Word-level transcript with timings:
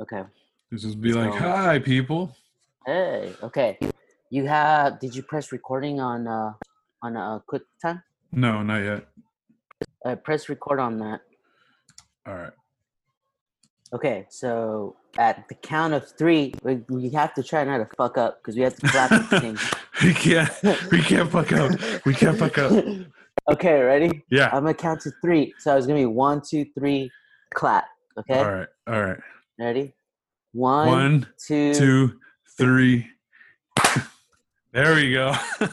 Okay. 0.00 0.22
Let's 0.70 0.84
just 0.84 1.00
be 1.00 1.12
like, 1.12 1.32
So- 1.32 1.38
"Hi, 1.38 1.78
people." 1.78 2.34
Hey. 2.86 3.34
Okay. 3.42 3.78
You 4.30 4.46
have? 4.46 4.98
Did 5.00 5.14
you 5.14 5.22
press 5.22 5.52
recording 5.52 6.00
on 6.00 6.26
uh 6.26 6.52
on 7.02 7.16
uh 7.16 7.40
QuickTime? 7.50 8.02
No, 8.32 8.62
not 8.62 8.78
yet. 8.78 9.06
Uh, 10.04 10.16
press 10.16 10.48
record 10.48 10.80
on 10.80 10.98
that. 10.98 11.20
All 12.26 12.34
right. 12.34 12.52
Okay. 13.92 14.26
So 14.30 14.96
at 15.18 15.48
the 15.48 15.54
count 15.56 15.92
of 15.94 16.08
three, 16.16 16.54
we, 16.62 16.76
we 16.88 17.10
have 17.10 17.34
to 17.34 17.42
try 17.42 17.64
not 17.64 17.78
to 17.78 17.88
fuck 17.96 18.16
up 18.16 18.40
because 18.40 18.56
we 18.56 18.62
have 18.62 18.76
to 18.76 18.86
clap 18.88 19.10
we 20.02 20.14
can't. 20.14 20.50
We 20.90 21.02
can't 21.02 21.30
fuck 21.30 21.52
up. 21.52 21.72
We 22.06 22.14
can't 22.14 22.38
fuck 22.38 22.56
up. 22.58 22.72
okay. 23.52 23.80
Ready? 23.82 24.24
Yeah. 24.30 24.46
I'm 24.52 24.62
gonna 24.62 24.74
count 24.74 25.00
to 25.02 25.10
three. 25.20 25.52
So 25.58 25.76
it's 25.76 25.86
gonna 25.86 25.98
be 25.98 26.06
one, 26.06 26.40
two, 26.40 26.64
three, 26.78 27.10
clap. 27.52 27.84
Okay. 28.18 28.38
All 28.38 28.50
right. 28.52 28.68
All 28.86 29.02
right. 29.02 29.18
Ready? 29.60 29.92
One, 30.52 30.88
One, 30.88 31.26
two, 31.36 31.74
two, 31.74 32.20
three. 32.56 33.06
There 34.72 34.94
we 34.94 35.12
go. 35.12 35.34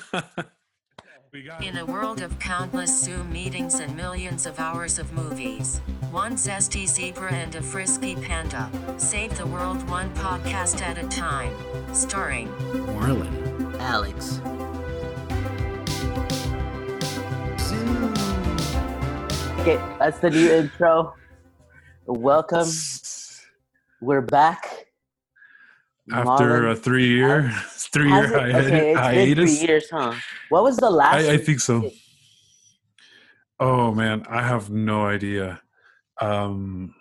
we 1.32 1.44
got. 1.44 1.64
In 1.64 1.78
a 1.78 1.86
world 1.86 2.22
of 2.22 2.40
countless 2.40 3.04
Zoom 3.04 3.32
meetings 3.32 3.80
and 3.80 3.96
millions 3.96 4.48
of 4.48 4.60
hours 4.60 4.98
of 4.98 5.14
movies, 5.14 5.80
one 6.10 6.34
zesty 6.34 6.88
zebra 6.88 7.32
and 7.32 7.54
a 7.54 7.62
frisky 7.62 8.16
panda 8.16 8.72
save 8.98 9.38
the 9.38 9.46
world 9.46 9.88
one 9.88 10.10
podcast 10.16 10.82
at 10.82 10.98
a 10.98 11.08
time. 11.10 11.54
Starring 11.94 12.48
Marlon. 12.98 13.80
Alex. 13.80 14.42
Okay, 19.62 19.80
that's 20.00 20.18
the 20.20 20.32
new 20.32 20.50
intro. 20.50 21.14
Welcome. 22.08 22.68
We're 24.02 24.22
back. 24.22 24.86
After 26.12 26.46
Marlon- 26.62 26.72
a 26.72 26.76
three-year, 26.76 27.52
three-year 27.68 28.24
it- 28.24 28.30
hiatus. 28.34 28.66
okay, 28.68 28.92
it's 28.92 29.00
hiatus. 29.00 29.58
three 29.60 29.68
years, 29.68 29.88
huh? 29.92 30.14
What 30.50 30.64
was 30.64 30.78
the 30.78 30.90
last? 30.90 31.26
I, 31.26 31.34
I 31.34 31.38
think 31.38 31.60
so. 31.60 31.90
Oh 33.60 33.94
man, 33.94 34.24
I 34.30 34.42
have 34.44 34.70
no 34.70 35.06
idea. 35.06 35.62
Um, 36.22 36.94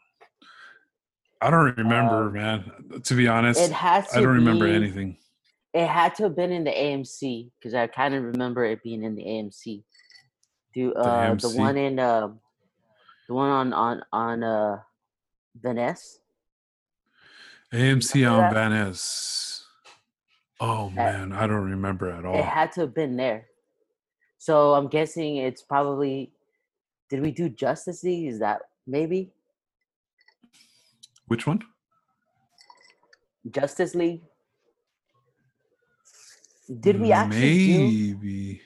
I 1.41 1.51
don't 1.51 1.77
remember, 1.77 2.27
Um, 2.29 2.33
man. 2.33 3.01
To 3.05 3.15
be 3.15 3.28
honest, 3.28 3.61
It 3.61 3.69
to 3.69 3.77
I 3.77 4.01
don't 4.21 4.34
remember 4.34 4.67
anything. 4.67 5.19
It 5.75 5.87
had 5.87 6.15
to 6.17 6.23
have 6.25 6.34
been 6.34 6.51
in 6.51 6.65
the 6.65 6.71
AMC 6.73 7.51
because 7.59 7.75
I 7.75 7.87
kind 7.87 8.15
of 8.15 8.25
remember 8.25 8.65
it 8.65 8.83
being 8.83 9.05
in 9.05 9.15
the 9.15 9.23
AMC. 9.25 9.84
Do 10.75 10.95
uh 10.95 11.34
the, 11.34 11.49
AMC? 11.49 11.59
one 11.59 11.77
in 11.77 11.99
uh 11.99 12.28
the 13.28 13.34
one 13.34 13.51
on 13.51 13.73
on 13.75 14.03
on 14.12 14.43
uh 14.43 14.78
Venice? 15.61 16.19
AMC 17.72 18.31
on 18.31 18.53
Venice. 18.53 19.64
Oh 20.61 20.91
man, 20.91 21.33
I 21.33 21.47
don't 21.47 21.70
remember 21.70 22.11
at 22.11 22.25
all. 22.25 22.39
It 22.39 22.45
had 22.45 22.72
to 22.72 22.83
have 22.83 22.95
been 22.95 23.17
there. 23.17 23.47
So 24.39 24.75
I'm 24.75 24.89
guessing 24.89 25.36
it's 25.36 25.62
probably. 25.62 26.33
Did 27.09 27.22
we 27.22 27.31
do 27.31 27.48
Justice 27.48 28.03
League? 28.03 28.27
Is 28.27 28.41
that 28.41 28.62
maybe 28.87 29.31
Which 31.28 31.47
one? 31.47 31.62
Justice 33.50 33.94
League? 33.94 34.22
Did 36.81 37.00
we 37.00 37.12
actually 37.12 37.67
do? 37.67 37.78
Maybe. 37.78 38.61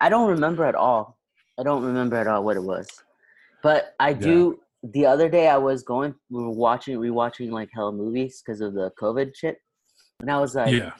I 0.00 0.08
don't 0.08 0.28
remember 0.28 0.64
at 0.64 0.74
all. 0.74 1.18
I 1.58 1.62
don't 1.62 1.84
remember 1.84 2.16
at 2.16 2.26
all 2.26 2.44
what 2.44 2.56
it 2.56 2.62
was. 2.62 2.88
But 3.62 3.94
I 3.98 4.12
do. 4.12 4.60
The 4.82 5.06
other 5.06 5.28
day 5.28 5.48
I 5.48 5.58
was 5.58 5.82
going, 5.82 6.14
we 6.30 6.42
were 6.42 6.50
watching, 6.50 6.98
rewatching 6.98 7.50
like 7.50 7.70
hell 7.72 7.92
movies 7.92 8.42
because 8.44 8.60
of 8.60 8.74
the 8.74 8.90
COVID 9.00 9.32
shit, 9.36 9.58
and 10.20 10.30
I 10.30 10.40
was 10.40 10.54
like, 10.54 10.72
yeah. 10.72 10.92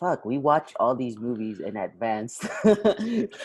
"Fuck, 0.00 0.24
we 0.24 0.38
watch 0.38 0.72
all 0.80 0.96
these 0.96 1.16
movies 1.16 1.60
in 1.60 1.76
advance." 1.76 2.40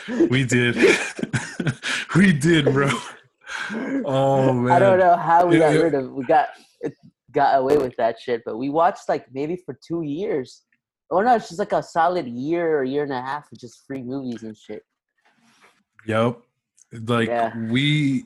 We 0.08 0.44
did. 0.44 0.76
we 2.16 2.34
did, 2.34 2.66
bro. 2.74 2.90
Oh 4.06 4.54
man. 4.54 4.72
I 4.72 4.80
don't 4.80 5.00
know 5.00 5.16
how 5.16 5.46
we 5.46 5.60
got 5.60 5.76
rid 5.76 5.94
of 5.94 6.12
we 6.12 6.26
got 6.26 6.50
got 7.32 7.60
away 7.60 7.78
with 7.78 7.96
that 7.98 8.20
shit, 8.20 8.42
but 8.46 8.58
we 8.58 8.70
watched 8.70 9.08
like 9.10 9.26
maybe 9.34 9.56
for 9.56 9.78
two 9.86 10.02
years. 10.04 10.64
Or 11.10 11.24
no, 11.24 11.36
it's 11.36 11.50
just 11.50 11.60
like 11.60 11.74
a 11.74 11.84
solid 11.84 12.28
year 12.28 12.80
or 12.80 12.84
year 12.84 13.04
and 13.04 13.12
a 13.12 13.22
half 13.22 13.52
of 13.52 13.60
just 13.60 13.86
free 13.86 14.02
movies 14.02 14.44
and 14.44 14.56
shit. 14.56 14.84
Yep. 16.08 16.40
Like 17.06 17.28
Yeah. 17.28 17.52
we 17.70 18.26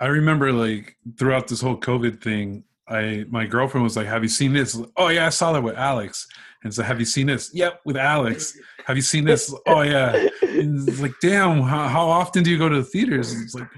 I 0.00 0.06
remember 0.06 0.52
like 0.52 0.96
throughout 1.18 1.48
this 1.48 1.60
whole 1.60 1.76
COVID 1.78 2.22
thing, 2.22 2.64
I 2.88 3.24
my 3.30 3.46
girlfriend 3.46 3.82
was 3.84 3.96
like, 3.96 4.06
Have 4.06 4.22
you 4.22 4.28
seen 4.28 4.52
this? 4.52 4.80
Oh 4.96 5.08
yeah, 5.08 5.26
I 5.26 5.30
saw 5.30 5.52
that 5.52 5.62
with 5.62 5.76
Alex. 5.76 6.26
And 6.64 6.74
so 6.74 6.82
have 6.82 6.98
you 6.98 7.06
seen 7.06 7.28
this? 7.28 7.50
Yep, 7.54 7.80
with 7.84 7.96
Alex. 7.96 8.56
Have 8.86 8.96
you 8.96 9.02
seen 9.02 9.24
this? 9.24 9.54
Oh 9.66 9.82
yeah. 9.82 10.14
And 10.42 10.88
it's 10.88 11.00
like, 11.00 11.12
damn, 11.22 11.60
how, 11.62 11.86
how 11.88 12.08
often 12.08 12.42
do 12.42 12.50
you 12.50 12.58
go 12.58 12.68
to 12.68 12.76
the 12.76 12.84
theaters? 12.84 13.32
It's 13.40 13.54
like 13.54 13.68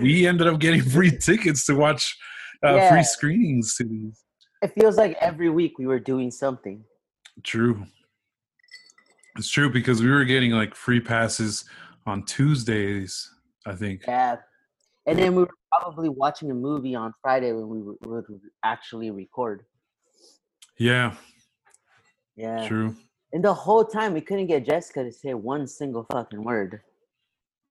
we 0.00 0.26
ended 0.26 0.46
up 0.46 0.58
getting 0.58 0.80
free 0.96 1.10
tickets 1.10 1.66
to 1.66 1.74
watch 1.74 2.16
uh, 2.64 2.74
Yeah. 2.74 2.90
free 2.90 3.02
screenings 3.04 3.74
to 3.76 3.84
these. 3.84 4.24
It 4.62 4.72
feels 4.78 4.96
like 4.96 5.16
every 5.20 5.50
week 5.50 5.78
we 5.78 5.86
were 5.86 5.98
doing 5.98 6.30
something. 6.30 6.84
True. 7.42 7.84
It's 9.36 9.50
true 9.50 9.70
because 9.70 10.02
we 10.02 10.10
were 10.10 10.24
getting 10.24 10.52
like 10.52 10.74
free 10.74 11.00
passes 11.00 11.64
on 12.06 12.24
Tuesdays, 12.24 13.30
I 13.66 13.74
think. 13.74 14.02
Yeah. 14.06 14.36
And 15.06 15.18
then 15.18 15.34
we 15.34 15.42
were 15.42 15.50
probably 15.70 16.08
watching 16.08 16.50
a 16.50 16.54
movie 16.54 16.94
on 16.94 17.12
Friday 17.22 17.52
when 17.52 17.68
we 17.68 17.82
would- 17.82 17.98
would 18.06 18.40
actually 18.62 19.10
record. 19.10 19.66
Yeah, 20.78 21.16
Yeah. 22.36 22.66
true. 22.68 22.96
And 23.32 23.42
the 23.44 23.54
whole 23.54 23.84
time 23.84 24.12
we 24.14 24.20
couldn't 24.20 24.46
get 24.46 24.64
Jessica 24.64 25.04
to 25.04 25.12
say 25.12 25.34
one 25.34 25.66
single 25.66 26.04
fucking 26.12 26.42
word. 26.42 26.82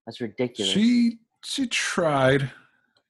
That's 0.06 0.20
ridiculous. 0.20 0.72
She 0.72 1.18
she 1.44 1.66
tried. 1.66 2.52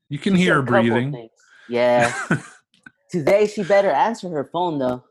You 0.08 0.18
can 0.18 0.34
She 0.36 0.42
hear 0.42 0.54
her 0.56 0.62
breathing. 0.62 1.28
Yeah. 1.68 2.12
Today 3.10 3.46
she 3.46 3.62
better 3.62 3.90
answer 3.90 4.28
her 4.30 4.44
phone 4.44 4.78
though. 4.78 5.04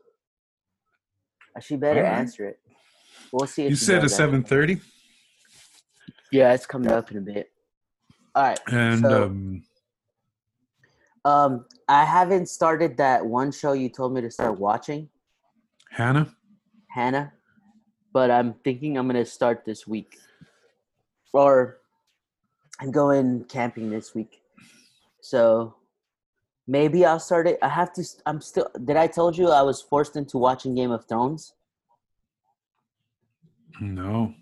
Uh, 1.56 1.60
She 1.60 1.76
better 1.76 2.00
Alright. 2.04 2.18
answer 2.18 2.46
it. 2.48 2.60
We'll 3.32 3.46
see 3.46 3.64
if 3.64 3.70
you 3.70 3.76
said 3.76 4.02
at 4.04 4.10
seven 4.10 4.42
thirty, 4.42 4.80
Yeah, 6.30 6.52
it's 6.54 6.66
coming 6.66 6.90
up 6.90 7.10
in 7.10 7.18
a 7.18 7.20
bit. 7.20 7.51
All 8.34 8.42
right. 8.42 8.60
and 8.68 9.00
So- 9.00 9.24
um, 9.24 9.64
Um, 11.24 11.66
I 11.88 12.04
haven't 12.04 12.46
started 12.46 12.96
that 12.96 13.24
one 13.24 13.52
show 13.52 13.74
you 13.74 13.88
told 13.88 14.12
me 14.12 14.20
to 14.22 14.30
start 14.30 14.58
watching, 14.58 15.08
Hannah. 15.90 16.34
Hannah, 16.88 17.32
but 18.12 18.28
I'm 18.28 18.54
thinking 18.64 18.98
I'm 18.98 19.06
gonna 19.06 19.24
start 19.24 19.64
this 19.64 19.86
week, 19.86 20.18
or 21.32 21.78
I'm 22.80 22.90
going 22.90 23.44
camping 23.44 23.88
this 23.88 24.16
week, 24.16 24.42
so 25.20 25.76
maybe 26.66 27.04
I'll 27.06 27.20
start 27.20 27.46
it. 27.46 27.58
I 27.62 27.68
have 27.68 27.92
to. 27.92 28.04
I'm 28.26 28.40
still. 28.40 28.68
Did 28.84 28.96
I 28.96 29.06
told 29.06 29.38
you 29.38 29.48
I 29.50 29.62
was 29.62 29.80
forced 29.80 30.16
into 30.16 30.38
watching 30.38 30.74
Game 30.74 30.90
of 30.90 31.04
Thrones? 31.06 31.54
No. 33.80 34.34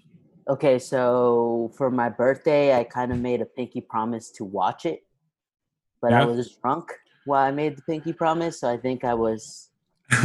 Okay, 0.50 0.80
so 0.80 1.70
for 1.76 1.92
my 1.92 2.08
birthday, 2.08 2.76
I 2.76 2.82
kind 2.82 3.12
of 3.12 3.18
made 3.18 3.40
a 3.40 3.46
pinky 3.46 3.80
promise 3.80 4.32
to 4.32 4.44
watch 4.44 4.84
it, 4.84 5.04
but 6.02 6.12
I 6.12 6.24
was 6.24 6.56
drunk 6.56 6.90
while 7.24 7.46
I 7.46 7.52
made 7.52 7.76
the 7.76 7.82
pinky 7.82 8.12
promise, 8.12 8.58
so 8.58 8.68
I 8.68 8.76
think 8.76 9.04
I 9.04 9.14
was 9.14 9.68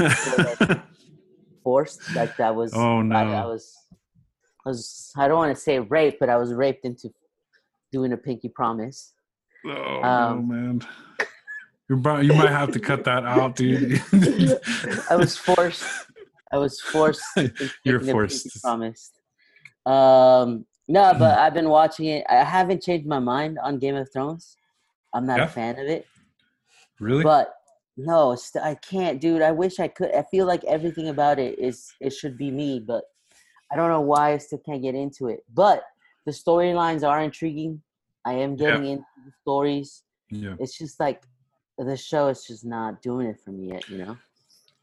forced. 1.63 2.15
Like 2.15 2.35
that 2.37 2.55
was. 2.55 2.73
oh 2.73 3.03
no. 3.03 3.15
I, 3.15 3.43
I 3.43 3.45
was. 3.45 3.77
I 4.65 4.69
was. 4.69 5.11
I 5.15 5.27
don't 5.27 5.37
want 5.37 5.55
to 5.55 5.61
say 5.61 5.77
raped, 5.77 6.19
but 6.19 6.29
I 6.29 6.37
was 6.37 6.51
raped 6.53 6.85
into 6.85 7.13
doing 7.91 8.11
a 8.11 8.17
pinky 8.17 8.49
promise. 8.49 9.13
oh 9.63 10.03
um, 10.03 10.47
man. 10.47 10.81
You 11.87 11.97
might 11.97 12.23
you 12.23 12.33
might 12.33 12.49
have 12.49 12.71
to 12.71 12.79
cut 12.79 13.03
that 13.03 13.25
out, 13.25 13.57
dude. 13.57 14.01
I 15.11 15.15
was 15.15 15.37
forced. 15.37 15.85
I 16.51 16.57
was 16.57 16.81
forced. 16.81 17.21
You're 17.83 17.99
forced. 17.99 18.45
pinky 18.45 18.59
promise. 18.63 19.11
Um. 19.85 20.65
No, 20.87 21.13
but 21.17 21.37
I've 21.39 21.53
been 21.55 21.69
watching 21.69 22.05
it. 22.05 22.25
I 22.29 22.43
haven't 22.43 22.83
changed 22.83 23.07
my 23.07 23.17
mind 23.17 23.57
on 23.63 23.79
Game 23.79 23.95
of 23.95 24.11
Thrones. 24.13 24.55
I'm 25.15 25.25
not 25.25 25.39
Yeah? 25.39 25.45
a 25.45 25.47
fan 25.49 25.79
of 25.79 25.87
it. 25.87 26.05
really? 26.99 27.23
But 27.23 27.55
no, 27.97 28.35
st- 28.35 28.63
I 28.63 28.75
can't, 28.75 29.19
dude. 29.19 29.41
I 29.41 29.51
wish 29.51 29.79
I 29.79 29.87
could. 29.87 30.13
I 30.13 30.21
feel 30.23 30.45
like 30.45 30.63
everything 30.65 31.07
about 31.09 31.39
it 31.39 31.57
is 31.57 31.91
it 32.01 32.11
should 32.13 32.37
be 32.37 32.51
me, 32.51 32.79
but 32.79 33.03
I 33.71 33.75
don't 33.75 33.89
know 33.89 34.01
why 34.01 34.33
I 34.33 34.37
still 34.37 34.59
can't 34.59 34.81
get 34.83 34.93
into 34.95 35.27
it. 35.27 35.39
But 35.53 35.83
the 36.25 36.31
storylines 36.31 37.07
are 37.07 37.21
intriguing. 37.21 37.81
I 38.25 38.33
am 38.33 38.51
Yeah. 38.55 38.71
getting 38.73 38.85
into 38.87 39.05
the 39.25 39.31
stories. 39.41 40.03
yeah. 40.29 40.55
It's 40.59 40.77
just 40.77 40.99
like 40.99 41.23
the 41.79 41.97
show 41.97 42.27
is 42.27 42.43
just 42.45 42.63
not 42.65 43.01
doing 43.01 43.27
it 43.27 43.39
for 43.43 43.51
me 43.51 43.69
yet. 43.69 43.89
You 43.89 43.97
know, 43.99 44.17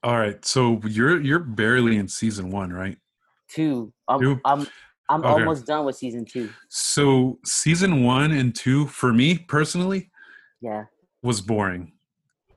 All 0.03 0.19
right. 0.19 0.45
So 0.45 0.81
you're 0.85 1.21
you're 1.21 1.39
barely 1.39 1.97
in 1.97 2.09
season 2.09 2.51
one, 2.51 2.73
right? 2.73 2.99
two. 3.49 3.93
I'm 4.09 4.21
Two? 4.21 4.41
I'm 4.45 4.67
I'm 5.09 5.21
Okay. 5.25 5.33
almost 5.33 5.67
done 5.67 5.85
with 5.85 5.97
season 5.97 6.25
two. 6.25 6.51
So 6.69 7.39
season 7.45 8.03
one 8.05 8.33
and 8.33 8.55
two, 8.55 8.87
for 8.87 9.13
me 9.13 9.39
personally, 9.39 10.11
Yeah. 10.61 10.85
was 11.23 11.41
boring. 11.41 11.93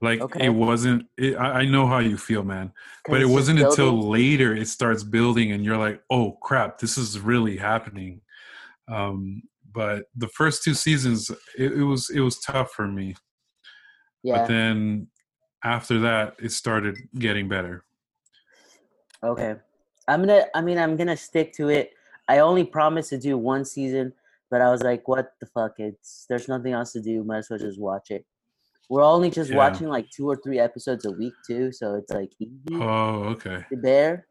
Like 0.01 0.21
Okay. 0.21 0.45
it 0.45 0.49
wasn't. 0.49 1.07
It, 1.17 1.35
I, 1.35 1.61
I 1.61 1.65
know 1.65 1.87
how 1.87 1.99
you 1.99 2.17
feel, 2.17 2.43
man. 2.43 2.71
But 3.07 3.21
it 3.21 3.25
wasn't 3.25 3.59
until 3.59 4.07
later 4.09 4.53
it 4.55 4.67
starts 4.67 5.03
building, 5.03 5.51
and 5.51 5.63
you're 5.63 5.77
like, 5.77 6.01
"Oh 6.09 6.33
crap, 6.41 6.79
this 6.79 6.97
is 6.97 7.19
really 7.19 7.57
happening." 7.57 8.21
Um, 8.87 9.43
but 9.73 10.05
the 10.15 10.27
first 10.27 10.63
two 10.63 10.73
seasons, 10.73 11.31
it, 11.57 11.71
it 11.73 11.83
was 11.83 12.09
it 12.09 12.19
was 12.19 12.39
tough 12.39 12.71
for 12.71 12.87
me. 12.87 13.15
Yeah. 14.21 14.39
But 14.39 14.47
then 14.47 15.07
after 15.63 15.99
that, 16.01 16.35
it 16.39 16.51
started 16.51 16.97
getting 17.17 17.47
better. 17.47 17.83
Okay. 19.23 19.55
I'm 20.07 20.21
gonna 20.21 20.45
I 20.53 20.61
mean 20.61 20.77
I'm 20.77 20.95
gonna 20.97 21.17
stick 21.17 21.53
to 21.53 21.69
it. 21.69 21.94
I 22.27 22.39
only 22.39 22.63
promised 22.63 23.09
to 23.11 23.17
do 23.17 23.37
one 23.37 23.65
season, 23.65 24.13
but 24.49 24.61
I 24.61 24.71
was 24.71 24.81
like, 24.83 25.07
what 25.07 25.33
the 25.39 25.45
fuck? 25.47 25.73
It's 25.79 26.25
there's 26.29 26.47
nothing 26.47 26.73
else 26.73 26.91
to 26.93 27.01
do, 27.01 27.23
might 27.23 27.39
as 27.39 27.49
well 27.49 27.59
just 27.59 27.79
watch 27.79 28.11
it. 28.11 28.25
We're 28.89 29.03
only 29.03 29.29
just 29.31 29.49
Yeah. 29.51 29.57
watching 29.57 29.87
like 29.87 30.09
two 30.09 30.27
or 30.29 30.35
three 30.35 30.59
episodes 30.59 31.05
a 31.05 31.11
week 31.11 31.33
too, 31.45 31.71
so 31.71 31.95
it's 31.95 32.11
like 32.11 32.31
easy 32.39 32.75
Oh, 32.75 33.23
okay. 33.33 33.65
to 33.69 33.77
bear. 33.77 34.27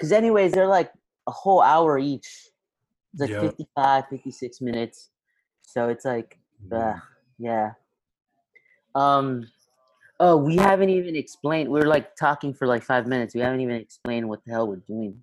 Cause 0.00 0.12
anyways, 0.12 0.52
they're 0.52 0.66
like 0.66 0.92
a 1.26 1.30
whole 1.32 1.60
hour 1.60 1.98
each. 1.98 2.48
It's 3.12 3.20
like 3.20 3.30
Yep. 3.30 3.40
55, 3.42 4.04
56 4.08 4.60
minutes. 4.60 5.10
So 5.62 5.88
it's 5.88 6.04
like 6.04 6.38
Ugh, 6.72 6.96
yeah. 7.38 7.72
Um. 8.94 9.46
Oh, 10.22 10.36
we 10.36 10.56
haven't 10.56 10.90
even 10.90 11.16
explained. 11.16 11.70
We 11.70 11.80
are 11.80 11.86
like 11.88 12.14
talking 12.14 12.52
for 12.52 12.66
like 12.66 12.82
five 12.82 13.06
minutes. 13.06 13.34
We 13.34 13.40
haven't 13.40 13.60
even 13.62 13.76
explained 13.76 14.28
what 14.28 14.44
the 14.44 14.52
hell 14.52 14.68
we're 14.68 14.76
doing. 14.76 15.22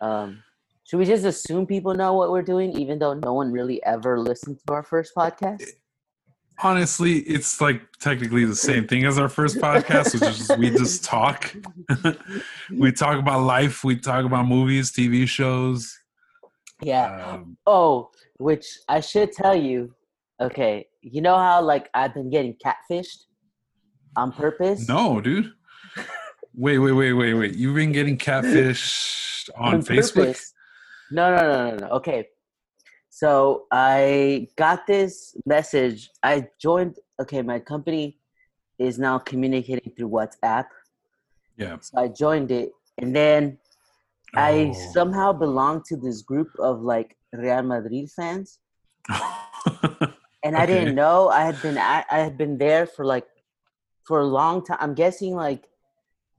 Um. 0.00 0.42
Should 0.88 1.00
we 1.00 1.04
just 1.04 1.26
assume 1.26 1.66
people 1.66 1.94
know 1.94 2.14
what 2.14 2.30
we're 2.30 2.40
doing, 2.40 2.72
even 2.78 2.98
though 2.98 3.12
no 3.12 3.34
one 3.34 3.52
really 3.52 3.84
ever 3.84 4.18
listened 4.18 4.58
to 4.66 4.72
our 4.72 4.82
first 4.82 5.14
podcast? 5.14 5.62
Honestly, 6.62 7.18
it's 7.18 7.60
like 7.60 7.82
technically 8.00 8.46
the 8.46 8.56
same 8.56 8.88
thing 8.88 9.04
as 9.04 9.18
our 9.18 9.28
first 9.28 9.58
podcast, 9.58 10.14
which 10.14 10.40
is 10.40 10.50
we 10.56 10.70
just 10.70 11.04
talk. 11.04 11.54
we 12.74 12.90
talk 12.90 13.18
about 13.18 13.42
life. 13.42 13.84
We 13.84 13.96
talk 13.96 14.24
about 14.24 14.48
movies, 14.48 14.90
TV 14.90 15.28
shows. 15.28 15.94
Yeah. 16.80 17.32
Um, 17.34 17.58
Oh, 17.66 18.08
which 18.38 18.64
I 18.88 19.00
should 19.00 19.32
tell 19.32 19.54
you. 19.54 19.94
Okay, 20.40 20.86
you 21.02 21.20
know 21.20 21.36
how 21.36 21.60
like 21.60 21.90
I've 21.92 22.14
been 22.14 22.30
getting 22.30 22.54
catfished 22.64 23.24
on 24.16 24.32
purpose. 24.32 24.88
no, 24.88 25.20
dude. 25.20 25.52
Wait, 26.54 26.78
wait, 26.78 26.92
wait, 26.92 27.12
wait, 27.12 27.34
wait. 27.34 27.54
You've 27.54 27.76
been 27.76 27.92
getting 27.92 28.18
catfished 28.18 29.48
on 29.56 29.80
Facebook? 29.82 30.14
purpose. 30.14 30.54
No, 31.10 31.34
no, 31.34 31.42
no, 31.42 31.70
no, 31.70 31.76
no. 31.76 31.86
Okay. 31.96 32.28
So 33.10 33.66
I 33.72 34.48
got 34.56 34.86
this 34.86 35.34
message. 35.46 36.10
I 36.22 36.48
joined. 36.60 36.96
Okay, 37.20 37.42
my 37.42 37.58
company 37.58 38.18
is 38.78 38.98
now 38.98 39.18
communicating 39.18 39.92
through 39.96 40.10
WhatsApp. 40.10 40.66
Yeah. 41.56 41.78
So 41.80 41.98
I 41.98 42.08
joined 42.08 42.50
it, 42.50 42.70
and 42.98 43.14
then 43.16 43.58
I 44.36 44.70
Oh. 44.74 44.92
somehow 44.92 45.32
belong 45.32 45.82
to 45.88 45.96
this 45.96 46.22
group 46.22 46.50
of 46.60 46.82
like 46.82 47.16
Real 47.32 47.62
Madrid 47.62 48.10
fans, 48.14 48.58
and 50.44 50.56
I 50.56 50.62
Okay. 50.64 50.66
didn't 50.66 50.94
know 50.94 51.28
I 51.28 51.40
had 51.44 51.60
been 51.62 51.78
at, 51.78 52.06
I 52.10 52.18
had 52.18 52.36
been 52.38 52.58
there 52.58 52.86
for 52.86 53.04
like 53.04 53.26
for 54.04 54.20
a 54.20 54.26
long 54.26 54.64
time. 54.64 54.78
I'm 54.80 54.94
guessing 54.94 55.34
like 55.34 55.64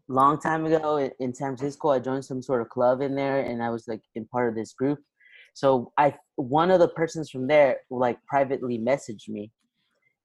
long 0.10 0.40
time 0.40 0.66
ago 0.66 0.98
in, 0.98 1.34
San 1.34 1.56
Francisco. 1.56 1.90
I 1.90 2.00
joined 2.00 2.26
some 2.26 2.42
sort 2.42 2.62
of 2.62 2.70
club 2.70 3.02
in 3.02 3.16
there, 3.16 3.42
and 3.42 3.64
I 3.64 3.70
was 3.70 3.88
like 3.88 4.02
in 4.16 4.26
part 4.26 4.50
of 4.50 4.56
this 4.56 4.74
group. 4.74 5.00
So 5.54 5.92
I 5.98 6.16
one 6.36 6.72
of 6.72 6.80
the 6.80 6.90
persons 6.90 7.30
from 7.30 7.48
there 7.48 7.78
like 7.90 8.18
privately 8.28 8.78
messaged 8.78 9.30
me, 9.30 9.52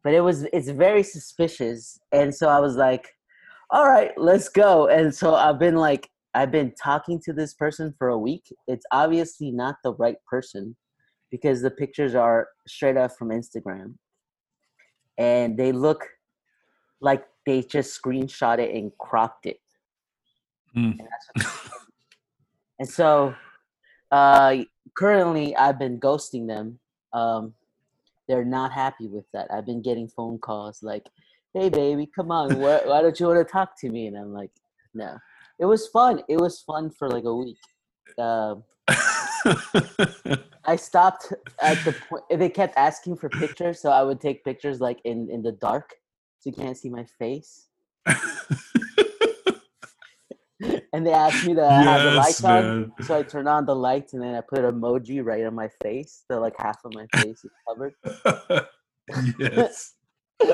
but 0.03 0.15
it 0.15 0.21
was 0.21 0.45
it's 0.53 0.71
very 0.71 1.03
suspicious, 1.03 1.99
and 2.13 2.35
so 2.35 2.49
I 2.49 2.61
was 2.61 2.77
like, 2.77 3.09
all 3.71 3.89
right, 3.89 4.13
let's 4.17 4.49
go. 4.49 4.89
And 4.89 5.15
so 5.15 5.35
I've 5.35 5.59
been 5.59 5.77
like 5.77 6.09
I've 6.35 6.51
been 6.51 6.73
talking 6.83 7.21
to 7.25 7.33
this 7.33 7.55
person 7.55 7.95
for 7.99 8.09
a 8.09 8.19
week. 8.19 8.45
It's 8.67 8.85
obviously 8.91 9.53
not 9.53 9.77
the 9.85 9.95
right 9.95 10.17
person 10.29 10.77
because 11.31 11.63
the 11.63 11.71
pictures 11.71 12.15
are 12.15 12.49
straight 12.67 12.97
up 12.97 13.13
from 13.17 13.29
Instagram. 13.29 13.95
And 15.17 15.57
they 15.57 15.71
look 15.71 16.05
like 17.01 17.25
they 17.47 17.63
just 17.63 18.01
screenshot 18.01 18.59
it 18.59 18.75
and 18.75 18.91
cropped 18.99 19.47
it. 19.47 19.59
Mm. 20.77 20.99
And, 20.99 21.01
that's 21.01 21.47
what 21.47 21.73
and 22.79 22.89
so 22.89 23.35
uh, 24.11 24.57
currently 24.97 25.57
I've 25.57 25.79
been 25.79 26.01
ghosting 26.01 26.47
them. 26.47 26.79
Um, 27.13 27.55
they're 28.29 28.45
not 28.45 28.73
happy 28.73 29.09
with 29.09 29.25
that. 29.33 29.49
I've 29.53 29.67
been 29.67 29.83
getting 29.83 30.09
phone 30.09 30.39
calls 30.39 30.83
like, 30.83 31.07
hey, 31.53 31.69
baby, 31.69 32.09
come 32.15 32.31
on. 32.31 32.59
Why, 32.59 32.81
why 32.85 33.03
don't 33.03 33.19
you 33.19 33.27
want 33.27 33.47
to 33.47 33.53
talk 33.53 33.79
to 33.81 33.91
me? 33.91 34.07
And 34.07 34.17
I'm 34.17 34.33
like, 34.33 34.51
no. 34.95 35.19
It 35.59 35.67
was 35.67 35.87
fun. 35.89 36.23
It 36.29 36.41
was 36.41 36.61
fun 36.61 36.91
for 36.91 37.09
like 37.09 37.25
a 37.25 37.35
week. 37.35 37.59
Uh, 38.19 38.57
I 40.67 40.77
stopped 40.77 41.33
at 41.61 41.85
the 41.85 41.95
point 42.09 42.25
they 42.31 42.49
kept 42.49 42.77
asking 42.77 43.17
for 43.17 43.29
pictures, 43.29 43.81
so 43.81 43.91
I 43.91 44.03
would 44.03 44.21
take 44.21 44.45
pictures 44.45 44.81
like 44.81 45.01
in 45.05 45.29
in 45.31 45.43
the 45.43 45.53
dark, 45.53 45.95
so 46.39 46.51
you 46.51 46.57
can't 46.57 46.77
see 46.77 46.89
my 46.89 47.05
face. 47.19 47.69
And 50.95 51.05
they 51.05 51.13
asked 51.13 51.43
me 51.43 51.55
to 51.57 51.61
have 51.69 52.03
the 52.03 52.13
Yes, 52.13 52.17
lights 52.17 52.45
on, 52.45 52.93
so 53.03 53.15
I 53.19 53.23
turned 53.25 53.49
on 53.49 53.67
the 53.67 53.75
lights, 53.75 54.13
and 54.15 54.23
then 54.23 54.37
I 54.37 54.41
put 54.43 54.61
an 54.61 54.81
emoji 54.81 55.25
right 55.25 55.45
on 55.45 55.53
my 55.53 55.69
face, 55.83 56.23
so 56.31 56.39
like 56.41 56.55
half 56.57 56.79
of 56.85 56.95
my 56.95 57.07
face 57.17 57.45
is 57.45 57.51
covered. 57.69 57.95
yes. 59.41 59.95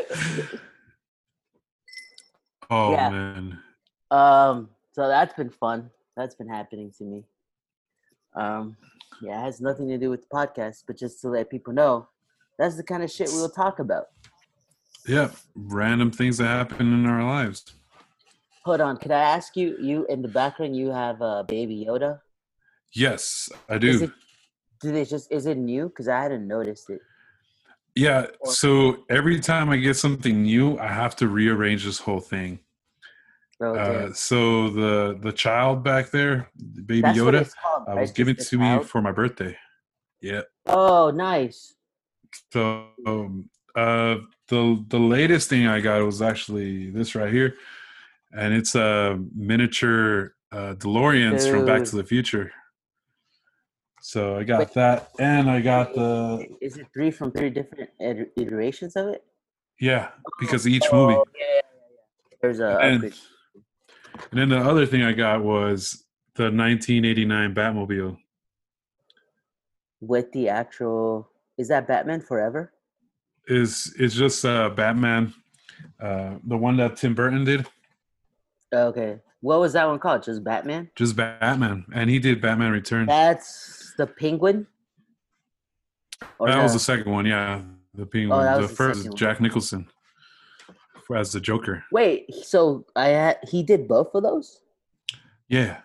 Oh 2.72 2.92
Yeah. 2.92 3.10
man. 3.10 3.58
Um, 4.12 4.68
so 4.92 5.08
that's 5.08 5.34
been 5.34 5.50
fun. 5.50 5.90
That's 6.16 6.36
been 6.36 6.48
happening 6.48 6.92
to 6.98 7.04
me. 7.04 7.24
Um, 8.34 8.76
yeah, 9.20 9.40
it 9.40 9.44
has 9.44 9.60
nothing 9.60 9.88
to 9.88 9.98
do 9.98 10.08
with 10.08 10.22
the 10.22 10.28
podcast, 10.34 10.84
but 10.86 10.96
just 10.96 11.20
to 11.22 11.28
let 11.28 11.50
people 11.50 11.72
know, 11.72 12.08
that's 12.58 12.76
the 12.76 12.84
kind 12.84 13.02
of 13.02 13.10
shit 13.10 13.28
we 13.28 13.34
will 13.40 13.50
talk 13.50 13.80
about. 13.80 14.06
Yeah. 15.06 15.30
Random 15.56 16.12
things 16.12 16.38
that 16.38 16.46
happen 16.46 16.92
in 16.92 17.06
our 17.06 17.24
lives. 17.24 17.64
Hold 18.64 18.80
on, 18.80 18.96
could 18.98 19.10
I 19.10 19.20
ask 19.20 19.56
you? 19.56 19.76
You 19.80 20.06
in 20.08 20.22
the 20.22 20.28
background, 20.28 20.76
you 20.76 20.90
have 20.90 21.20
a 21.22 21.24
uh, 21.24 21.42
Baby 21.44 21.86
Yoda. 21.88 22.20
Yes, 22.92 23.48
I 23.68 23.76
Is 23.76 23.80
do. 23.80 24.04
it? 24.04 24.10
Do 24.80 24.92
they 24.92 25.04
just? 25.04 25.30
Is 25.32 25.46
it 25.46 25.56
new? 25.56 25.88
Because 25.88 26.08
I 26.08 26.20
hadn't 26.20 26.46
noticed 26.46 26.90
it. 26.90 27.00
Yeah. 27.94 28.26
So 28.44 29.04
every 29.08 29.40
time 29.40 29.70
I 29.70 29.76
get 29.76 29.94
something 29.94 30.42
new, 30.42 30.78
I 30.78 30.88
have 30.88 31.16
to 31.16 31.28
rearrange 31.28 31.84
this 31.84 31.98
whole 31.98 32.20
thing. 32.20 32.60
Oh, 33.62 33.74
Uh, 33.74 34.12
so 34.12 34.70
the 34.70 35.18
the 35.20 35.32
child 35.32 35.82
back 35.84 36.10
there, 36.10 36.48
the 36.56 36.82
baby 36.82 37.02
That's 37.02 37.18
Yoda, 37.18 37.54
called, 37.62 37.88
uh, 37.88 37.92
right? 37.92 38.00
was 38.00 38.12
given 38.12 38.36
to 38.36 38.58
me 38.58 38.82
for 38.84 39.02
my 39.02 39.12
birthday. 39.12 39.56
Yeah. 40.20 40.42
Oh, 40.66 41.10
nice. 41.10 41.74
So 42.52 42.88
um, 43.06 43.50
uh, 43.74 44.16
the 44.48 44.84
the 44.88 44.98
latest 44.98 45.48
thing 45.50 45.66
I 45.66 45.80
got 45.80 46.02
was 46.02 46.22
actually 46.22 46.90
this 46.90 47.14
right 47.14 47.32
here, 47.32 47.54
and 48.32 48.54
it's 48.54 48.74
a 48.74 49.18
miniature 49.34 50.34
uh, 50.52 50.74
DeLoreans 50.78 51.50
from 51.50 51.64
Back 51.66 51.84
to 51.84 51.96
the 51.96 52.04
Future. 52.04 52.52
So 54.02 54.36
I 54.38 54.44
got 54.44 54.60
Wait. 54.60 54.72
that, 54.74 55.10
and 55.18 55.50
I 55.50 55.60
got 55.60 55.94
the 55.94 56.46
Is 56.60 56.76
it 56.78 56.86
three 56.92 57.10
from 57.10 57.32
three 57.32 57.50
different 57.50 57.90
iterations 58.36 58.96
of 58.96 59.08
it? 59.08 59.22
yeah 59.78 60.08
because 60.38 60.66
each 60.66 60.84
movie. 60.92 61.14
Oh, 61.14 61.24
yeah, 61.38 61.46
yeah, 61.46 61.60
yeah. 61.62 62.36
There's 62.42 62.60
a. 62.60 62.78
And- 62.78 63.14
And 64.32 64.38
then 64.40 64.48
the 64.50 64.58
other 64.58 64.84
thing 64.86 65.02
I 65.02 65.12
got 65.12 65.42
was 65.42 66.04
the 66.34 66.44
1989 66.44 67.54
Batmobile. 67.54 68.18
with 70.00 70.30
the 70.32 70.48
actual. 70.48 71.30
Is 71.58 71.68
that 71.68 71.86
Batman 71.88 72.20
Forever? 72.20 72.72
Is 73.46 73.94
it's 73.98 74.14
just 74.14 74.44
uh, 74.44 74.68
Batman, 74.70 75.32
uh, 76.00 76.36
the 76.44 76.56
one 76.56 76.76
that 76.78 76.96
Tim 76.96 77.14
Burton 77.14 77.44
did, 77.44 77.66
Okay. 78.72 79.18
What 79.40 79.60
was 79.60 79.72
that 79.72 79.86
one 79.86 79.98
called? 79.98 80.22
Just 80.22 80.44
Batman? 80.44 80.90
just 80.94 81.16
Batman, 81.16 81.86
and 81.94 82.10
he 82.10 82.18
did 82.18 82.40
Batman 82.40 82.72
Returns. 82.72 83.08
That's 83.08 83.94
the 83.96 84.06
Penguin. 84.06 84.66
Or 86.38 86.48
that 86.48 86.62
was 86.62 86.74
the 86.74 86.78
second 86.78 87.10
one, 87.10 87.24
yeah. 87.24 87.62
The 87.94 88.04
penguin. 88.06 88.32
Oh, 88.38 88.60
the 88.60 88.66
the 88.66 88.74
first 88.74 89.08
one. 89.08 89.16
Jack 89.16 89.40
Nicholson 89.40 89.88
as 91.14 91.32
the 91.32 91.40
Joker. 91.40 91.82
Wait. 91.90 92.32
So 92.44 92.86
I 92.94 93.08
had 93.08 93.38
he 93.48 93.62
did 93.62 93.88
both 93.88 94.14
of 94.14 94.22
those? 94.22 94.60
Yeah, 95.48 95.80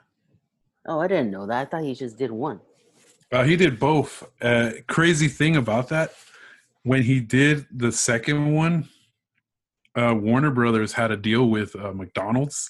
Oh, 0.87 0.99
I 0.99 1.07
didn't 1.07 1.31
know 1.31 1.47
that. 1.47 1.61
I 1.61 1.65
thought 1.65 1.83
he 1.83 1.95
just 1.95 2.17
did 2.17 2.29
one. 2.29 2.59
uh, 3.31 3.43
he 3.43 3.55
did 3.55 3.79
both. 3.79 4.23
Uh, 4.39 4.71
crazy 4.87 5.27
thing 5.27 5.55
about 5.55 5.89
that, 5.89 6.13
when 6.83 7.01
he 7.01 7.19
did 7.19 7.65
the 7.75 7.91
second 7.91 8.53
one, 8.53 8.87
uh, 9.95 10.13
Warner 10.15 10.51
Brothers 10.51 10.93
had 10.93 11.09
a 11.09 11.17
deal 11.17 11.49
with 11.49 11.75
uh, 11.75 11.91
McDonald's. 11.93 12.69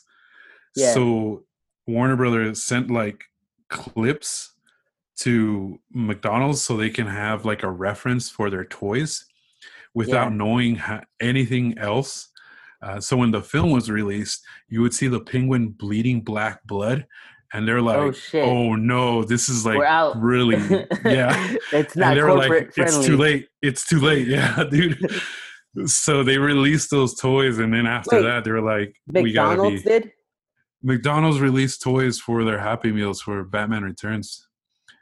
Yeah. 0.76 0.94
So 0.94 1.44
Warner 1.88 2.16
Brothers 2.16 2.64
sent 2.64 2.90
like 2.92 3.24
clips 3.70 4.54
to 5.18 5.80
McDonald's 5.94 6.62
so 6.62 6.76
they 6.76 6.90
can 6.90 7.08
have 7.08 7.46
like 7.46 7.64
a 7.64 7.70
reference 7.72 8.30
for 8.30 8.50
their 8.50 8.66
toys 8.66 9.26
without 9.94 10.32
Yeah. 10.32 10.38
knowing 10.38 10.76
ha- 10.76 11.04
anything 11.22 11.78
else. 11.78 12.30
Uh, 12.82 13.00
so 13.00 13.16
when 13.18 13.32
the 13.32 13.42
film 13.42 13.72
was 13.72 13.90
released, 13.90 14.44
you 14.68 14.82
would 14.82 14.94
see 14.94 15.08
the 15.08 15.22
penguin 15.22 15.70
bleeding 15.70 16.22
black 16.22 16.62
blood, 16.68 17.08
and 17.54 17.66
they're 17.68 17.82
like, 17.82 18.16
Oh, 18.34 18.40
"Oh, 18.42 18.76
no, 18.76 19.24
this 19.24 19.48
is 19.48 19.66
like 19.66 19.80
really, 20.18 20.58
yeah." 21.06 21.56
it's 21.72 21.96
not 21.96 22.10
and 22.10 22.20
they 22.20 22.24
were 22.24 22.36
like, 22.36 22.74
friendly. 22.74 22.98
"It's 22.98 23.06
too 23.06 23.18
late. 23.18 23.48
It's 23.62 23.88
too 23.88 24.00
late." 24.02 24.28
Yeah, 24.36 24.66
dude. 24.70 25.10
so 25.86 26.24
they 26.24 26.38
released 26.38 26.92
those 26.92 27.16
toys, 27.16 27.58
and 27.60 27.74
then 27.74 27.88
after 27.88 28.18
Wait, 28.18 28.24
that, 28.24 28.44
they 28.44 28.52
were 28.52 28.62
like, 28.62 28.96
"We 29.08 29.32
gotta 29.32 29.62
be." 29.70 29.82
did. 29.82 30.12
McDonald's 30.86 31.40
released 31.40 31.82
toys 31.82 32.20
for 32.20 32.44
their 32.44 32.60
Happy 32.60 32.92
Meals 32.92 33.20
for 33.20 33.44
Batman 33.44 33.84
Returns. 33.84 34.48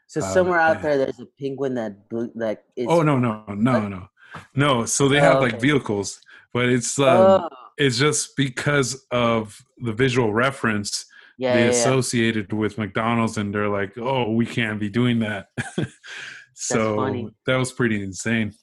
So 0.07 0.21
Um, 0.21 0.33
somewhere 0.33 0.59
out 0.59 0.81
there, 0.81 0.97
there's 0.97 1.19
a 1.19 1.25
penguin 1.39 1.73
that 1.75 2.63
is. 2.75 2.87
oh 2.89 3.01
no, 3.01 3.19
no, 3.19 3.43
no, 3.49 3.87
no, 3.89 4.07
no. 4.55 4.85
So 4.85 5.09
they 5.09 5.19
have 5.19 5.37
Oh, 5.37 5.41
like 5.41 5.55
okay. 5.55 5.67
vehicles, 5.67 6.21
but 6.53 6.69
it's 6.69 6.97
um, 6.99 7.05
Oh, 7.07 7.49
it's 7.77 7.97
just 7.97 8.35
because 8.37 9.05
of 9.11 9.61
the 9.79 9.91
visual 9.91 10.31
reference 10.33 11.05
yeah, 11.37 11.53
they 11.55 11.59
yeah, 11.61 11.65
yeah. 11.65 11.71
associated 11.71 12.53
with 12.53 12.77
McDonald's, 12.77 13.37
and 13.37 13.53
they're 13.53 13.67
like, 13.69 13.97
"Oh, 13.97 14.31
we 14.31 14.45
can't 14.45 14.79
be 14.79 14.87
doing 14.87 15.19
that." 15.19 15.47
so 16.53 16.95
funny. 16.95 17.29
that 17.47 17.55
was 17.57 17.71
pretty 17.73 18.01
insane. 18.03 18.53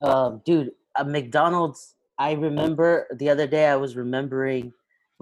Um, 0.00 0.40
dude, 0.46 0.70
uh, 0.96 1.04
McDonald's. 1.04 1.94
I 2.18 2.32
remember 2.32 3.08
the 3.18 3.28
other 3.30 3.48
day. 3.48 3.66
I 3.66 3.76
was 3.76 3.96
remembering 3.96 4.72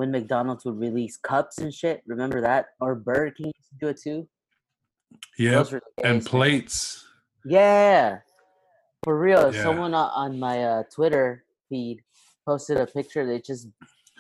when 0.00 0.10
McDonald's 0.10 0.64
would 0.64 0.80
release 0.80 1.18
cups 1.18 1.58
and 1.58 1.74
shit. 1.74 2.02
Remember 2.06 2.40
that? 2.40 2.68
Or 2.80 2.94
Burger 2.94 3.32
King 3.32 3.52
used 3.54 3.68
to 3.68 3.76
do 3.78 3.88
it 3.88 4.00
too. 4.00 4.26
Yeah, 5.36 5.56
Those 5.56 5.72
were 5.72 5.82
the 5.98 6.06
and 6.06 6.24
plates. 6.24 7.04
Yeah, 7.44 8.20
for 9.04 9.18
real. 9.18 9.52
Yeah. 9.52 9.62
Someone 9.62 9.92
on 9.92 10.40
my 10.40 10.64
uh, 10.64 10.82
Twitter 10.90 11.44
feed 11.68 12.00
posted 12.46 12.78
a 12.78 12.86
picture. 12.86 13.26
They 13.26 13.42
just 13.42 13.68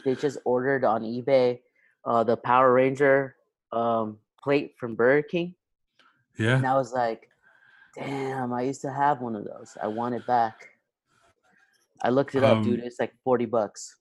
they 0.04 0.14
just 0.14 0.36
ordered 0.44 0.84
on 0.84 1.00
eBay 1.00 1.60
uh, 2.04 2.24
the 2.24 2.36
Power 2.36 2.74
Ranger 2.74 3.36
um, 3.72 4.18
plate 4.44 4.74
from 4.78 4.96
Burger 4.96 5.26
King, 5.26 5.54
Yeah, 6.36 6.56
and 6.56 6.66
I 6.66 6.74
was 6.74 6.92
like, 6.92 7.30
"Damn, 7.96 8.52
I 8.52 8.62
used 8.62 8.82
to 8.82 8.92
have 8.92 9.22
one 9.22 9.34
of 9.34 9.44
those. 9.44 9.78
I 9.82 9.86
want 9.86 10.14
it 10.14 10.26
back." 10.26 10.56
I 12.02 12.10
looked 12.10 12.34
it 12.34 12.44
up, 12.44 12.62
dude. 12.64 12.80
Um, 12.80 12.86
It's 12.86 13.00
like 13.00 13.14
forty 13.24 13.46
bucks. 13.46 13.96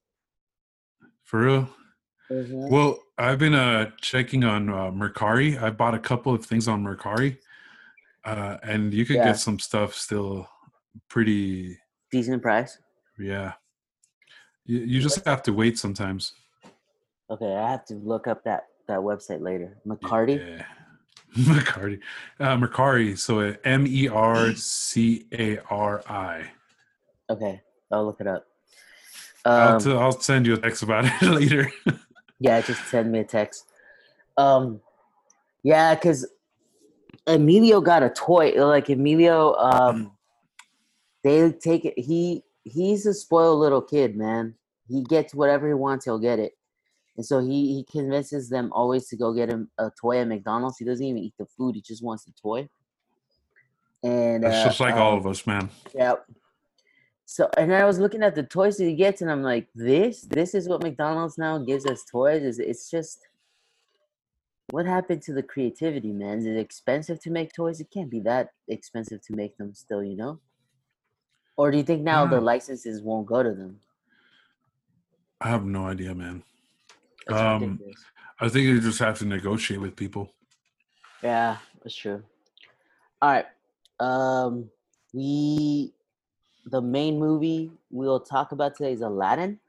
For 1.29 1.41
real. 1.41 1.69
Mhm. 2.31 2.69
Well, 2.69 2.99
I've 3.19 3.37
been 3.37 3.53
uh 3.53 3.91
checking 4.01 4.43
on 4.43 4.69
uh, 4.69 4.89
Mercari. 4.91 5.61
I 5.61 5.69
bought 5.69 5.93
a 5.93 5.99
couple 5.99 6.33
of 6.33 6.43
things 6.43 6.67
on 6.67 6.83
Mercari, 6.83 7.37
uh, 8.25 8.57
and 8.63 8.91
you 8.93 9.05
could 9.05 9.17
Yeah. 9.17 9.25
get 9.25 9.37
some 9.37 9.59
stuff 9.59 9.93
still 9.93 10.47
pretty. 11.07 11.77
Decent 12.11 12.41
price. 12.41 12.79
Yeah, 13.19 13.53
you, 14.65 14.79
you 14.79 15.01
just 15.01 15.23
have 15.25 15.43
to 15.43 15.53
wait 15.53 15.77
sometimes. 15.77 16.33
Okay, 17.29 17.55
I 17.55 17.69
have 17.69 17.85
to 17.85 17.95
look 17.95 18.27
up 18.27 18.43
that 18.45 18.63
that 18.87 18.99
website 18.99 19.41
later. 19.41 19.77
McCarty. 19.85 20.37
Yeah. 20.39 20.65
Mercari, 21.37 21.99
uh, 22.39 22.57
Mercari. 22.57 23.15
So 23.15 23.55
M 23.63 23.85
E 23.85 24.07
R 24.07 24.55
C 24.55 25.27
A 25.31 25.59
R 25.69 26.01
I. 26.09 26.49
Okay, 27.29 27.61
I'll 27.91 28.05
look 28.05 28.19
it 28.19 28.25
up. 28.25 28.47
I'll 29.49 29.75
Um, 29.75 29.81
t- 29.81 29.93
I'll 29.93 30.19
send 30.19 30.45
you 30.45 30.53
a 30.53 30.57
text 30.57 30.83
about 30.83 31.05
it 31.05 31.21
later. 31.21 31.71
Yeah, 32.39 32.61
just 32.61 32.85
send 32.87 33.11
me 33.11 33.19
a 33.19 33.23
text. 33.23 33.65
Um, 34.37 34.81
yeah, 35.63 35.95
because 35.95 36.27
Emilio 37.27 37.81
got 37.81 38.03
a 38.03 38.09
toy. 38.09 38.51
Like 38.51 38.89
Emilio, 38.89 39.55
um, 39.55 40.11
they 41.23 41.51
take 41.51 41.85
it. 41.85 41.99
He 41.99 42.43
he's 42.63 43.05
a 43.05 43.13
spoiled 43.13 43.59
little 43.59 43.81
kid, 43.81 44.15
man. 44.15 44.55
He 44.87 45.03
gets 45.03 45.35
whatever 45.35 45.67
he 45.67 45.73
wants, 45.73 46.05
he'll 46.05 46.19
get 46.19 46.39
it. 46.39 46.53
And 47.17 47.25
so 47.25 47.39
he 47.39 47.73
he 47.75 47.85
convinces 47.91 48.49
them 48.49 48.71
always 48.71 49.07
to 49.09 49.17
go 49.17 49.33
get 49.33 49.49
him 49.49 49.69
a 49.77 49.91
toy 49.99 50.19
at 50.19 50.27
McDonald's. 50.27 50.77
He 50.77 50.85
doesn't 50.85 51.05
even 51.05 51.21
eat 51.21 51.33
the 51.37 51.45
food; 51.45 51.75
he 51.75 51.81
just 51.81 52.03
wants 52.03 52.23
the 52.23 52.31
toy. 52.41 52.69
And 54.01 54.45
it's 54.45 54.55
uh, 54.55 54.65
just 54.65 54.79
like 54.79 54.95
all 54.95 55.13
um, 55.13 55.19
of 55.19 55.27
us, 55.27 55.45
man. 55.45 55.69
yeah. 55.93 56.13
So 57.39 57.49
and 57.55 57.73
I 57.73 57.85
was 57.85 57.99
looking 57.99 58.21
at 58.21 58.35
the 58.35 58.43
toys 58.43 58.75
that 58.75 58.83
he 58.83 58.95
gets, 58.95 59.21
and 59.21 59.31
I'm 59.31 59.43
like, 59.43 59.69
this, 59.73 60.23
this 60.23 60.53
is 60.53 60.67
what 60.67 60.83
McDonald's 60.83 61.37
now 61.37 61.57
gives 61.57 61.85
us 61.85 62.03
toys. 62.03 62.43
Is 62.43 62.59
it's 62.59 62.91
just 62.91 63.25
what 64.71 64.85
happened 64.85 65.21
to 65.21 65.31
the 65.31 65.41
creativity, 65.41 66.11
man? 66.11 66.39
Is 66.39 66.45
it 66.45 66.57
expensive 66.57 67.17
to 67.21 67.29
make 67.29 67.53
toys? 67.53 67.79
It 67.79 67.91
can't 67.93 68.11
be 68.11 68.19
that 68.31 68.49
expensive 68.67 69.21
to 69.21 69.35
make 69.37 69.55
them 69.55 69.73
still, 69.73 70.03
you 70.03 70.17
know? 70.17 70.41
Or 71.55 71.71
do 71.71 71.77
you 71.77 71.83
think 71.83 72.01
now 72.01 72.25
the 72.27 72.41
licenses 72.41 73.01
won't 73.01 73.25
go 73.25 73.41
to 73.41 73.53
them? 73.53 73.79
I 75.39 75.47
have 75.47 75.63
no 75.63 75.85
idea, 75.85 76.13
man. 76.13 76.43
Um. 77.29 77.79
I 78.41 78.49
think 78.49 78.65
you 78.65 78.81
just 78.81 78.99
have 78.99 79.17
to 79.19 79.25
negotiate 79.25 79.79
with 79.79 79.95
people. 79.95 80.33
Yeah, 81.23 81.55
that's 81.81 81.95
true. 81.95 82.21
All 83.21 83.31
right. 83.31 83.45
Um 84.01 84.69
we 85.13 85.93
the 86.69 86.81
main 86.81 87.19
movie 87.19 87.71
we'll 87.89 88.19
talk 88.19 88.51
about 88.51 88.75
today 88.75 88.93
is 88.93 89.01
Aladdin. 89.01 89.59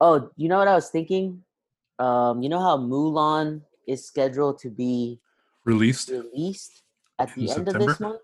Oh, 0.00 0.30
you 0.36 0.48
know 0.48 0.58
what 0.58 0.68
I 0.68 0.74
was 0.74 0.88
thinking? 0.90 1.42
Um, 1.98 2.42
you 2.42 2.48
know 2.48 2.60
how 2.60 2.76
Mulan 2.76 3.62
is 3.86 4.06
scheduled 4.06 4.58
to 4.60 4.70
be 4.70 5.20
Released. 5.64 6.10
released 6.10 6.82
at 7.18 7.34
the 7.34 7.50
In 7.50 7.58
end 7.58 7.68
of 7.68 7.78
this 7.78 7.98
month 7.98 8.20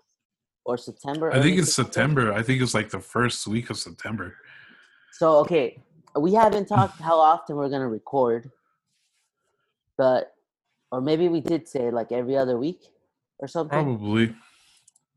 or 0.65 0.77
September? 0.77 1.33
I 1.33 1.41
think 1.41 1.57
it's 1.57 1.73
September. 1.73 2.31
I 2.31 2.41
think 2.43 2.61
it's 2.61 2.73
like 2.73 2.89
the 2.89 2.99
first 2.99 3.47
week 3.47 3.69
of 3.69 3.77
September. 3.77 4.35
So 5.13 5.37
okay, 5.37 5.81
we 6.17 6.33
haven't 6.33 6.67
talked 6.67 7.01
how 7.01 7.17
often 7.19 7.55
we're 7.55 7.69
gonna 7.69 7.87
record, 7.87 8.51
but 9.97 10.33
or 10.91 11.01
maybe 11.01 11.27
we 11.27 11.41
did 11.41 11.67
say 11.67 11.89
like 11.91 12.11
every 12.11 12.37
other 12.37 12.57
week 12.57 12.81
or 13.39 13.47
something. 13.47 13.83
Probably. 13.83 14.35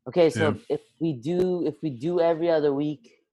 Okay, 0.09 0.31
so 0.31 0.51
Yeah. 0.51 0.77
if 0.77 0.81
we 1.01 1.13
do 1.13 1.67
if 1.67 1.75
we 1.83 1.91
do 1.91 2.21
every 2.21 2.51
other 2.51 2.73
week, 2.73 3.25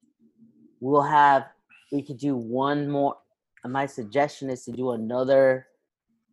we'll 0.80 1.03
have 1.03 1.46
we 1.92 2.01
could 2.01 2.18
do 2.18 2.36
one 2.36 2.89
more. 2.89 3.18
My 3.63 3.86
suggestion 3.86 4.50
is 4.50 4.65
to 4.65 4.72
do 4.72 4.92
another 4.92 5.68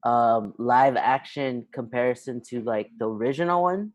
um, 0.02 0.54
live 0.56 0.96
action 0.96 1.66
comparison 1.72 2.40
to 2.48 2.62
like 2.62 2.90
the 2.98 3.06
original 3.06 3.62
one, 3.62 3.92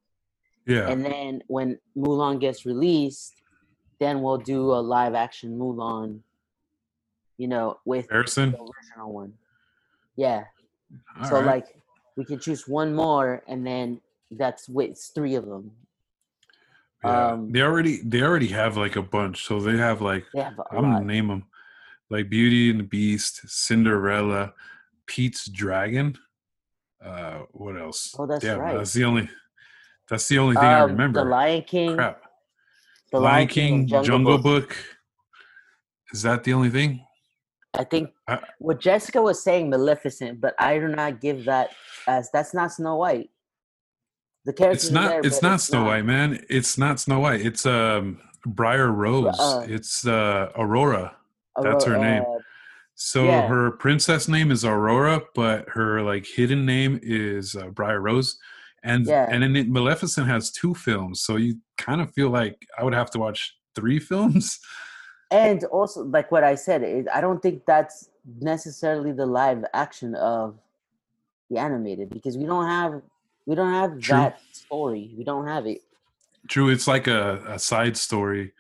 Yeah. 0.67 0.87
and 0.87 1.03
then 1.03 1.41
when 1.47 1.79
Mulan 1.97 2.39
gets 2.39 2.65
released, 2.65 3.33
then 3.99 4.21
we'll 4.21 4.37
do 4.37 4.71
a 4.71 4.81
live 4.95 5.15
action 5.15 5.57
Mulan. 5.57 6.21
You 7.37 7.47
know, 7.49 7.79
with 7.85 8.07
Comparison. 8.07 8.51
the 8.51 8.59
original 8.59 9.11
one. 9.11 9.33
Yeah. 10.15 10.45
All 11.19 11.25
so 11.27 11.35
right. 11.37 11.45
like 11.45 11.81
we 12.15 12.23
can 12.23 12.39
choose 12.39 12.67
one 12.67 12.93
more, 12.93 13.43
and 13.47 13.65
then 13.65 13.99
that's 14.31 14.69
with 14.69 14.97
three 15.13 15.35
of 15.35 15.45
them. 15.45 15.71
Yeah. 17.05 17.27
um, 17.33 17.51
they 17.51 17.61
already 17.61 18.01
they 18.03 18.21
already 18.21 18.47
have 18.47 18.77
like 18.77 18.95
a 18.95 19.01
bunch. 19.01 19.45
So 19.45 19.59
they 19.59 19.77
have 19.77 20.01
like 20.01 20.25
They 20.33 20.41
have 20.41 20.59
I'm 20.71 20.81
gonna 20.81 21.05
name 21.05 21.27
them 21.27 21.45
like 22.09 22.29
Beauty 22.29 22.69
and 22.71 22.79
the 22.79 22.83
Beast, 22.83 23.41
Cinderella, 23.47 24.53
Pete's 25.05 25.47
Dragon. 25.49 26.17
Uh, 27.03 27.39
what 27.51 27.79
else? 27.79 28.15
Oh, 28.17 28.25
that's 28.25 28.43
yeah, 28.43 28.53
right. 28.53 28.77
That's 28.77 28.93
the 28.93 29.03
only. 29.03 29.29
That's 30.09 30.27
the 30.27 30.37
only 30.39 30.55
thing 30.55 30.65
I 30.65 30.81
Um, 30.81 30.91
remember. 30.91 31.23
The 31.23 31.29
Lion 31.29 31.63
King. 31.63 31.95
Crap. 31.95 32.21
The 33.11 33.19
Lion 33.19 33.47
King, 33.47 33.93
and 33.93 34.03
Jungle, 34.05 34.37
Book. 34.37 34.75
Is 36.13 36.21
that 36.23 36.43
the 36.43 36.53
only 36.53 36.69
thing? 36.69 37.05
I 37.73 37.83
think 37.83 38.09
I- 38.27 38.39
what 38.59 38.79
Jessica 38.79 39.21
was 39.21 39.43
saying, 39.43 39.69
Maleficent, 39.69 40.39
but 40.41 40.53
I 40.59 40.79
do 40.79 40.87
not 40.87 41.21
give 41.21 41.45
that 41.45 41.69
as 42.07 42.29
that's 42.31 42.53
not 42.53 42.71
Snow 42.71 42.95
White. 42.97 43.29
The 44.45 44.53
characters 44.53 44.83
It's 44.83 44.91
not. 44.91 45.09
there, 45.09 45.21
it's 45.21 45.41
not 45.41 45.61
Snow 45.61 45.85
White, 45.85 46.05
man. 46.05 46.45
It's 46.49 46.77
not 46.77 46.99
Snow 46.99 47.19
White. 47.19 47.41
It's 47.41 47.65
um 47.65 48.19
Briar 48.45 48.91
Rose. 48.91 49.39
uh, 49.39 49.65
it's 49.67 50.05
uh 50.05 50.51
Aurora. 50.55 51.15
That's 51.61 51.85
her 51.85 51.97
name. 51.97 52.23
uh, 52.23 52.39
So 52.93 53.25
Yeah. 53.25 53.47
her 53.47 53.71
princess 53.71 54.27
name 54.27 54.51
is 54.51 54.63
Aurora, 54.63 55.21
but 55.33 55.67
her 55.69 56.01
like 56.01 56.25
hidden 56.25 56.65
name 56.65 56.99
is 57.01 57.55
uh, 57.55 57.67
Briar 57.67 57.99
Rose, 58.01 58.37
and 58.83 59.05
Yeah. 59.07 59.25
and 59.29 59.41
then 59.43 59.55
it, 59.55 59.67
Maleficent 59.69 60.27
has 60.27 60.51
two 60.51 60.73
films, 60.75 61.21
so 61.21 61.35
you 61.37 61.57
kind 61.77 61.99
of 62.01 62.13
feel 62.13 62.29
like 62.29 62.55
I 62.77 62.83
would 62.83 62.93
have 62.93 63.09
to 63.11 63.19
watch 63.19 63.57
three 63.73 63.99
films. 64.11 64.59
and 65.31 65.63
also, 65.65 66.03
like 66.03 66.31
what 66.31 66.43
I 66.43 66.53
said, 66.55 66.83
it, 66.83 67.07
I 67.11 67.19
don't 67.19 67.41
think 67.41 67.65
that's 67.65 68.09
necessarily 68.39 69.11
the 69.11 69.25
live 69.25 69.65
action 69.73 70.13
of 70.15 70.57
the 71.49 71.57
animated 71.57 72.09
because 72.11 72.37
we 72.37 72.45
don't 72.45 72.67
have 72.67 73.01
we 73.45 73.55
don't 73.55 73.73
have 73.73 73.99
True. 73.99 74.17
that 74.17 74.39
story. 74.51 75.13
We 75.17 75.23
don't 75.23 75.47
have 75.47 75.65
it. 75.67 75.81
True, 76.47 76.69
it's 76.69 76.87
like 76.87 77.07
a, 77.07 77.43
a 77.47 77.59
side 77.59 77.97
story, 77.97 78.53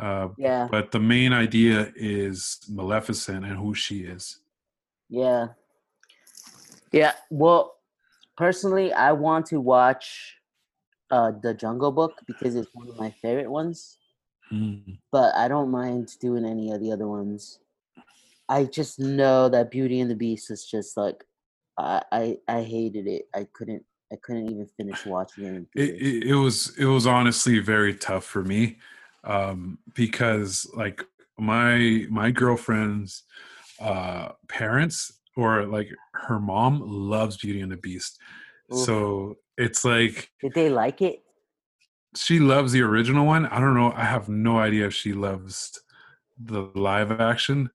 uh, 0.00 0.28
Yeah, 0.36 0.66
but 0.70 0.90
the 0.90 0.98
main 1.00 1.32
idea 1.32 1.92
is 1.94 2.58
Maleficent 2.68 3.44
and 3.44 3.56
who 3.56 3.74
she 3.74 4.00
is. 4.00 4.40
yeah, 5.08 5.48
yeah. 6.92 7.12
Well, 7.30 7.76
personally, 8.36 8.92
I 8.92 9.12
want 9.12 9.46
to 9.46 9.60
watch 9.60 10.36
uh 11.10 11.32
the 11.42 11.54
Jungle 11.54 11.92
Book 11.92 12.12
because 12.26 12.54
it's 12.56 12.70
one 12.74 12.88
of 12.88 12.96
my 12.98 13.10
favorite 13.22 13.50
ones. 13.50 13.98
Mm. 14.52 14.98
but 15.12 15.32
I 15.36 15.46
don't 15.46 15.70
mind 15.70 16.10
doing 16.20 16.44
any 16.44 16.72
of 16.72 16.80
the 16.80 16.90
other 16.90 17.06
ones. 17.06 17.60
I 18.48 18.64
just 18.64 18.98
know 18.98 19.48
that 19.48 19.70
Beauty 19.70 20.00
and 20.00 20.10
the 20.10 20.16
Beast 20.16 20.50
is 20.50 20.64
just 20.66 20.96
like 20.96 21.22
I 21.78 22.02
I, 22.10 22.38
I 22.48 22.62
hated 22.62 23.06
it. 23.06 23.28
I 23.32 23.46
couldn't 23.52 23.84
I 24.12 24.16
couldn't 24.16 24.50
even 24.50 24.66
finish 24.76 25.04
watching 25.06 25.44
it. 25.44 25.66
it, 25.74 25.90
it, 25.94 26.24
it 26.30 26.34
was 26.34 26.76
it 26.76 26.86
was 26.86 27.06
honestly 27.06 27.58
very 27.60 27.94
tough 27.94 28.24
for 28.24 28.42
me 28.42 28.78
um 29.24 29.78
because 29.94 30.68
like 30.74 31.04
my 31.38 32.06
my 32.10 32.30
girlfriend's 32.30 33.24
uh 33.80 34.30
parents 34.48 35.20
or 35.36 35.64
like 35.66 35.88
her 36.12 36.40
mom 36.40 36.80
loves 36.84 37.36
beauty 37.36 37.60
and 37.60 37.70
the 37.70 37.76
beast 37.76 38.18
Oof. 38.72 38.84
so 38.86 39.36
it's 39.56 39.84
like 39.84 40.30
Did 40.40 40.54
they 40.54 40.68
like 40.70 41.02
it? 41.02 41.22
she 42.16 42.40
loves 42.40 42.72
the 42.72 42.82
original 42.82 43.24
one 43.26 43.46
i 43.46 43.60
don't 43.60 43.74
know 43.74 43.92
i 43.92 44.04
have 44.04 44.28
no 44.28 44.58
idea 44.58 44.86
if 44.86 44.94
she 44.94 45.12
loves 45.12 45.80
the 46.42 46.62
live 46.74 47.20
action 47.20 47.70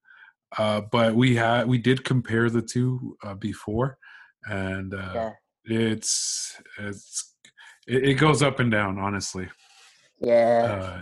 uh 0.58 0.82
but 0.92 1.16
we 1.16 1.36
had 1.36 1.68
we 1.68 1.78
did 1.78 2.04
compare 2.04 2.50
the 2.50 2.62
two 2.62 3.18
uh, 3.24 3.34
before 3.36 3.98
and 4.50 4.94
uh 4.94 5.12
Yeah. 5.16 5.32
It's 5.66 6.62
it's 6.80 7.34
it, 7.88 8.04
it 8.10 8.14
goes 8.16 8.42
up 8.42 8.60
and 8.60 8.72
down 8.72 8.98
honestly 9.00 9.48
Yeah. 10.20 11.02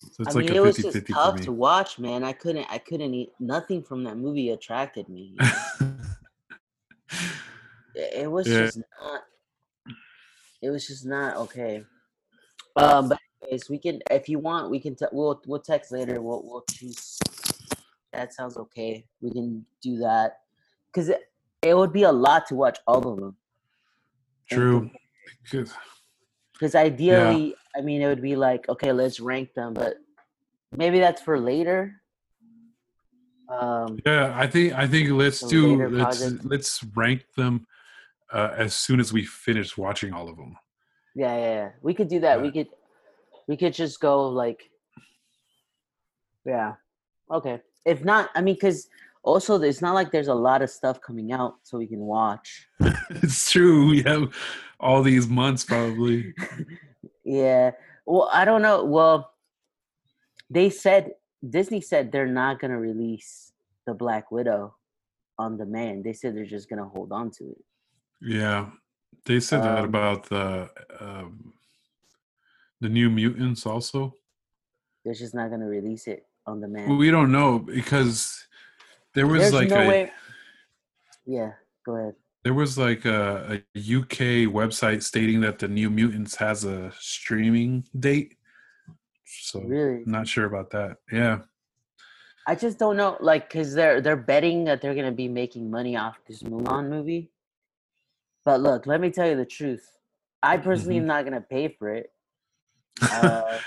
so 0.00 0.22
it's 0.22 0.36
I 0.36 0.38
like 0.38 0.46
mean, 0.46 0.54
a 0.54 0.56
it 0.56 0.60
was 0.62 0.76
50 0.76 0.82
just 0.82 0.94
50 0.96 1.12
tough 1.12 1.40
to 1.42 1.52
watch, 1.52 1.98
man. 1.98 2.22
I 2.22 2.32
couldn't, 2.32 2.66
I 2.70 2.78
couldn't 2.78 3.12
eat. 3.14 3.32
Nothing 3.40 3.82
from 3.82 4.04
that 4.04 4.16
movie 4.16 4.50
attracted 4.50 5.08
me. 5.08 5.36
it 7.94 8.12
it 8.22 8.30
was 8.30 8.46
Yeah. 8.46 8.66
just 8.66 8.78
not. 8.78 9.22
It 10.62 10.70
was 10.70 10.86
just 10.86 11.04
not 11.04 11.36
okay. 11.36 11.84
Um, 12.76 13.08
but 13.08 13.18
anyways, 13.42 13.68
we 13.68 13.78
can, 13.78 14.00
if 14.10 14.28
you 14.28 14.38
want, 14.38 14.70
we 14.70 14.78
can. 14.78 14.94
T- 14.94 15.06
we'll 15.12 15.40
we'll 15.46 15.60
text 15.60 15.90
later. 15.92 16.20
We'll 16.22 16.42
we'll 16.44 16.64
choose. 16.70 17.18
That 18.12 18.32
sounds 18.32 18.56
okay. 18.56 19.04
We 19.20 19.30
can 19.32 19.66
do 19.82 19.98
that 19.98 20.38
because 20.86 21.08
it, 21.08 21.30
it 21.62 21.76
would 21.76 21.92
be 21.92 22.04
a 22.04 22.12
lot 22.12 22.46
to 22.46 22.54
watch 22.54 22.78
all 22.86 23.06
of 23.06 23.16
them. 23.18 23.36
True 24.48 24.90
'Cause- 25.50 25.74
Because 26.52 26.74
ideally, 26.74 27.54
I 27.76 27.80
mean, 27.80 28.02
it 28.02 28.06
would 28.08 28.22
be 28.22 28.34
like, 28.36 28.68
okay, 28.68 28.92
let's 28.92 29.20
rank 29.20 29.54
them, 29.54 29.74
but 29.74 29.96
maybe 30.72 30.98
that's 30.98 31.22
for 31.22 31.38
later. 31.38 32.02
Um, 33.48 33.98
yeah 34.04 34.34
i 34.36 34.46
think 34.46 34.74
i 34.74 34.86
think 34.86 35.08
let's 35.10 35.40
do 35.40 35.88
let's 35.88 36.18
project. 36.18 36.44
let's 36.44 36.84
rank 36.94 37.24
them 37.34 37.66
uh 38.30 38.50
as 38.54 38.74
soon 38.74 39.00
as 39.00 39.10
we 39.10 39.24
finish 39.24 39.74
watching 39.78 40.12
all 40.12 40.28
of 40.28 40.36
them 40.36 40.54
yeah, 41.14 41.34
yeah, 41.34 41.52
yeah. 41.54 41.70
We 41.80 41.94
could 41.94 42.08
do 42.08 42.20
that. 42.20 42.40
We 42.42 42.52
could, 42.52 42.68
we 43.48 43.56
could 43.56 43.72
just 43.72 43.98
go 44.00 44.28
like, 44.28 44.70
yeah, 46.44 46.74
okay. 47.30 47.60
If 47.84 48.04
not, 48.04 48.30
I 48.36 48.40
mean, 48.42 48.54
because 48.54 48.88
also 49.22 49.60
it's 49.60 49.82
not 49.82 49.94
like 49.94 50.10
there's 50.10 50.28
a 50.28 50.34
lot 50.34 50.62
of 50.62 50.70
stuff 50.70 51.00
coming 51.00 51.32
out 51.32 51.56
so 51.62 51.78
we 51.78 51.86
can 51.86 52.00
watch. 52.00 52.66
it's 53.10 53.50
true 53.50 53.88
we 53.88 54.02
have 54.02 54.32
all 54.80 55.02
these 55.02 55.26
months 55.28 55.64
probably 55.64 56.34
Yeah. 57.24 57.72
Well, 58.06 58.30
I 58.32 58.46
don't 58.46 58.62
know. 58.62 58.84
Well, 58.84 59.34
they 60.48 60.70
said 60.70 61.12
Disney 61.46 61.80
said 61.82 62.10
they're 62.10 62.26
not 62.26 62.58
gonna 62.58 62.78
release 62.78 63.52
the 63.86 63.92
Black 63.92 64.30
Widow 64.32 64.74
on 65.38 65.58
demand. 65.58 66.04
They 66.04 66.14
said 66.14 66.34
they're 66.34 66.46
just 66.46 66.70
gonna 66.70 66.88
hold 66.88 67.12
on 67.12 67.30
to 67.32 67.44
it. 67.50 67.64
yeah 68.22 68.70
they 69.26 69.40
said 69.40 69.62
that 69.62 69.78
Um, 69.78 69.84
about 69.84 70.28
the 70.28 70.70
um 71.00 71.52
the 72.80 72.88
new 72.88 73.10
mutants 73.10 73.66
also 73.66 74.14
They're 75.04 75.14
just 75.14 75.34
not 75.34 75.50
gonna 75.50 75.66
release 75.68 76.06
it 76.06 76.24
on 76.46 76.60
demand. 76.60 76.96
we 76.98 77.10
don't 77.10 77.30
know 77.30 77.58
because 77.58 78.46
there 79.18 79.26
was 79.26 79.40
There's 79.40 79.52
like 79.52 79.68
no 79.70 79.80
a 79.82 79.88
way. 79.88 80.12
Yeah, 81.26 81.50
go 81.84 81.96
ahead. 81.96 82.14
there 82.44 82.54
was 82.54 82.78
like 82.78 83.04
a, 83.04 83.60
a 83.74 83.96
UK 83.98 84.46
website 84.60 85.02
stating 85.02 85.40
that 85.40 85.58
the 85.58 85.66
New 85.66 85.90
Mutants 85.90 86.36
has 86.36 86.64
a 86.64 86.92
streaming 87.00 87.84
date. 87.98 88.36
So 89.26 89.60
Really, 89.62 90.04
not 90.06 90.28
sure 90.28 90.44
about 90.46 90.70
that. 90.70 90.98
Yeah. 91.10 91.40
I 92.46 92.54
just 92.54 92.78
don't 92.78 92.96
know. 92.96 93.16
Like, 93.20 93.50
cause 93.50 93.74
they're 93.74 94.00
they're 94.00 94.16
betting 94.16 94.64
that 94.66 94.80
they're 94.80 94.94
gonna 94.94 95.10
be 95.10 95.26
making 95.28 95.68
money 95.68 95.96
off 95.96 96.16
this 96.28 96.44
Mulan 96.44 96.88
movie. 96.88 97.32
But 98.44 98.60
look, 98.60 98.86
let 98.86 99.00
me 99.00 99.10
tell 99.10 99.28
you 99.28 99.36
the 99.36 99.44
truth. 99.44 99.84
I 100.44 100.58
personally 100.58 100.94
Mhm. 100.98 101.00
am 101.02 101.06
not 101.06 101.24
gonna 101.24 101.40
pay 101.40 101.68
for 101.76 101.92
it. 101.92 102.12
Uh, 103.12 103.58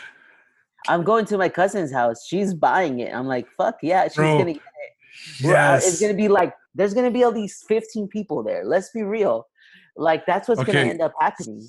I'm 0.87 1.03
going 1.03 1.25
to 1.25 1.37
my 1.37 1.47
cousin's 1.47 1.91
house. 1.91 2.25
She's 2.25 2.55
buying 2.55 3.01
it. 3.01 3.13
I'm 3.13 3.27
like, 3.27 3.45
fuck 3.55 3.77
yeah, 3.83 4.05
she's 4.05 4.15
Bro, 4.15 4.39
gonna. 4.39 4.55
Yes. 5.39 5.87
It's 5.87 6.01
gonna 6.01 6.13
be 6.13 6.27
like 6.27 6.53
there's 6.73 6.93
gonna 6.93 7.11
be 7.11 7.23
at 7.23 7.33
least 7.33 7.65
15 7.67 8.07
people 8.07 8.43
there. 8.43 8.63
Let's 8.65 8.89
be 8.89 9.03
real. 9.03 9.47
Like 9.95 10.25
that's 10.25 10.47
what's 10.47 10.63
gonna 10.63 10.79
end 10.79 11.01
up 11.01 11.13
happening. 11.19 11.67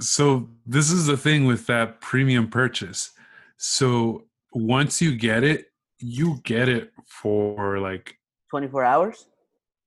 so 0.00 0.48
this 0.66 0.90
is 0.90 1.06
the 1.06 1.16
thing 1.16 1.46
with 1.46 1.66
that 1.66 2.00
premium 2.00 2.48
purchase. 2.48 3.10
So 3.56 4.24
once 4.52 5.02
you 5.02 5.16
get 5.16 5.44
it, 5.44 5.66
you 5.98 6.40
get 6.44 6.68
it 6.68 6.92
for 7.06 7.78
like 7.78 8.16
24 8.50 8.84
hours. 8.84 9.26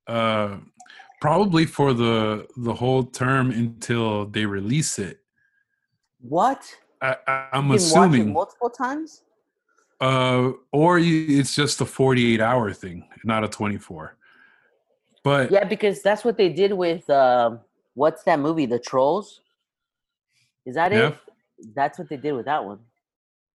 uh 0.07 0.57
probably 1.21 1.65
for 1.65 1.93
the 1.93 2.45
the 2.57 2.73
whole 2.73 3.03
term 3.03 3.49
until 3.49 4.25
they 4.25 4.45
release 4.45 4.99
it. 4.99 5.19
What? 6.19 6.61
I, 7.01 7.15
I, 7.27 7.47
I'm 7.53 7.69
you 7.69 7.69
can 7.69 7.69
watch 7.69 7.79
it 7.79 7.83
assuming 7.83 8.33
multiple 8.33 8.69
times. 8.69 9.22
Uh 10.03 10.51
or 10.71 10.99
you, 10.99 11.39
it's 11.39 11.55
just 11.55 11.79
a 11.81 11.85
48 11.85 12.41
hour 12.41 12.73
thing 12.73 12.97
not 13.23 13.43
a 13.43 13.47
24 13.47 14.17
but 15.23 15.49
Yeah, 15.51 15.63
because 15.63 16.01
that's 16.07 16.23
what 16.25 16.35
they 16.37 16.49
did 16.49 16.73
with 16.73 17.09
um, 17.09 17.61
what's 17.93 18.23
that 18.23 18.39
movie? 18.39 18.65
The 18.65 18.79
Trolls. 18.89 19.39
Is 20.65 20.75
that 20.75 20.91
Yeah. 20.91 21.07
it? 21.09 21.17
That's 21.79 21.97
what 21.97 22.09
they 22.09 22.17
did 22.17 22.33
with 22.33 22.45
that 22.51 22.65
one. 22.65 22.79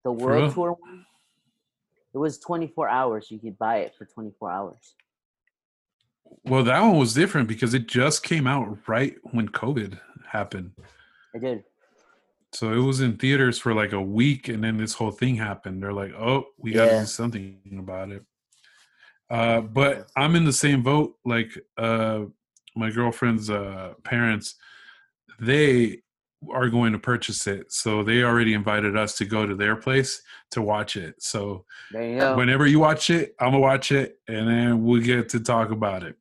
The 0.05 0.13
World? 0.13 0.55
Tour 0.55 0.73
one. 0.79 1.05
It 2.15 2.19
was 2.19 2.39
24 2.39 2.89
hours. 2.89 3.23
You 3.33 3.39
could 3.41 3.59
buy 3.59 3.77
it 3.79 3.93
for 3.99 4.05
24 4.07 4.51
hours. 4.59 4.95
well 6.45 6.63
that 6.71 6.81
one 6.81 6.97
was 7.05 7.13
different 7.15 7.49
because 7.49 7.73
it 7.75 7.85
just 8.01 8.23
came 8.23 8.47
out 8.47 8.67
right 8.87 9.15
when 9.35 9.49
covid 9.49 9.99
happened 10.37 10.71
I 11.35 11.39
did. 11.39 11.65
So 12.57 12.73
it 12.73 12.79
was 12.79 13.01
in 13.01 13.17
theaters 13.19 13.59
for 13.59 13.75
like 13.75 13.93
a 13.93 14.01
week 14.01 14.49
and 14.49 14.65
then 14.65 14.77
this 14.79 14.95
whole 14.95 15.11
thing 15.11 15.37
happened. 15.37 15.83
They're 15.83 15.93
like 15.93 16.13
oh 16.15 16.47
we 16.59 16.73
gotta 16.73 16.93
Yeah. 16.93 17.01
do 17.01 17.07
something 17.07 17.59
about 17.79 18.11
it. 18.11 18.23
Uh 19.29 19.61
but 19.61 20.09
i'm 20.17 20.35
in 20.37 20.45
the 20.45 20.53
same 20.53 20.83
boat 20.83 21.17
like 21.25 21.51
uh 21.77 22.21
my 22.75 22.91
girlfriend's 22.91 23.51
uh 23.51 23.95
parents 24.05 24.55
they 25.41 26.03
are 26.51 26.69
going 26.69 26.93
to 26.93 26.99
purchase 26.99 27.47
it. 27.47 27.73
So 27.73 28.03
they 28.03 28.23
already 28.23 28.55
invited 28.55 28.97
us 28.97 29.17
to 29.19 29.25
go 29.25 29.47
to 29.47 29.55
their 29.57 29.75
place 29.75 30.23
to 30.53 30.63
watch 30.63 30.97
it. 30.97 31.21
So 31.23 31.65
you 31.93 32.19
whenever 32.37 32.67
you 32.67 32.79
watch 32.79 33.11
it 33.11 33.35
i'm 33.41 33.49
gonna 33.53 33.59
watch 33.59 33.93
it 33.93 34.19
and 34.29 34.49
then 34.49 34.85
we'll 34.85 35.03
get 35.03 35.29
to 35.31 35.41
talk 35.41 35.71
about 35.71 36.03
it. 36.03 36.17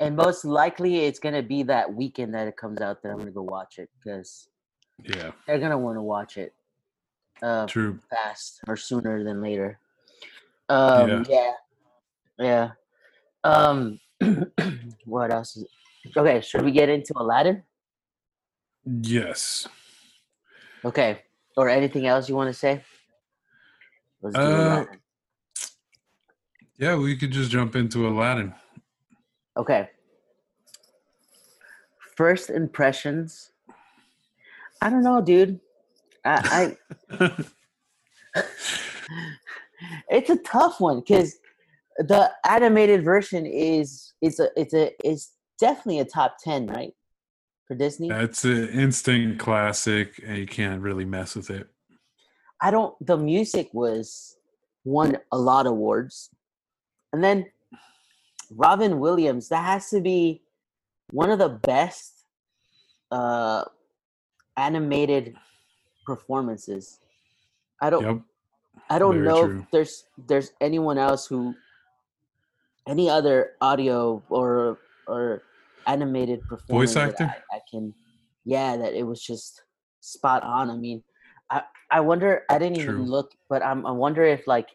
And 0.00 0.16
most 0.16 0.44
likely, 0.44 1.04
it's 1.06 1.20
gonna 1.20 1.42
be 1.42 1.62
that 1.64 1.94
weekend 1.94 2.34
that 2.34 2.46
it 2.48 2.56
comes 2.56 2.80
out 2.80 3.02
that 3.02 3.10
I'm 3.10 3.18
gonna 3.18 3.30
go 3.30 3.42
watch 3.42 3.78
it 3.78 3.88
because 3.96 4.48
yeah 5.02 5.32
they're 5.46 5.58
gonna 5.58 5.78
want 5.78 5.96
to 5.96 6.02
watch 6.02 6.36
it 6.36 6.54
uh, 7.42 7.66
true 7.66 7.98
fast 8.10 8.60
or 8.66 8.76
sooner 8.76 9.24
than 9.24 9.40
later. 9.42 9.78
Um, 10.68 11.26
yeah. 11.28 11.52
yeah, 12.38 12.70
Um, 13.42 14.00
what 15.04 15.30
else? 15.30 15.56
Is 15.56 15.66
okay, 16.16 16.40
should 16.40 16.62
we 16.62 16.72
get 16.72 16.88
into 16.88 17.12
Aladdin? 17.16 17.62
yes 19.02 19.66
Okay, 20.84 21.22
or 21.56 21.68
anything 21.68 22.06
else 22.06 22.28
you 22.28 22.34
want 22.34 22.48
to 22.52 22.58
say? 22.58 22.82
Let's 24.22 24.36
do 24.36 24.42
Uh, 24.42 24.84
yeah 26.78 26.96
we 26.96 27.16
could 27.16 27.30
just 27.30 27.50
jump 27.50 27.76
into 27.76 28.06
aladdin 28.08 28.54
Okay. 29.56 29.88
First 32.16 32.50
impressions. 32.50 33.50
I 34.84 34.90
don't 34.90 35.02
know, 35.02 35.22
dude. 35.22 35.60
I, 36.26 36.76
I 37.18 37.44
it's 40.10 40.28
a 40.28 40.36
tough 40.36 40.78
one 40.78 41.00
because 41.00 41.38
the 41.98 42.30
animated 42.46 43.02
version 43.02 43.46
is 43.46 44.12
it's 44.20 44.38
a 44.38 44.48
it's 44.56 44.74
a 44.74 44.90
it's 45.02 45.32
definitely 45.58 46.00
a 46.00 46.04
top 46.04 46.36
ten, 46.38 46.66
right? 46.66 46.92
For 47.66 47.74
Disney. 47.74 48.10
That's 48.10 48.44
an 48.44 48.68
instant 48.68 49.38
classic, 49.38 50.20
and 50.22 50.36
you 50.36 50.46
can't 50.46 50.82
really 50.82 51.06
mess 51.06 51.34
with 51.34 51.48
it. 51.48 51.66
I 52.60 52.70
don't 52.70 52.94
the 53.04 53.16
music 53.16 53.70
was 53.72 54.36
won 54.84 55.16
a 55.32 55.38
lot 55.38 55.64
of 55.64 55.72
awards. 55.72 56.28
And 57.14 57.24
then 57.24 57.46
Robin 58.50 58.98
Williams, 59.00 59.48
that 59.48 59.64
has 59.64 59.88
to 59.90 60.02
be 60.02 60.42
one 61.10 61.30
of 61.30 61.38
the 61.38 61.48
best 61.48 62.26
uh 63.10 63.64
animated 64.56 65.36
performances. 66.06 67.00
I 67.80 67.90
don't 67.90 68.02
Yep. 68.02 68.22
I 68.90 68.98
don't 68.98 69.14
very 69.14 69.26
know 69.26 69.44
true. 69.44 69.58
if 69.60 69.70
there's 69.70 70.04
there's 70.28 70.52
anyone 70.60 70.98
else 70.98 71.26
who 71.26 71.54
any 72.86 73.08
other 73.08 73.52
audio 73.60 74.22
or 74.28 74.78
or 75.06 75.42
animated 75.86 76.40
performance 76.48 76.94
Voice 76.94 76.96
actor? 76.96 77.24
I, 77.24 77.56
I 77.56 77.60
can 77.70 77.94
yeah 78.44 78.76
that 78.76 78.94
it 78.94 79.04
was 79.04 79.22
just 79.22 79.62
spot 80.00 80.42
on 80.42 80.70
i 80.70 80.76
mean 80.76 81.02
i 81.50 81.62
i 81.90 82.00
wonder 82.00 82.42
i 82.50 82.58
didn't 82.58 82.78
True. 82.78 82.94
even 82.94 83.06
look 83.06 83.32
but 83.48 83.62
i'm 83.62 83.86
i 83.86 83.90
wonder 83.90 84.22
if 84.22 84.46
like 84.46 84.68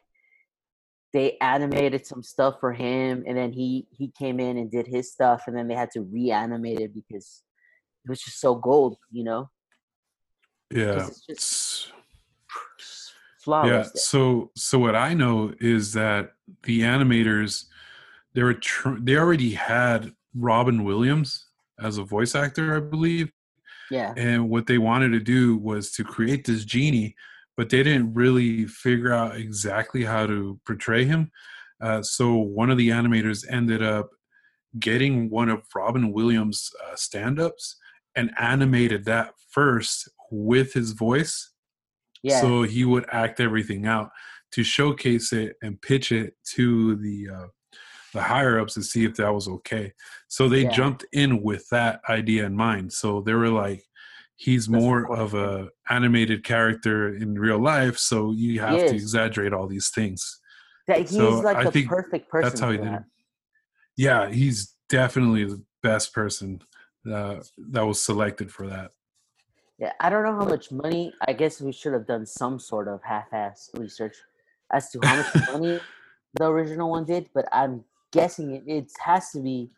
they 1.14 1.38
animated 1.42 2.06
some 2.06 2.22
stuff 2.22 2.60
for 2.60 2.74
him 2.74 3.24
and 3.28 3.38
then 3.38 3.52
he 3.52 3.88
he 3.92 4.12
came 4.18 4.40
in 4.40 4.58
and 4.58 4.72
did 4.72 4.88
his 4.88 5.12
stuff 5.12 5.44
and 5.48 5.56
then 5.56 5.68
they 5.68 5.76
had 5.76 5.92
to 5.92 6.02
reanimate 6.02 6.80
it 6.80 6.94
because 6.94 7.44
it 8.06 8.10
was 8.10 8.22
just 8.22 8.40
so 8.40 8.56
gold 8.56 8.98
you 9.12 9.24
know 9.24 9.50
Yeah. 10.72 11.08
it's 11.08 11.22
just 11.26 11.30
It's- 11.30 11.88
yeah. 11.92 11.96
flawless 13.44 13.92
So 14.06 14.52
so 14.56 14.80
what 14.80 14.96
I 14.96 15.14
know 15.14 15.54
is 15.60 15.94
that 15.94 16.32
the 16.64 16.82
animators 16.82 17.66
they 18.34 18.44
were 18.44 18.54
tr- 18.54 19.00
they 19.00 19.16
already 19.16 19.52
had 19.54 20.14
Robin 20.36 20.84
Williams 20.84 21.48
as 21.80 21.98
a 21.98 22.04
voice 22.04 22.36
actor, 22.36 22.76
I 22.76 22.80
believe. 22.82 23.32
yeah 23.92 24.14
and 24.18 24.50
what 24.50 24.68
they 24.68 24.78
wanted 24.78 25.10
to 25.14 25.20
do 25.20 25.58
was 25.58 25.92
to 25.94 26.04
create 26.04 26.46
this 26.46 26.64
genie 26.66 27.16
but 27.58 27.70
they 27.70 27.82
didn't 27.84 28.14
really 28.14 28.66
figure 28.68 29.12
out 29.12 29.36
exactly 29.36 30.04
how 30.04 30.28
to 30.28 30.60
portray 30.68 31.06
him 31.06 31.32
uh, 31.82 32.02
so 32.04 32.36
one 32.36 32.70
of 32.70 32.78
the 32.78 32.90
animators 32.90 33.44
ended 33.50 33.82
up 33.82 34.10
getting 34.80 35.30
one 35.32 35.50
of 35.50 35.64
robin 35.74 36.12
williams 36.14 36.70
uh, 36.86 36.96
stand-ups 36.96 37.78
and 38.16 38.30
animated 38.38 39.06
that 39.06 39.34
first 39.50 40.08
with 40.32 40.74
his 40.74 40.92
voice 40.92 41.52
yeah 42.24 42.42
so 42.42 42.64
he 42.64 42.86
would 42.86 43.06
act 43.12 43.40
everything 43.40 43.86
out 43.86 44.10
to 44.52 44.64
showcase 44.64 45.32
it 45.32 45.56
and 45.62 45.82
pitch 45.82 46.12
it 46.12 46.34
to 46.44 46.96
the 46.98 47.30
uh, 47.30 47.48
the 48.14 48.22
higher 48.22 48.60
ups 48.60 48.74
to 48.74 48.82
see 48.82 49.06
if 49.06 49.14
that 49.16 49.32
was 49.32 49.48
okay. 49.48 49.94
So 50.28 50.50
they 50.50 50.64
Yeah. 50.64 50.72
jumped 50.72 51.06
in 51.12 51.44
with 51.44 51.70
that 51.70 52.02
idea 52.10 52.48
in 52.48 52.56
mind. 52.56 52.92
So 52.92 53.22
they 53.22 53.34
were 53.36 53.50
like, 53.50 53.84
he's 54.36 54.66
That's 54.68 54.82
more 54.84 55.06
cool. 55.06 55.16
of 55.16 55.36
a 55.36 55.70
animated 55.92 56.44
character 56.44 57.14
in 57.16 57.38
real 57.38 57.60
life, 57.62 58.00
so 58.00 58.32
you 58.32 58.60
have 58.62 58.80
to 58.80 58.96
exaggerate 58.96 59.54
all 59.54 59.68
these 59.68 59.90
things. 59.92 60.40
that 60.88 60.98
he's 61.02 61.12
so 61.12 61.42
like 61.42 61.58
I 61.58 61.70
the 61.70 61.86
perfect 61.86 62.30
person 62.32 62.50
That's 62.50 62.60
how 62.62 62.72
he 62.72 62.78
did 62.78 62.88
that. 62.88 63.02
it. 63.02 63.06
Yeah, 63.96 64.30
he's 64.32 64.74
definitely 64.90 65.46
the 65.46 65.64
best 65.84 66.12
person 66.12 66.64
uh, 67.06 67.42
that 67.72 67.86
was 67.86 68.02
selected 68.02 68.52
for 68.52 68.66
that. 68.68 68.90
Yeah, 69.80 69.94
I 70.00 70.10
don't 70.10 70.24
know 70.24 70.36
how 70.36 70.46
much 70.46 70.72
money. 70.72 71.14
I 71.28 71.34
guess 71.34 71.62
we 71.62 71.72
should 71.72 71.94
have 71.94 72.06
done 72.06 72.26
some 72.26 72.60
sort 72.60 72.88
of 72.90 73.02
half-ass 73.02 73.72
research 73.76 74.18
as 74.72 74.90
to 74.92 75.00
how 75.04 75.16
much 75.18 75.48
money 75.54 75.80
the 76.34 76.46
original 76.48 76.90
one 76.92 77.06
did, 77.06 77.30
but 77.34 77.46
I'm 77.52 77.86
guessing 78.12 78.52
it, 78.56 78.64
it 78.68 78.92
has 79.00 79.32
to 79.32 79.40
be 79.40 79.70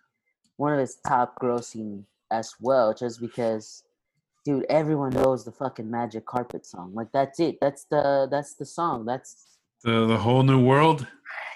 one 0.57 0.73
of 0.73 0.79
its 0.79 0.95
top 1.07 1.39
grossing 1.39 2.03
as 2.31 2.55
well, 2.59 2.93
just 2.93 3.21
because, 3.21 3.83
dude, 4.43 4.65
everyone 4.69 5.11
knows 5.11 5.45
the 5.45 5.51
fucking 5.51 5.89
Magic 5.89 6.25
Carpet 6.25 6.65
song. 6.65 6.93
Like 6.95 7.11
that's 7.13 7.39
it. 7.39 7.57
That's 7.61 7.83
the 7.85 8.27
that's 8.29 8.55
the 8.55 8.65
song. 8.65 9.05
That's 9.05 9.45
The 9.83 10.07
the 10.07 10.17
whole 10.17 10.43
new 10.43 10.63
world. 10.63 11.07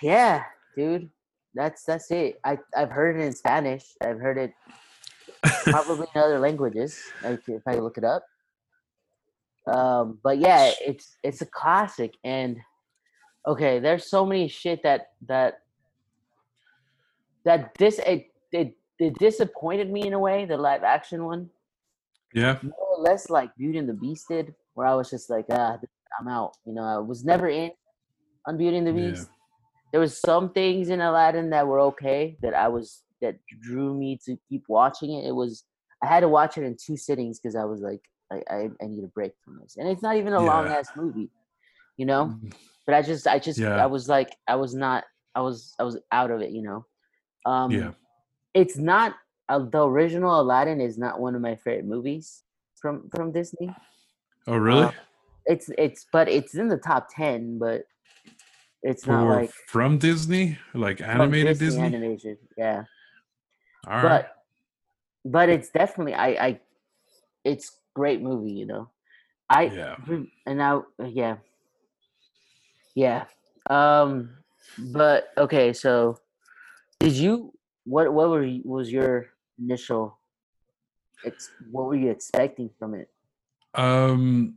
yeah, 0.01 0.43
dude. 0.77 1.10
That's 1.55 1.84
that's 1.84 2.12
it. 2.12 2.39
I 2.43 2.60
I've 2.75 2.91
heard 2.91 3.17
it 3.19 3.23
in 3.23 3.34
Spanish. 3.34 3.86
I've 4.01 4.19
heard 4.19 4.38
it 4.38 4.53
probably 5.63 6.08
in 6.13 6.21
other 6.21 6.39
languages 6.39 6.99
like 7.23 7.41
if 7.47 7.62
i 7.67 7.75
look 7.75 7.97
it 7.99 8.03
up 8.03 8.25
um 9.67 10.19
but 10.23 10.38
yeah 10.39 10.71
it's 10.82 11.17
it's 11.23 11.41
a 11.41 11.45
classic 11.45 12.13
and 12.23 12.58
okay 13.47 13.80
there's 13.80 14.10
so 14.10 14.25
many 14.25 14.47
shit 14.47 14.82
that 14.84 15.08
that 15.28 15.60
that 17.45 17.71
this 17.78 17.99
it, 17.99 18.28
it 18.51 18.75
it 18.99 19.17
disappointed 19.19 19.91
me 19.91 20.06
in 20.06 20.13
a 20.13 20.19
way 20.19 20.45
the 20.45 20.58
live 20.58 20.84
action 20.84 21.25
one. 21.25 21.49
Yeah, 22.34 22.60
more 22.63 22.73
or 22.97 23.01
less 23.01 23.30
like 23.30 23.56
beauty 23.56 23.78
and 23.78 23.88
the 23.88 23.93
beast 23.93 24.28
did 24.28 24.54
where 24.73 24.88
i 24.88 24.93
was 24.93 25.10
just 25.10 25.30
like 25.30 25.45
ah 25.51 25.78
i'm 26.19 26.28
out 26.28 26.51
you 26.65 26.73
know 26.73 26.84
i 26.84 26.97
was 26.97 27.23
never 27.23 27.47
in 27.47 27.71
on 28.45 28.58
beauty 28.58 28.78
and 28.78 28.88
the 28.88 28.91
Yeah. 28.91 29.12
beast. 29.12 29.30
There 29.91 30.01
was 30.01 30.19
some 30.19 30.51
things 30.51 30.89
in 30.89 30.99
aladdin 30.99 31.49
that 31.51 31.65
were 31.67 31.80
okay 31.91 32.38
that 32.41 32.54
i 32.54 32.67
was 32.67 33.04
that 33.21 33.36
drew 33.62 33.93
me 33.93 34.19
to 34.25 34.38
keep 34.49 34.63
watching 34.67 35.13
it. 35.13 35.25
It 35.25 35.32
was 35.34 35.63
i 36.04 36.08
had 36.08 36.19
to 36.21 36.28
watch 36.30 36.58
it 36.58 36.63
in 36.63 36.75
two 36.75 36.97
sittings 36.97 37.39
because 37.39 37.56
i 37.56 37.63
was 37.63 37.80
like 37.82 38.01
I, 38.31 38.41
I 38.49 38.69
i 38.81 38.88
need 38.88 39.03
a 39.03 39.07
break 39.07 39.33
from 39.43 39.59
this 39.61 39.77
and 39.77 39.88
it's 39.88 40.01
not 40.01 40.15
even 40.17 40.33
a 40.33 40.41
long 40.41 40.67
ass 40.67 40.89
movie 40.95 41.29
you 41.97 42.05
know 42.05 42.33
but 42.85 42.95
i 42.95 43.01
just 43.01 43.27
i 43.27 43.39
just 43.39 43.59
Yeah. 43.59 43.77
i 43.77 43.85
was 43.85 44.09
like 44.09 44.35
i 44.47 44.55
was 44.55 44.73
not 44.73 45.03
i 45.35 45.41
was 45.41 45.73
i 45.79 45.83
was 45.83 45.99
out 46.11 46.31
of 46.31 46.41
it 46.41 46.51
you 46.51 46.61
know 46.63 46.85
um 47.45 47.71
Yeah. 47.71 47.91
it's 48.53 48.77
not 48.77 49.15
uh, 49.49 49.59
the 49.59 49.83
original 49.83 50.41
aladdin 50.41 50.81
is 50.81 50.97
not 50.97 51.19
one 51.19 51.35
of 51.35 51.41
my 51.41 51.55
favorite 51.55 51.85
movies 51.85 52.43
from 52.81 53.09
from 53.15 53.31
disney 53.31 53.69
Oh, 54.47 54.57
really? 54.57 54.85
uh, 54.85 54.91
it's 55.45 55.69
it's 55.77 56.05
but 56.11 56.27
it's 56.27 56.55
in 56.55 56.67
the 56.67 56.77
top 56.77 57.07
10 57.15 57.57
but 57.59 57.83
it's 58.83 59.07
not 59.07 59.27
like 59.27 59.51
from 59.67 59.97
Disney, 59.97 60.57
like 60.75 61.01
animated 61.01 61.57
Disney. 61.57 61.83
animation 61.83 62.38
yeah 62.57 62.83
All 63.88 63.97
right. 63.97 64.25
but 64.25 64.35
but 65.25 65.49
it's 65.49 65.69
definitely 65.69 66.13
i 66.13 66.27
i 66.47 66.59
it's 67.43 67.71
great 67.95 68.21
movie 68.21 68.53
you 68.53 68.65
know. 68.65 68.89
I 69.49 69.63
yeah. 69.65 69.95
and 70.45 70.58
now 70.58 70.86
yeah. 71.03 71.38
Yeah 72.93 73.25
um 73.69 74.29
but 74.77 75.29
okay 75.38 75.73
so 75.73 76.17
did 76.99 77.13
you 77.13 77.51
what 77.86 78.12
what 78.13 78.29
were 78.29 78.43
you, 78.43 78.62
was 78.65 78.91
your 78.91 79.27
initial 79.60 80.17
ex, 81.25 81.49
what 81.71 81.86
were 81.86 81.95
you 81.95 82.10
expecting 82.10 82.69
from 82.77 82.95
it? 82.95 83.10
Um, 83.73 84.55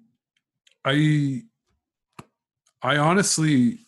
I 0.84 1.42
I 2.82 2.96
honestly 2.96 3.80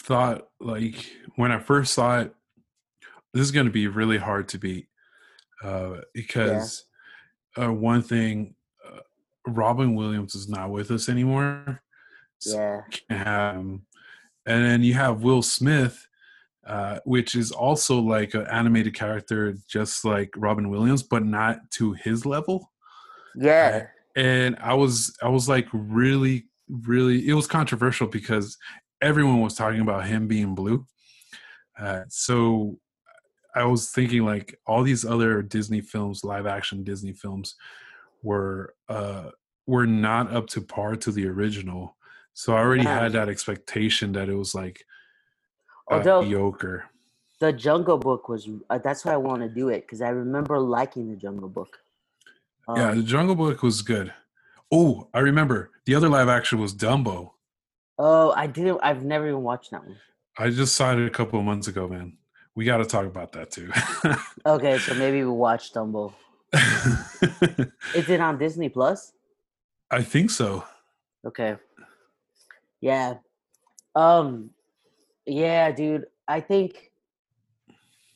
thought 0.00 0.48
like 0.60 1.06
when 1.36 1.52
I 1.52 1.58
first 1.58 1.94
saw 1.94 2.20
it, 2.20 2.34
this 3.32 3.42
is 3.42 3.50
going 3.50 3.66
to 3.66 3.72
be 3.72 3.88
really 3.88 4.18
hard 4.18 4.48
to 4.50 4.58
beat 4.58 4.88
uh, 5.64 5.98
because 6.12 6.84
uh, 7.60 7.72
one 7.72 8.02
thing, 8.02 8.54
uh, 8.54 8.61
Robin 9.46 9.94
Williams 9.94 10.34
is 10.34 10.48
not 10.48 10.70
with 10.70 10.90
us 10.90 11.08
anymore. 11.08 11.82
So 12.38 12.82
yeah 13.10 13.52
him. 13.52 13.86
And 14.44 14.64
then 14.64 14.82
you 14.82 14.94
have 14.94 15.22
Will 15.22 15.42
Smith, 15.42 16.06
uh, 16.66 16.98
which 17.04 17.36
is 17.36 17.52
also 17.52 18.00
like 18.00 18.34
an 18.34 18.46
animated 18.48 18.94
character, 18.94 19.56
just 19.68 20.04
like 20.04 20.30
Robin 20.36 20.68
Williams, 20.68 21.02
but 21.02 21.24
not 21.24 21.58
to 21.72 21.92
his 21.92 22.26
level 22.26 22.70
yeah 23.34 23.86
and 24.16 24.56
I 24.60 24.74
was 24.74 25.16
I 25.22 25.28
was 25.28 25.48
like 25.48 25.66
really 25.72 26.46
really 26.68 27.28
it 27.28 27.34
was 27.34 27.46
controversial 27.46 28.06
because 28.06 28.56
everyone 29.00 29.40
was 29.40 29.54
talking 29.54 29.80
about 29.80 30.06
him 30.06 30.28
being 30.28 30.54
blue. 30.54 30.86
Uh, 31.78 32.02
so 32.08 32.78
I 33.54 33.64
was 33.64 33.90
thinking 33.90 34.24
like 34.24 34.58
all 34.66 34.82
these 34.82 35.04
other 35.04 35.42
Disney 35.42 35.80
films, 35.80 36.24
live 36.24 36.46
action 36.46 36.84
Disney 36.84 37.12
films, 37.12 37.56
were 38.22 38.74
uh, 38.88 39.30
were 39.66 39.86
not 39.86 40.32
up 40.32 40.46
to 40.48 40.60
par 40.60 40.96
to 40.96 41.12
the 41.12 41.26
original. 41.26 41.96
So 42.34 42.54
I 42.54 42.60
already 42.60 42.84
Yeah. 42.84 43.00
had 43.00 43.12
that 43.12 43.28
expectation 43.28 44.12
that 44.12 44.28
it 44.28 44.34
was 44.34 44.54
like 44.54 44.84
a 45.90 45.94
although 45.94 46.22
mediocre. 46.22 46.84
the 47.40 47.52
jungle 47.52 47.98
book 47.98 48.28
was 48.28 48.48
uh, 48.70 48.78
that's 48.78 49.04
why 49.04 49.12
i 49.12 49.16
want 49.16 49.42
to 49.42 49.48
do 49.48 49.68
it 49.68 49.80
because 49.82 50.00
i 50.00 50.08
remember 50.08 50.58
liking 50.60 51.10
the 51.10 51.16
jungle 51.16 51.48
book 51.48 51.78
yeah, 52.76 52.90
Um, 52.90 52.96
the 52.98 53.02
Jungle 53.02 53.34
Book 53.34 53.62
was 53.64 53.82
good. 53.82 54.14
Oh, 54.70 55.08
I 55.12 55.18
remember 55.18 55.72
the 55.84 55.94
other 55.96 56.08
live 56.08 56.28
action 56.28 56.60
was 56.60 56.72
Dumbo. 56.72 57.32
oh 57.98 58.30
i 58.36 58.46
didn't 58.46 58.78
i've 58.82 59.04
never 59.04 59.26
even 59.28 59.42
watched 59.42 59.70
that 59.72 59.84
one 59.84 59.96
I 60.38 60.48
just 60.48 60.74
saw 60.76 60.92
it 60.92 61.04
a 61.06 61.10
couple 61.10 61.38
of 61.38 61.44
months 61.44 61.68
ago, 61.68 61.86
man. 61.88 62.16
We 62.54 62.64
got 62.64 62.78
to 62.78 62.86
talk 62.86 63.04
about 63.04 63.32
that 63.32 63.50
too. 63.50 63.70
okay 64.46 64.78
so 64.78 64.94
maybe 64.94 65.22
we'll 65.24 65.36
watch 65.36 65.74
dumbo 65.74 66.12
is 67.94 68.08
it 68.08 68.20
on 68.20 68.38
disney 68.38 68.68
plus 68.68 69.12
I 69.90 70.02
think 70.02 70.30
so. 70.30 70.64
Okay. 71.26 71.56
Yeah. 72.80 73.14
Um 73.94 74.50
yeah, 75.26 75.70
dude. 75.70 76.06
I 76.26 76.40
think 76.40 76.90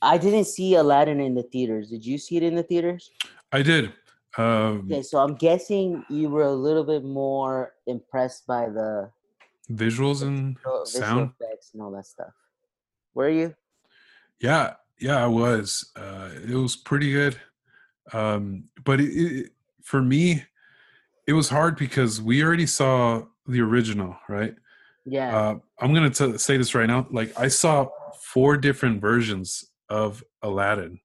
I 0.02 0.18
didn't 0.18 0.44
see 0.46 0.74
Aladdin 0.74 1.20
in 1.20 1.34
the 1.34 1.42
theaters. 1.42 1.90
Did 1.90 2.04
you 2.04 2.18
see 2.18 2.36
it 2.36 2.42
in 2.42 2.54
the 2.54 2.62
theaters? 2.62 3.10
I 3.52 3.62
did. 3.62 3.92
Um, 4.38 4.82
Okay, 4.90 5.02
so 5.02 5.18
I'm 5.18 5.34
guessing 5.34 6.04
you 6.10 6.28
were 6.28 6.42
a 6.42 6.52
little 6.52 6.84
bit 6.84 7.04
more 7.04 7.74
impressed 7.86 8.46
by 8.46 8.68
the 8.68 9.10
visuals 9.70 10.22
and 10.22 10.56
visual 10.58 10.84
visual 10.84 10.86
sound. 10.86 11.30
effects 11.40 11.70
and 11.72 11.82
all 11.82 11.90
that 11.92 12.06
stuff. 12.06 12.32
Were 13.14 13.30
you? 13.30 13.54
Yeah, 14.40 14.74
yeah, 15.00 15.22
I 15.24 15.26
was. 15.26 15.90
Uh, 15.96 16.28
it 16.46 16.54
was 16.54 16.76
pretty 16.76 17.10
good. 17.12 17.40
Um, 18.12 18.64
but 18.84 19.00
it, 19.00 19.04
it, 19.12 19.52
for 19.82 20.02
me, 20.02 20.44
it 21.26 21.32
was 21.32 21.48
hard 21.48 21.76
because 21.76 22.20
we 22.20 22.42
already 22.42 22.66
saw 22.66 23.24
the 23.46 23.60
original, 23.60 24.16
right? 24.28 24.54
Yeah. 25.04 25.36
Uh, 25.36 25.54
I'm 25.80 25.94
gonna 25.94 26.10
t- 26.10 26.38
say 26.38 26.56
this 26.56 26.74
right 26.74 26.86
now. 26.86 27.06
Like 27.10 27.38
I 27.38 27.48
saw 27.48 27.88
four 28.20 28.56
different 28.56 29.00
versions 29.00 29.64
of 29.88 30.22
Aladdin. 30.42 31.00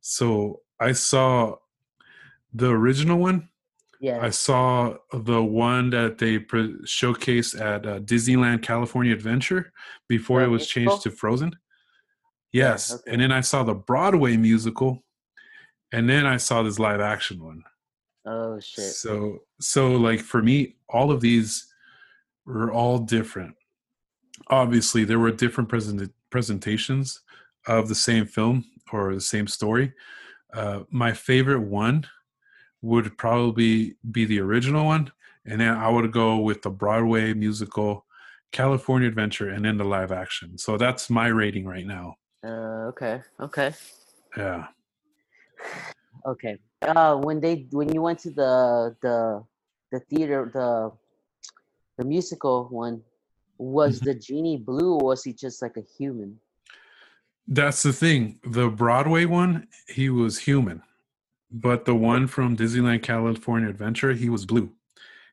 So 0.00 0.60
I 0.80 0.92
saw 0.92 1.56
the 2.52 2.70
original 2.70 3.18
one. 3.18 3.48
yeah. 4.00 4.18
I 4.22 4.30
saw 4.30 4.94
the 5.12 5.42
one 5.42 5.90
that 5.90 6.18
they 6.18 6.38
pre- 6.38 6.74
showcased 6.84 7.60
at 7.60 7.86
uh, 7.86 8.00
Disneyland 8.00 8.62
California 8.62 9.12
Adventure 9.12 9.72
before 10.08 10.40
The 10.40 10.46
it 10.46 10.48
was 10.50 10.60
musical? 10.62 10.92
changed 10.92 11.02
to 11.04 11.10
Frozen. 11.10 11.56
Yes, 12.52 12.94
okay. 12.94 13.12
and 13.12 13.20
then 13.20 13.30
I 13.32 13.40
saw 13.42 13.62
the 13.62 13.74
Broadway 13.74 14.36
musical, 14.36 15.04
and 15.92 16.08
then 16.08 16.26
I 16.26 16.36
saw 16.36 16.62
this 16.62 16.78
live 16.78 17.00
action 17.00 17.42
one. 17.42 17.62
oh 18.26 18.60
shit. 18.60 18.84
So, 18.84 19.40
so 19.60 19.92
like 19.92 20.20
for 20.20 20.42
me, 20.42 20.76
all 20.88 21.10
of 21.10 21.20
these 21.20 21.66
were 22.46 22.72
all 22.72 22.98
different. 22.98 23.54
Obviously, 24.48 25.04
there 25.04 25.18
were 25.18 25.30
different 25.30 25.68
present 25.68 26.12
presentations 26.30 27.20
of 27.66 27.88
the 27.88 27.94
same 27.94 28.26
film 28.26 28.64
or 28.92 29.14
the 29.14 29.20
same 29.20 29.46
story. 29.46 29.92
Uh, 30.54 30.80
my 30.90 31.12
favorite 31.12 31.60
one 31.60 32.06
would 32.80 33.18
probably 33.18 33.96
be 34.10 34.24
the 34.24 34.40
original 34.40 34.86
one, 34.86 35.12
and 35.44 35.60
then 35.60 35.74
I 35.76 35.88
would 35.88 36.12
go 36.12 36.38
with 36.38 36.62
the 36.62 36.70
Broadway 36.70 37.34
musical, 37.34 38.06
California 38.52 39.08
Adventure, 39.08 39.50
and 39.50 39.64
then 39.64 39.76
the 39.76 39.84
live 39.84 40.12
action. 40.12 40.56
So 40.56 40.76
that's 40.78 41.10
my 41.10 41.26
rating 41.26 41.66
right 41.66 41.86
now. 41.86 42.16
Uh, 42.42 42.88
okay. 42.88 43.20
Okay. 43.40 43.74
Yeah. 44.36 44.68
Okay. 46.26 46.58
Uh, 46.82 47.16
when 47.16 47.40
they 47.40 47.66
when 47.70 47.92
you 47.92 48.02
went 48.02 48.18
to 48.20 48.30
the 48.30 48.96
the 49.02 49.44
the 49.92 50.00
theater 50.10 50.50
the 50.52 50.92
the 51.98 52.04
musical 52.04 52.68
one, 52.70 53.02
was 53.58 54.00
Mhm. 54.00 54.04
the 54.04 54.14
genie 54.14 54.56
blue 54.56 54.94
or 54.94 55.04
was 55.04 55.24
he 55.24 55.32
just 55.32 55.60
like 55.62 55.76
a 55.76 55.82
human? 55.98 56.38
That's 57.48 57.82
the 57.82 57.92
thing. 57.92 58.38
The 58.44 58.68
Broadway 58.68 59.24
one, 59.24 59.66
he 59.88 60.10
was 60.10 60.38
human, 60.38 60.82
but 61.50 61.84
the 61.86 61.94
one 61.94 62.26
from 62.26 62.56
Disneyland 62.56 63.02
California 63.02 63.68
Adventure, 63.68 64.12
he 64.12 64.28
was 64.28 64.44
blue. 64.46 64.70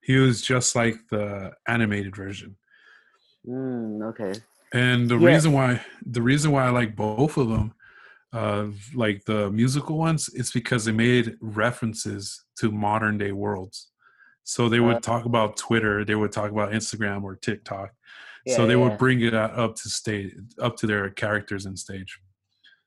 He 0.02 0.16
was 0.18 0.42
just 0.42 0.76
like 0.76 0.96
the 1.10 1.54
animated 1.68 2.16
version. 2.16 2.56
Mm, 3.46 4.02
okay. 4.10 4.34
And 4.74 5.10
the 5.10 5.18
reason 5.20 5.52
why 5.52 5.86
the 6.04 6.22
reason 6.22 6.52
why 6.52 6.66
I 6.66 6.70
like 6.70 6.96
both 6.96 7.38
of 7.38 7.50
them, 7.50 7.75
uh, 8.36 8.68
like 8.94 9.24
the 9.26 9.50
musical 9.62 9.98
ones, 9.98 10.30
it's 10.40 10.52
because 10.52 10.84
they 10.86 10.92
made 10.92 11.38
references 11.40 12.44
to 12.60 12.66
modern 12.72 13.18
day 13.18 13.32
worlds. 13.32 13.78
So 14.44 14.70
they 14.70 14.82
would 14.86 14.98
Uh, 14.98 15.12
talk 15.12 15.24
about 15.26 15.58
Twitter, 15.68 15.96
they 16.06 16.16
would 16.22 16.34
talk 16.40 16.52
about 16.52 16.72
Instagram 16.80 17.24
or 17.24 17.36
TikTok. 17.36 17.90
Yeah, 18.46 18.56
so 18.58 18.68
they 18.68 18.74
yeah. 18.74 18.84
would 18.84 18.98
bring 18.98 19.22
it 19.22 19.34
up 19.34 19.76
to 19.82 19.90
stage, 19.90 20.32
up 20.60 20.76
to 20.78 20.86
their 20.86 21.10
characters 21.24 21.66
in 21.66 21.76
stage. 21.78 22.12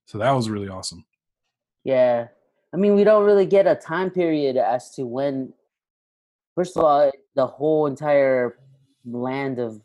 So 0.05 0.19
that 0.19 0.33
was 0.39 0.49
really 0.49 0.69
awesome. 0.69 1.05
Yeah. 1.83 2.29
I 2.73 2.77
mean, 2.77 2.95
we 2.95 3.05
don't 3.05 3.25
really 3.25 3.47
get 3.47 3.67
a 3.67 3.75
time 3.75 4.11
period 4.11 4.57
as 4.57 4.83
to 4.97 5.07
when. 5.07 5.55
First 6.55 6.77
of 6.77 6.85
all, 6.85 7.11
the 7.35 7.47
whole 7.47 7.87
entire 7.87 8.59
land 9.05 9.59
of 9.59 9.81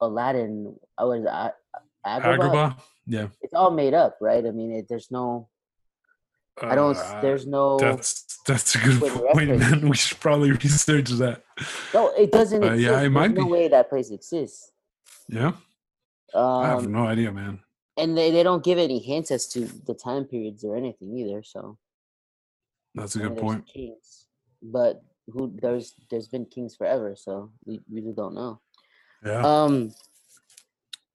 Aladdin, 0.00 0.78
I 0.96 1.04
was 1.04 1.24
A- 1.24 1.54
Agrabah. 2.06 2.38
Agrabah, 2.38 2.80
yeah. 3.06 3.28
It's 3.42 3.54
all 3.54 3.70
made 3.70 3.94
up, 3.94 4.16
right? 4.20 4.44
I 4.46 4.50
mean, 4.50 4.72
it, 4.72 4.86
there's 4.88 5.10
no. 5.10 5.48
I 6.60 6.74
don't. 6.74 6.96
Uh, 6.96 7.20
There's 7.20 7.46
no. 7.46 7.78
That's 7.78 8.38
that's 8.44 8.74
a 8.74 8.78
good 8.78 8.98
point, 9.32 9.48
reference. 9.50 9.60
man. 9.70 9.88
We 9.88 9.94
should 9.96 10.18
probably 10.18 10.50
research 10.50 11.08
that. 11.22 11.44
No, 11.94 12.08
it 12.18 12.32
doesn't 12.32 12.62
Uh, 12.64 12.66
exist. 12.72 12.82
yeah, 12.82 12.96
it 12.98 13.00
There's 13.02 13.10
might 13.12 13.30
no 13.32 13.44
be. 13.44 13.50
way 13.52 13.68
that 13.68 13.88
place 13.88 14.10
exists. 14.10 14.72
Yeah, 15.28 15.52
I 16.34 16.66
have 16.66 16.84
Um, 16.86 16.92
no 16.92 17.06
idea, 17.06 17.30
man. 17.30 17.60
and 17.96 18.16
they, 18.18 18.30
they 18.32 18.42
don't 18.42 18.64
give 18.64 18.76
any 18.78 18.98
hints 18.98 19.30
as 19.30 19.46
to 19.54 19.66
the 19.86 19.94
time 19.94 20.24
periods 20.24 20.64
or 20.64 20.74
anything 20.76 21.16
either. 21.16 21.42
So 21.44 21.78
That's 22.94 23.14
a 23.14 23.20
good 23.20 23.36
point. 23.38 23.64
Kings, 23.66 24.26
but 24.60 25.00
who 25.28 25.52
there's 25.62 25.94
there's 26.10 26.26
been 26.28 26.44
kings 26.46 26.74
forever, 26.74 27.14
so 27.14 27.52
we 27.66 27.78
we 27.88 28.00
really 28.00 28.14
don't 28.14 28.34
know. 28.34 28.60
Yeah, 29.24 29.42
Um. 29.46 29.94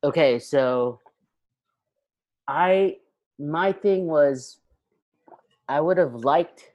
Okay, 0.04 0.40
so 0.40 1.00
I 2.48 2.98
my 3.40 3.72
thing 3.72 4.08
was 4.08 4.58
I 5.68 5.80
would 5.80 5.98
have 5.98 6.14
liked. 6.14 6.70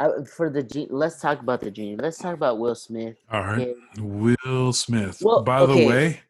I, 0.00 0.10
for 0.36 0.48
the 0.48 0.86
let's 0.90 1.20
talk 1.20 1.40
about 1.40 1.60
the 1.60 1.72
genie. 1.72 1.96
Let's 1.96 2.18
talk 2.18 2.34
about 2.34 2.60
Will 2.60 2.76
Smith. 2.76 3.16
all 3.32 3.42
right. 3.42 3.58
okay. 3.58 3.74
Will 3.98 4.72
Smith. 4.72 5.20
Well, 5.20 5.42
by 5.42 5.60
okay. 5.60 5.80
the 5.80 5.88
way, 5.88 6.20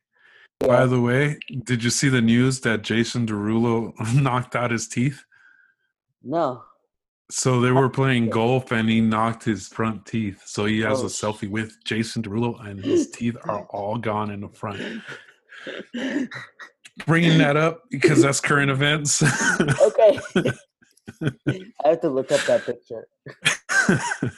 by 0.60 0.86
the 0.86 1.00
way, 1.00 1.38
did 1.64 1.84
you 1.84 1.90
see 1.90 2.08
the 2.08 2.22
news 2.22 2.60
that 2.60 2.82
Jason 2.82 3.26
Derulo 3.26 3.92
knocked 4.14 4.56
out 4.56 4.70
his 4.70 4.88
teeth? 4.88 5.22
No. 6.22 6.62
So 7.30 7.60
they 7.60 7.72
were 7.72 7.90
playing 7.90 8.30
golf 8.30 8.72
and 8.72 8.88
he 8.88 9.00
knocked 9.02 9.44
his 9.44 9.68
front 9.68 10.06
teeth. 10.06 10.42
So 10.46 10.64
he 10.64 10.80
has 10.80 11.02
Oh, 11.02 11.06
a 11.06 11.08
selfie 11.08 11.48
with 11.50 11.76
Jason 11.84 12.22
Derulo 12.22 12.64
and 12.66 12.82
his 12.82 13.10
teeth 13.12 13.36
are 13.44 13.64
all 13.66 13.98
gone 13.98 14.30
in 14.30 14.40
the 14.40 14.48
front. 14.48 15.02
Bringing 17.06 17.36
that 17.38 17.56
up 17.56 17.82
because 17.90 18.22
that's 18.22 18.40
current 18.40 18.70
events. 18.70 19.22
okay. 19.82 20.18
I 21.22 21.88
have 21.88 22.00
to 22.00 22.08
look 22.08 22.32
up 22.32 22.40
that 22.46 22.64
picture. 22.64 23.08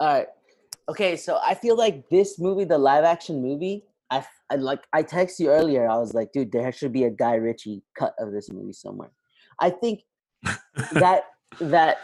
All 0.00 0.06
right. 0.14 0.26
Okay, 0.88 1.16
so 1.16 1.38
I 1.44 1.54
feel 1.54 1.76
like 1.76 2.08
this 2.08 2.38
movie, 2.38 2.64
the 2.64 2.78
live 2.78 3.04
action 3.04 3.42
movie, 3.42 3.84
I 4.10 4.24
like 4.56 4.80
I 4.92 5.04
texted 5.04 5.40
you 5.40 5.50
earlier. 5.50 5.88
I 5.88 5.96
was 5.98 6.14
like, 6.14 6.32
dude, 6.32 6.50
there 6.50 6.72
should 6.72 6.92
be 6.92 7.04
a 7.04 7.10
Guy 7.10 7.34
Ritchie 7.34 7.82
cut 7.96 8.14
of 8.18 8.32
this 8.32 8.50
movie 8.50 8.72
somewhere. 8.72 9.12
I 9.60 9.70
think 9.70 10.00
that 10.92 11.24
that 11.60 11.98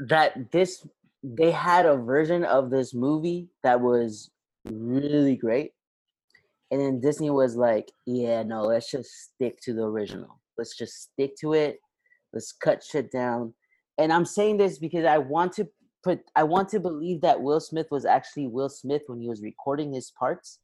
that 0.00 0.50
this 0.52 0.86
they 1.22 1.50
had 1.50 1.86
a 1.86 1.96
version 1.96 2.44
of 2.44 2.70
this 2.70 2.92
movie 2.92 3.48
that 3.62 3.80
was 3.80 4.30
really 4.66 5.36
great. 5.36 5.72
And 6.70 6.80
then 6.80 7.00
Disney 7.00 7.30
was 7.30 7.56
like, 7.56 7.90
yeah, 8.06 8.42
no, 8.42 8.62
let's 8.62 8.90
just 8.90 9.10
stick 9.10 9.58
to 9.62 9.72
the 9.72 9.84
original. 9.84 10.40
Let's 10.58 10.76
just 10.76 11.02
stick 11.02 11.34
to 11.40 11.54
it. 11.54 11.78
Let's 12.32 12.52
cut 12.52 12.82
shit 12.82 13.10
down. 13.10 13.54
And 13.98 14.12
I'm 14.12 14.24
saying 14.24 14.56
this 14.56 14.78
because 14.78 15.04
I 15.04 15.18
want 15.18 15.52
to 15.54 15.68
put 16.02 16.20
I 16.36 16.42
want 16.42 16.68
to 16.70 16.80
believe 16.80 17.20
that 17.22 17.40
Will 17.40 17.60
Smith 17.60 17.86
was 17.90 18.04
actually 18.04 18.48
Will 18.48 18.68
Smith 18.68 19.02
when 19.06 19.20
he 19.20 19.28
was 19.28 19.42
recording 19.42 19.92
his 19.92 20.10
parts 20.10 20.58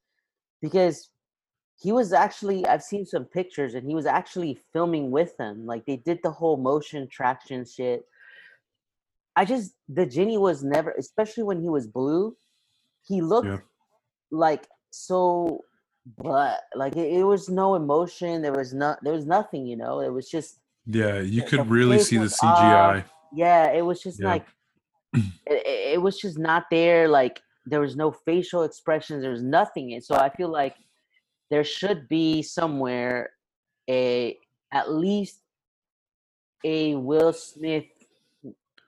because 0.60 1.10
he 1.80 1.92
was 1.92 2.12
actually 2.12 2.66
I've 2.66 2.82
seen 2.82 3.06
some 3.06 3.24
pictures 3.24 3.74
and 3.74 3.86
he 3.86 3.94
was 3.94 4.06
actually 4.06 4.58
filming 4.72 5.10
with 5.10 5.36
them. 5.38 5.66
Like 5.66 5.86
they 5.86 5.96
did 5.96 6.20
the 6.22 6.30
whole 6.30 6.56
motion 6.56 7.08
traction 7.08 7.64
shit. 7.64 8.04
I 9.34 9.44
just 9.44 9.72
the 9.88 10.04
genie 10.06 10.38
was 10.38 10.62
never 10.62 10.90
especially 10.98 11.44
when 11.44 11.60
he 11.62 11.68
was 11.68 11.86
blue, 11.86 12.36
he 13.06 13.22
looked 13.22 13.48
Yeah. 13.48 13.60
like 14.30 14.68
so 14.90 15.64
but 16.16 16.60
like 16.74 16.96
it, 16.96 17.12
it 17.12 17.24
was 17.24 17.48
no 17.48 17.74
emotion, 17.76 18.42
there 18.42 18.52
was 18.52 18.74
not 18.74 18.98
there 19.02 19.14
was 19.14 19.26
nothing, 19.26 19.66
you 19.66 19.76
know. 19.76 20.00
It 20.00 20.12
was 20.12 20.28
just 20.28 20.60
yeah, 20.86 21.20
you 21.20 21.42
could 21.42 21.70
really 21.70 21.98
see 22.00 22.16
the 22.18 22.24
CGI. 22.24 23.04
yeah, 23.32 23.70
it 23.72 23.82
was 23.82 24.02
just 24.02 24.20
Yeah. 24.20 24.26
like 24.28 24.46
it, 25.14 25.66
it, 25.66 25.92
it 25.94 26.02
was 26.02 26.18
just 26.18 26.38
not 26.38 26.64
there. 26.70 27.08
Like 27.08 27.40
there 27.66 27.80
was 27.80 27.96
no 27.96 28.10
facial 28.10 28.64
expressions. 28.64 29.22
There 29.22 29.30
was 29.30 29.42
nothing. 29.42 29.94
And 29.94 30.02
so 30.04 30.14
I 30.16 30.28
feel 30.30 30.48
like 30.50 30.76
there 31.50 31.64
should 31.64 32.08
be 32.08 32.42
somewhere 32.42 33.30
a 33.88 34.36
at 34.72 34.90
least 34.92 35.40
a 36.64 36.94
Will 36.94 37.32
Smith 37.32 37.84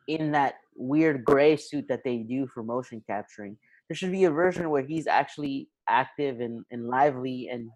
in 0.09 0.33
that 0.33 0.55
weird 0.77 1.25
gray 1.25 1.57
suit 1.57 1.87
that 1.89 2.03
they 2.05 2.19
do 2.19 2.47
for 2.47 2.63
motion 2.63 3.03
capturing. 3.07 3.57
There 3.89 3.97
should 3.97 4.13
be 4.13 4.25
a 4.25 4.31
version 4.31 4.71
where 4.71 4.83
he's 4.83 5.07
actually 5.07 5.69
active 5.89 6.41
and, 6.41 6.65
and 6.71 6.89
lively 6.89 7.49
and 7.53 7.69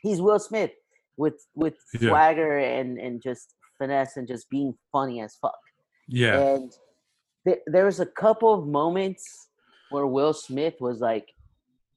he's 0.00 0.20
Will 0.20 0.38
Smith 0.38 0.70
with 1.16 1.34
with 1.54 1.74
Yeah. 1.94 2.10
swagger 2.10 2.58
and 2.58 2.98
and 2.98 3.22
just 3.22 3.54
finesse 3.78 4.16
and 4.16 4.26
just 4.26 4.48
being 4.48 4.74
funny 4.92 5.20
as 5.20 5.36
fuck. 5.36 5.58
Yeah, 6.08 6.54
And 6.54 6.72
th- 7.46 7.60
there 7.66 7.84
was 7.84 8.00
a 8.00 8.06
couple 8.06 8.54
of 8.54 8.66
moments 8.66 9.48
where 9.90 10.06
Will 10.06 10.32
Smith 10.32 10.74
was 10.80 11.00
like 11.00 11.28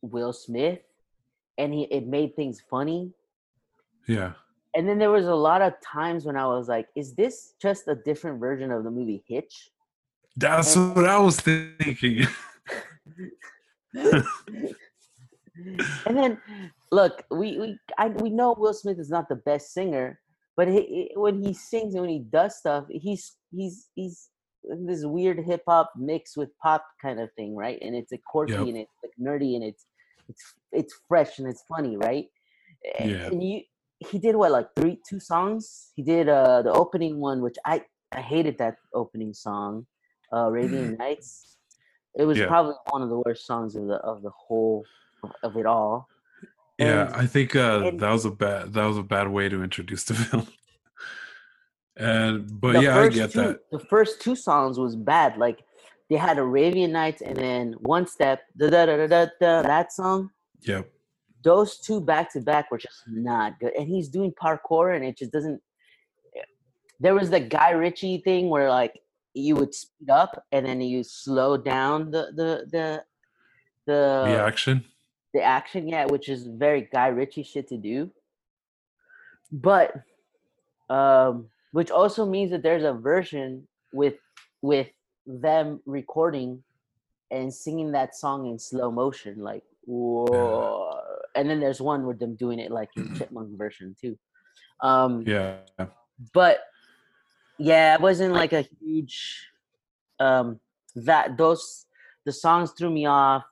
Will 0.01 0.33
Smith, 0.33 0.79
and 1.59 1.73
he 1.73 1.83
it 1.97 2.07
made 2.07 2.35
things 2.35 2.61
funny. 2.69 3.11
yeah. 4.07 4.31
And 4.75 4.87
then 4.87 4.99
there 4.99 5.09
was 5.09 5.25
a 5.25 5.33
lot 5.49 5.61
of 5.63 5.73
times 5.81 6.25
when 6.25 6.37
I 6.37 6.45
was 6.45 6.67
like, 6.69 6.87
"Is 6.95 7.15
this 7.15 7.53
just 7.61 7.87
a 7.87 7.95
different 7.95 8.39
version 8.39 8.69
of 8.71 8.83
the 8.83 8.91
movie 8.91 9.23
Hitch?" 9.27 9.55
That's 10.37 10.75
what 10.75 11.05
I 11.07 11.17
was 11.19 11.39
thinking. 11.39 12.27
and 16.05 16.15
then, 16.17 16.37
look, 16.91 17.23
we 17.31 17.57
we 17.59 17.79
I, 17.97 18.07
we 18.09 18.29
know 18.29 18.55
Will 18.57 18.73
Smith 18.73 18.99
is 18.99 19.09
not 19.09 19.27
the 19.29 19.35
best 19.35 19.73
singer, 19.73 20.19
but 20.55 20.67
he, 20.67 20.81
he- 20.81 21.11
when 21.15 21.41
he 21.43 21.53
sings 21.53 21.93
and 21.95 22.01
when 22.01 22.09
he 22.11 22.19
does 22.19 22.57
stuff, 22.57 22.85
he's 22.89 23.35
he's 23.51 23.89
he's 23.95 24.29
this 24.85 25.03
weird 25.05 25.39
hip 25.39 25.63
hop 25.67 25.91
mix 25.97 26.35
with 26.37 26.49
pop 26.61 26.85
kind 27.01 27.19
of 27.19 27.29
thing, 27.33 27.55
right? 27.55 27.79
And 27.81 27.95
it's 27.95 28.11
a 28.11 28.19
quirky 28.31 28.53
Yep. 28.53 28.61
and 28.67 28.77
it's 28.77 28.91
like 29.03 29.13
nerdy 29.19 29.55
and 29.55 29.63
it's 29.63 29.85
it's 30.29 30.43
it's 30.71 30.93
fresh 31.07 31.39
and 31.39 31.47
it's 31.51 31.63
funny, 31.73 31.97
right? 31.97 32.27
And- 32.99 33.09
Yeah. 33.11 33.25
And 33.27 33.43
you 33.43 33.61
he 34.09 34.17
did 34.25 34.35
what 34.35 34.51
like 34.51 34.67
three 34.77 34.95
two 35.09 35.19
songs. 35.19 35.91
He 35.95 36.03
did 36.03 36.29
uh 36.29 36.61
the 36.67 36.71
opening 36.71 37.15
one, 37.29 37.41
which 37.41 37.57
I 37.65 37.75
I 38.19 38.21
hated 38.21 38.57
that 38.59 38.75
opening 38.93 39.33
song, 39.33 39.85
uh 40.33 40.45
Arabian 40.51 40.95
Nights. 40.97 41.57
It 42.21 42.25
was 42.29 42.37
Yeah. 42.37 42.47
probably 42.47 42.75
one 42.95 43.01
of 43.05 43.09
the 43.13 43.19
worst 43.25 43.45
songs 43.45 43.75
of 43.75 43.87
the 43.91 43.97
of 44.11 44.21
the 44.21 44.31
whole 44.43 44.85
of, 45.43 45.57
it 45.57 45.65
all. 45.65 46.07
Yeah, 46.77 47.11
I 47.23 47.25
think 47.27 47.49
uh, 47.57 47.81
and- 47.87 47.99
that 47.99 48.11
was 48.17 48.25
a 48.25 48.31
bad 48.31 48.61
that 48.75 48.85
was 48.91 48.97
a 48.97 49.03
bad 49.15 49.27
way 49.27 49.45
to 49.49 49.57
introduce 49.67 50.03
the 50.05 50.13
film. 50.23 50.47
And 51.97 52.59
but 52.61 52.81
yeah, 52.81 52.97
I 52.97 53.09
get 53.09 53.31
two, 53.31 53.41
that. 53.41 53.59
The 53.71 53.79
first 53.79 54.21
two 54.21 54.35
songs 54.35 54.79
was 54.79 54.95
bad. 54.95 55.37
Like 55.37 55.59
they 56.09 56.15
had 56.17 56.37
Arabian 56.37 56.91
Nights 56.91 57.21
and 57.21 57.35
then 57.37 57.73
One 57.79 58.07
Step, 58.07 58.41
da 58.57 58.69
da 58.69 58.85
da 58.85 58.97
da 58.97 59.07
da, 59.07 59.25
da 59.39 59.61
that 59.61 59.93
song. 59.93 60.31
Yep. 60.61 60.89
Those 61.43 61.79
two 61.79 62.01
back 62.01 62.31
to 62.33 62.41
back 62.41 62.69
were 62.71 62.77
just 62.77 63.03
not 63.07 63.59
good. 63.59 63.73
And 63.77 63.87
he's 63.87 64.09
doing 64.09 64.33
parkour 64.33 64.95
and 64.95 65.05
it 65.05 65.17
just 65.17 65.31
doesn't. 65.31 65.61
There 66.99 67.13
was 67.15 67.29
the 67.29 67.39
Guy 67.39 67.71
Ritchie 67.71 68.19
thing 68.25 68.49
where 68.49 68.69
like 68.69 68.99
you 69.33 69.55
would 69.55 69.73
speed 69.73 70.09
up 70.09 70.43
and 70.51 70.65
then 70.65 70.81
you 70.81 71.03
slow 71.03 71.55
down 71.57 72.11
the 72.11 72.31
the 72.35 72.65
the 72.71 73.03
the 73.85 74.23
The 74.25 74.37
action. 74.39 74.85
the 75.33 75.41
action, 75.41 75.87
yeah, 75.87 76.05
which 76.05 76.27
is 76.27 76.47
very 76.47 76.89
Guy 76.91 77.07
Ritchie 77.07 77.43
shit 77.43 77.69
to 77.69 77.77
do. 77.77 78.11
But 79.51 79.93
um 80.89 81.49
which 81.71 81.91
also 81.91 82.25
means 82.25 82.51
that 82.51 82.63
there's 82.63 82.83
a 82.83 82.93
version 82.93 83.67
with 83.93 84.15
with 84.61 84.87
them 85.29 85.79
recording 85.85 86.63
and 87.29 87.53
singing 87.53 87.91
that 87.91 88.15
song 88.15 88.47
in 88.47 88.57
slow 88.57 88.91
motion, 88.91 89.39
like 89.39 89.63
whoa. 89.85 90.99
And 91.35 91.47
then 91.49 91.59
there's 91.59 91.79
one 91.79 92.05
with 92.07 92.19
them 92.19 92.35
doing 92.35 92.59
it 92.59 92.71
like 92.71 92.89
in 92.97 93.13
chipmunk 93.17 93.55
version 93.57 93.95
too. 93.99 94.17
Um 94.81 95.23
Yeah. 95.25 95.57
but 96.33 96.61
yeah, 97.59 97.93
it 97.93 98.01
wasn't 98.01 98.33
like 98.33 98.53
a 98.53 98.65
huge 98.81 99.47
um 100.19 100.59
that 100.95 101.37
those 101.37 101.85
the 102.25 102.31
songs 102.31 102.71
threw 102.77 102.89
me 102.89 103.05
off. 103.05 103.43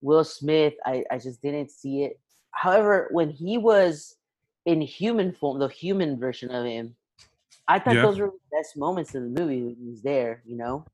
Will 0.00 0.24
Smith, 0.24 0.74
I, 0.86 1.04
I 1.10 1.18
just 1.18 1.42
didn't 1.42 1.70
see 1.70 2.04
it. 2.04 2.20
However, 2.52 3.08
when 3.10 3.30
he 3.30 3.58
was 3.58 4.16
in 4.64 4.80
human 4.80 5.32
form, 5.32 5.58
the 5.58 5.68
human 5.68 6.18
version 6.18 6.50
of 6.50 6.64
him, 6.64 6.94
I 7.66 7.78
thought 7.78 7.96
Yeah. 7.96 8.02
those 8.02 8.18
were 8.18 8.26
the 8.28 8.56
best 8.56 8.76
moments 8.76 9.14
of 9.14 9.22
the 9.22 9.28
movie 9.28 9.62
when 9.62 9.76
he 9.76 9.90
was 9.90 10.02
there, 10.02 10.42
you 10.46 10.56
know? 10.56 10.84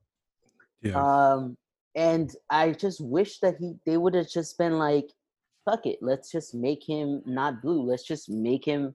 Yeah. 0.85 1.01
Um 1.03 1.57
and 1.97 2.31
I 2.51 2.73
just 2.73 3.01
wish 3.01 3.39
that 3.41 3.57
he 3.59 3.75
they 3.87 3.97
would 3.97 4.15
have 4.15 4.29
just 4.29 4.57
been 4.59 4.79
like, 4.79 5.09
fuck 5.65 5.87
it, 5.87 5.99
let's 6.01 6.31
just 6.31 6.55
make 6.55 6.85
him 6.87 7.23
not 7.27 7.63
blue. 7.63 7.83
Let's 7.83 8.05
just 8.05 8.29
make 8.29 8.65
him 8.65 8.95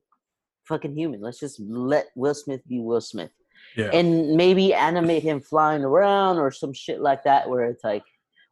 fucking 0.68 0.96
human. 0.96 1.20
Let's 1.22 1.40
just 1.40 1.60
let 1.60 2.08
Will 2.16 2.36
Smith 2.36 2.62
be 2.68 2.80
Will 2.80 3.02
Smith. 3.02 3.32
yeah. 3.76 3.90
And 3.92 4.36
maybe 4.38 4.74
animate 4.74 5.24
him 5.24 5.42
flying 5.42 5.84
around 5.84 6.38
or 6.38 6.52
some 6.52 6.74
shit 6.74 7.02
like 7.02 7.24
that 7.24 7.50
where 7.50 7.66
it's 7.66 7.84
like 7.84 8.04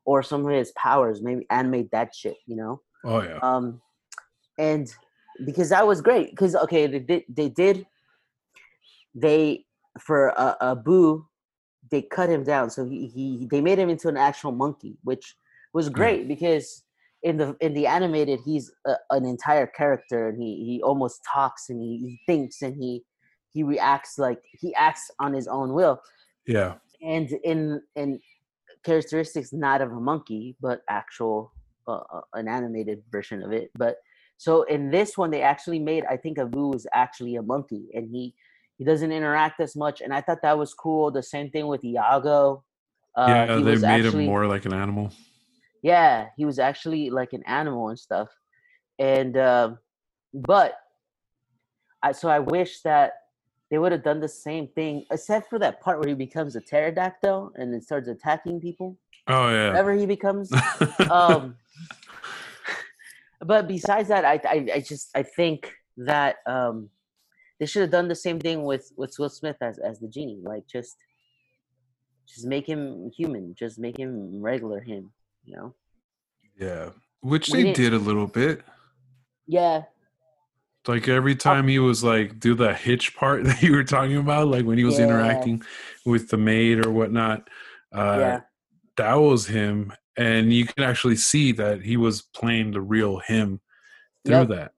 or 0.05 0.23
some 0.23 0.45
of 0.45 0.51
his 0.51 0.71
powers, 0.71 1.21
maybe 1.21 1.45
animate 1.49 1.91
that 1.91 2.15
shit, 2.15 2.37
you 2.45 2.55
know? 2.55 2.81
oh 3.05 3.21
yeah. 3.21 3.39
Um 3.41 3.81
and 4.57 4.91
because 5.45 5.69
that 5.69 5.85
was 5.85 6.01
great. 6.01 6.31
Because 6.31 6.55
okay, 6.55 6.87
they 6.87 6.99
did 6.99 7.23
they 7.29 7.49
did 7.49 7.85
they 9.13 9.65
for 9.99 10.39
uh, 10.39 10.55
Abu, 10.61 11.25
they 11.91 12.01
cut 12.01 12.29
him 12.29 12.43
down. 12.43 12.69
So 12.69 12.85
he, 12.85 13.07
he 13.07 13.47
they 13.49 13.61
made 13.61 13.79
him 13.79 13.89
into 13.89 14.07
an 14.07 14.17
actual 14.17 14.51
monkey, 14.51 14.97
which 15.03 15.35
was 15.73 15.89
great 15.89 16.27
because 16.27 16.83
in 17.23 17.37
the 17.37 17.55
in 17.61 17.73
the 17.73 17.87
animated 17.87 18.39
he's 18.45 18.71
a, 18.85 18.95
an 19.11 19.25
entire 19.25 19.67
character 19.67 20.29
and 20.29 20.41
he 20.41 20.65
he 20.65 20.81
almost 20.83 21.21
talks 21.31 21.69
and 21.69 21.81
he, 21.81 21.97
he 21.97 22.19
thinks 22.25 22.61
and 22.61 22.75
he 22.75 23.03
he 23.53 23.63
reacts 23.63 24.17
like 24.17 24.39
he 24.51 24.73
acts 24.75 25.09
on 25.19 25.33
his 25.33 25.47
own 25.47 25.73
will 25.73 25.99
yeah. 26.45 26.75
and 27.01 27.31
in 27.43 27.81
in 27.95 28.19
characteristics 28.83 29.51
not 29.51 29.81
of 29.81 29.91
a 29.91 29.99
monkey 29.99 30.55
but 30.61 30.81
actual 30.89 31.51
uh, 31.87 32.01
uh, 32.13 32.21
an 32.33 32.47
animated 32.47 33.01
version 33.11 33.41
of 33.41 33.51
it 33.51 33.71
but 33.75 33.97
so 34.37 34.61
in 34.63 34.91
this 34.91 35.17
one 35.17 35.31
they 35.31 35.41
actually 35.41 35.79
made 35.79 36.05
i 36.05 36.15
think 36.15 36.37
abu 36.37 36.73
is 36.73 36.85
actually 36.93 37.35
a 37.35 37.41
monkey 37.41 37.87
and 37.93 38.09
he 38.11 38.33
he 38.77 38.83
doesn't 38.85 39.11
interact 39.11 39.59
as 39.59 39.75
much 39.75 40.01
and 40.01 40.13
i 40.13 40.21
thought 40.21 40.41
that 40.41 40.57
was 40.57 40.73
cool 40.73 41.11
the 41.11 41.23
same 41.23 41.49
thing 41.49 41.67
with 41.67 41.83
iago 41.83 42.63
uh, 43.15 43.25
yeah, 43.27 43.55
they 43.55 43.61
made 43.61 43.83
actually- 43.83 44.23
him 44.25 44.29
more 44.29 44.45
like 44.45 44.65
an 44.65 44.73
animal. 44.73 45.11
yeah 45.81 46.27
he 46.37 46.45
was 46.45 46.59
actually 46.59 47.09
like 47.09 47.33
an 47.33 47.43
animal 47.47 47.89
and 47.89 47.99
stuff 47.99 48.29
and 48.99 49.37
um 49.37 49.77
but 50.33 50.75
i 52.03 52.11
so 52.11 52.29
i 52.29 52.39
wish 52.39 52.81
that 52.81 53.13
they 53.69 53.77
would 53.77 53.91
have 53.91 54.03
done 54.03 54.19
the 54.19 54.29
same 54.29 54.67
thing 54.67 55.03
except 55.11 55.49
for 55.49 55.59
that 55.59 55.81
part 55.81 55.99
where 55.99 56.07
he 56.07 56.15
becomes 56.15 56.55
a 56.55 56.61
pterodactyl 56.61 57.51
and 57.55 57.73
then 57.73 57.81
starts 57.81 58.07
attacking 58.07 58.59
people 58.61 58.97
Oh 59.29 59.49
yeah. 59.49 59.67
whatever 59.69 59.93
he 59.93 60.05
becomes 60.05 60.49
um 61.11 61.55
but 63.41 63.67
besides 63.67 64.07
that 64.09 64.23
I, 64.25 64.39
I 64.45 64.67
i 64.75 64.79
just 64.79 65.09
i 65.15 65.23
think 65.23 65.73
that 65.97 66.37
um 66.45 66.89
they 67.59 67.65
should 67.65 67.81
have 67.81 67.91
done 67.91 68.07
the 68.07 68.15
same 68.15 68.39
thing 68.39 68.63
with 68.63 68.91
with 68.97 69.15
will 69.19 69.29
smith 69.29 69.57
as 69.61 69.77
as 69.79 69.99
the 69.99 70.07
genie 70.07 70.39
like 70.43 70.65
just 70.67 70.95
just 72.27 72.45
make 72.45 72.67
him 72.67 73.09
human 73.15 73.53
just 73.55 73.79
make 73.79 73.97
him 73.97 74.41
regular 74.41 74.79
him 74.81 75.11
you 75.45 75.55
know 75.55 75.73
yeah. 76.59 76.89
Which 77.21 77.49
We 77.49 77.61
they 77.63 77.73
didn't- 77.73 78.01
a 78.01 78.03
little 78.05 78.25
bit. 78.27 78.61
yeah 79.47 79.83
Like 80.87 81.07
every 81.07 81.35
time 81.35 81.67
he 81.67 81.77
was 81.79 82.03
like 82.03 82.39
do 82.39 82.55
the 82.55 82.73
hitch 82.73 83.15
part 83.15 83.43
that 83.47 83.61
you 83.61 83.73
were 83.73 83.83
talking 83.83 84.17
about, 84.17 84.47
like 84.47 84.65
when 84.65 84.77
he 84.77 84.83
was 84.83 84.97
Yeah. 84.97 85.05
interacting 85.05 85.61
with 86.05 86.29
the 86.29 86.37
maid 86.37 86.85
or 86.85 86.91
whatnot. 86.91 87.47
Uh 87.93 88.17
yeah 88.19 88.41
that 88.97 89.13
was 89.15 89.45
him. 89.45 89.93
And 90.17 90.51
you 90.51 90.65
can 90.65 90.83
actually 90.83 91.17
see 91.17 91.51
that 91.53 91.81
he 91.83 91.95
was 91.97 92.23
playing 92.23 92.71
the 92.71 92.81
real 92.81 93.19
him 93.19 93.61
through 94.25 94.37
Yep. 94.39 94.47
that. 94.49 94.71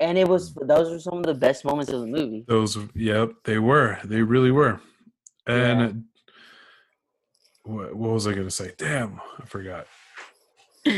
And 0.00 0.18
it 0.18 0.28
was 0.28 0.54
those 0.54 0.90
were 0.90 0.98
some 0.98 1.18
of 1.18 1.24
the 1.24 1.34
best 1.34 1.64
moments 1.64 1.92
of 1.92 2.00
the 2.00 2.06
movie 2.06 2.44
Those, 2.48 2.76
yep, 2.94 3.32
they 3.44 3.58
were. 3.58 3.98
They 4.04 4.22
really 4.22 4.50
were. 4.50 4.80
And 5.46 5.80
Yeah. 5.80 7.72
what, 7.72 7.94
what 7.94 8.10
was 8.10 8.26
I 8.26 8.32
going 8.32 8.46
to 8.46 8.50
say? 8.50 8.72
Damn, 8.76 9.20
I 9.40 9.44
forgot. 9.46 9.86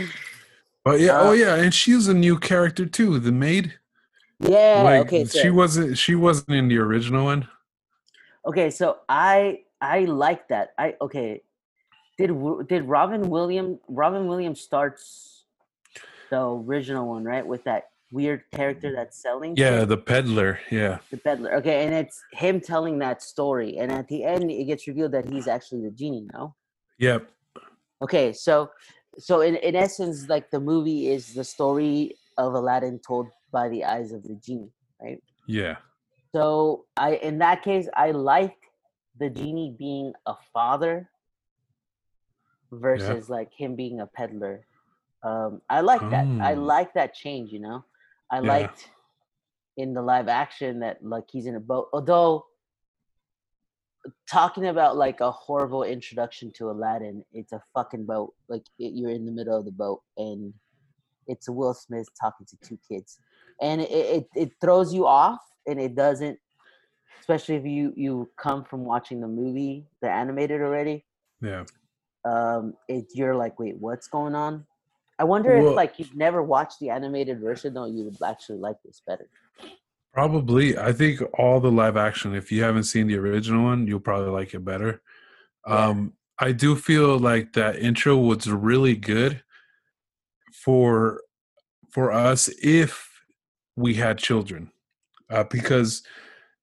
But 0.85 1.00
yeah, 1.00 1.18
Uh, 1.18 1.30
oh 1.30 1.32
yeah, 1.32 1.56
and 1.56 1.74
she's 1.74 2.06
a 2.06 2.14
new 2.14 2.38
character 2.38 2.87
too. 2.87 3.18
The 3.18 3.32
maid, 3.32 3.74
yeah 4.38 4.82
like 4.85 5.00
okay 5.06 5.24
so, 5.24 5.40
she 5.40 5.50
wasn't. 5.50 5.98
She 5.98 6.14
wasn't 6.14 6.50
in 6.50 6.68
the 6.68 6.78
original 6.78 7.24
one. 7.24 7.48
okay 8.46 8.70
so 8.70 8.98
i 9.09 9.62
i 9.80 10.04
like 10.04 10.46
that 10.48 10.74
i 10.78 10.94
okay 11.00 11.42
did 12.18 12.30
did 12.68 12.85
robin 12.85 13.28
William 13.28 13.80
robin 13.88 14.28
williams 14.28 14.61
starts 14.61 15.44
the 16.30 16.40
original 16.40 17.09
one 17.09 17.24
right 17.24 17.44
with 17.46 17.64
that 17.64 17.90
weird 18.12 18.42
character 18.52 18.92
that's 18.94 19.20
selling 19.20 19.54
Yeah, 19.56 19.84
the 19.84 19.96
peddler. 19.96 20.60
Yeah, 20.70 20.98
the 21.10 21.18
peddler 21.18 21.54
okay 21.54 21.84
and 21.86 21.94
it's 21.94 22.22
him 22.32 22.60
telling 22.60 22.98
that 22.98 23.22
story 23.22 23.78
and 23.78 23.92
at 23.92 24.08
the 24.08 24.24
end 24.24 24.50
it 24.50 24.64
gets 24.64 24.86
revealed 24.86 25.12
that 25.12 25.28
he's 25.28 25.46
actually 25.46 25.82
the 25.82 25.90
genie 25.90 26.26
now 26.32 26.54
yep, 26.98 27.30
okay 28.02 28.32
so 28.32 28.70
so 29.18 29.40
in, 29.40 29.54
in 29.56 29.76
essence 29.76 30.28
like 30.28 30.50
the 30.50 30.58
movie 30.60 31.08
is 31.08 31.32
the 31.34 31.44
story 31.44 32.16
of 32.38 32.54
aladdin 32.54 32.98
told 33.06 33.28
by 33.52 33.68
the 33.68 33.84
eyes 33.84 34.12
of 34.12 34.22
the 34.24 34.34
genie 34.44 34.72
right? 35.00 35.22
Yeah, 35.46 35.76
so 36.34 36.86
i 36.96 37.14
in 37.16 37.38
that 37.38 37.62
case 37.62 37.88
i 37.94 38.10
liked 38.10 38.64
the 39.18 39.30
genie 39.30 39.74
being 39.78 40.12
a 40.26 40.34
father 40.52 41.08
versus 42.72 43.28
like 43.30 43.50
him 43.52 43.76
being 43.76 44.00
a 44.00 44.07
peddler. 44.07 44.66
Um 45.22 45.62
i 45.70 45.80
like 45.80 46.02
that 46.11 46.26
i 46.42 46.52
Oh. 46.54 46.61
like 46.74 46.92
that 46.94 47.14
change 47.14 47.52
you 47.52 47.61
know 47.61 47.84
i 48.31 48.37
Yeah. 48.41 48.47
liked 48.49 48.91
in 49.77 49.93
the 49.95 50.03
live 50.03 50.29
action 50.29 50.81
that 50.81 51.05
like 51.05 51.24
he's 51.31 51.47
in 51.47 51.55
a 51.57 51.61
boat. 51.61 51.89
Although 51.93 52.47
talking 54.31 54.66
about 54.66 54.97
like 54.97 55.20
a 55.20 55.31
horrible 55.31 55.83
introduction 55.83 56.53
to 56.53 56.70
aladdin 56.70 57.24
it's 57.33 57.53
a 57.53 57.61
fucking 57.74 58.07
boat. 58.07 58.33
Like 58.49 58.64
it, 58.79 58.93
you're 58.95 59.11
in 59.11 59.27
the 59.27 59.33
middle 59.33 59.59
of 59.59 59.64
the 59.64 59.72
boat 59.72 60.03
and 60.16 60.55
it's 61.27 61.49
will 61.49 61.74
smith 61.74 62.09
talking 62.20 62.47
to 62.47 62.57
two 62.66 62.79
kids. 62.89 63.18
And 63.61 63.81
it, 63.81 63.91
it, 63.91 64.27
it 64.37 64.53
throws 64.61 64.95
you 64.95 65.07
off 65.07 65.41
and 65.66 65.81
it 65.81 65.95
doesn't 65.95 66.39
especially 67.20 67.57
if 67.57 67.64
you 67.66 67.93
you 67.97 68.31
come 68.39 68.64
from 68.64 68.85
watching 68.85 69.20
the 69.20 69.29
movie 69.29 69.87
the 70.01 70.11
animated 70.11 70.61
already. 70.62 71.05
Yeah. 71.43 71.64
um 72.24 72.74
it 72.89 73.07
you're 73.14 73.37
like 73.37 73.59
wait 73.59 73.77
what's 73.79 74.07
going 74.09 74.35
on 74.35 74.64
i 75.18 75.24
wonder 75.24 75.56
Well- 75.58 75.70
if 75.70 75.76
like 75.76 75.98
you've 75.98 76.16
never 76.16 76.42
watched 76.42 76.78
the 76.80 76.90
animated 76.90 77.40
version 77.40 77.74
though 77.74 77.86
you 77.86 78.04
would 78.04 78.16
actually 78.22 78.58
like 78.58 78.76
this 78.84 79.02
better 79.06 79.28
Probably. 80.16 80.78
I 80.78 80.94
think 80.94 81.20
all 81.38 81.60
the 81.60 81.70
live 81.70 81.98
action. 81.98 82.34
If 82.34 82.50
you 82.50 82.62
haven't 82.62 82.84
seen 82.84 83.06
the 83.06 83.18
original 83.18 83.64
one, 83.64 83.86
you'll 83.86 84.00
probably 84.00 84.30
like 84.30 84.54
it 84.54 84.64
better. 84.64 85.02
Yeah. 85.68 85.88
Um, 85.88 86.14
I 86.38 86.52
do 86.52 86.74
feel 86.74 87.18
like 87.18 87.52
that 87.52 87.76
intro 87.76 88.16
was 88.16 88.48
really 88.48 88.96
good 88.96 89.42
for 90.54 91.20
for 91.90 92.12
us 92.12 92.48
if 92.62 93.10
we 93.76 93.92
had 93.92 94.16
children, 94.16 94.70
uh, 95.28 95.44
because 95.44 96.02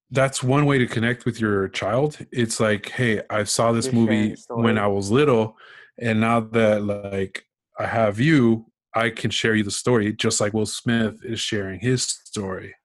that's 0.09 0.41
one 0.41 0.65
way 0.65 0.79
to 0.79 0.87
connect 0.87 1.23
with 1.23 1.39
your 1.39 1.67
child. 1.69 2.17
It's 2.31 2.59
like, 2.59 2.89
hey, 2.89 3.21
I 3.29 3.43
saw 3.43 3.71
this 3.71 3.85
You're 3.85 3.93
movie 3.93 4.35
when 4.49 4.79
I 4.79 4.87
was 4.87 5.11
little, 5.11 5.57
and 5.99 6.19
now 6.19 6.39
that 6.39 6.81
like 6.83 7.45
I 7.79 7.85
have 7.87 8.19
you, 8.19 8.65
I 8.95 9.09
can 9.09 9.31
share 9.31 9.55
you 9.55 9.63
the 9.63 9.71
story, 9.71 10.13
just 10.13 10.39
like 10.39 10.53
Will 10.53 10.65
Smith 10.65 11.19
is 11.23 11.39
sharing 11.39 11.79
his 11.79 12.03
story. 12.03 12.75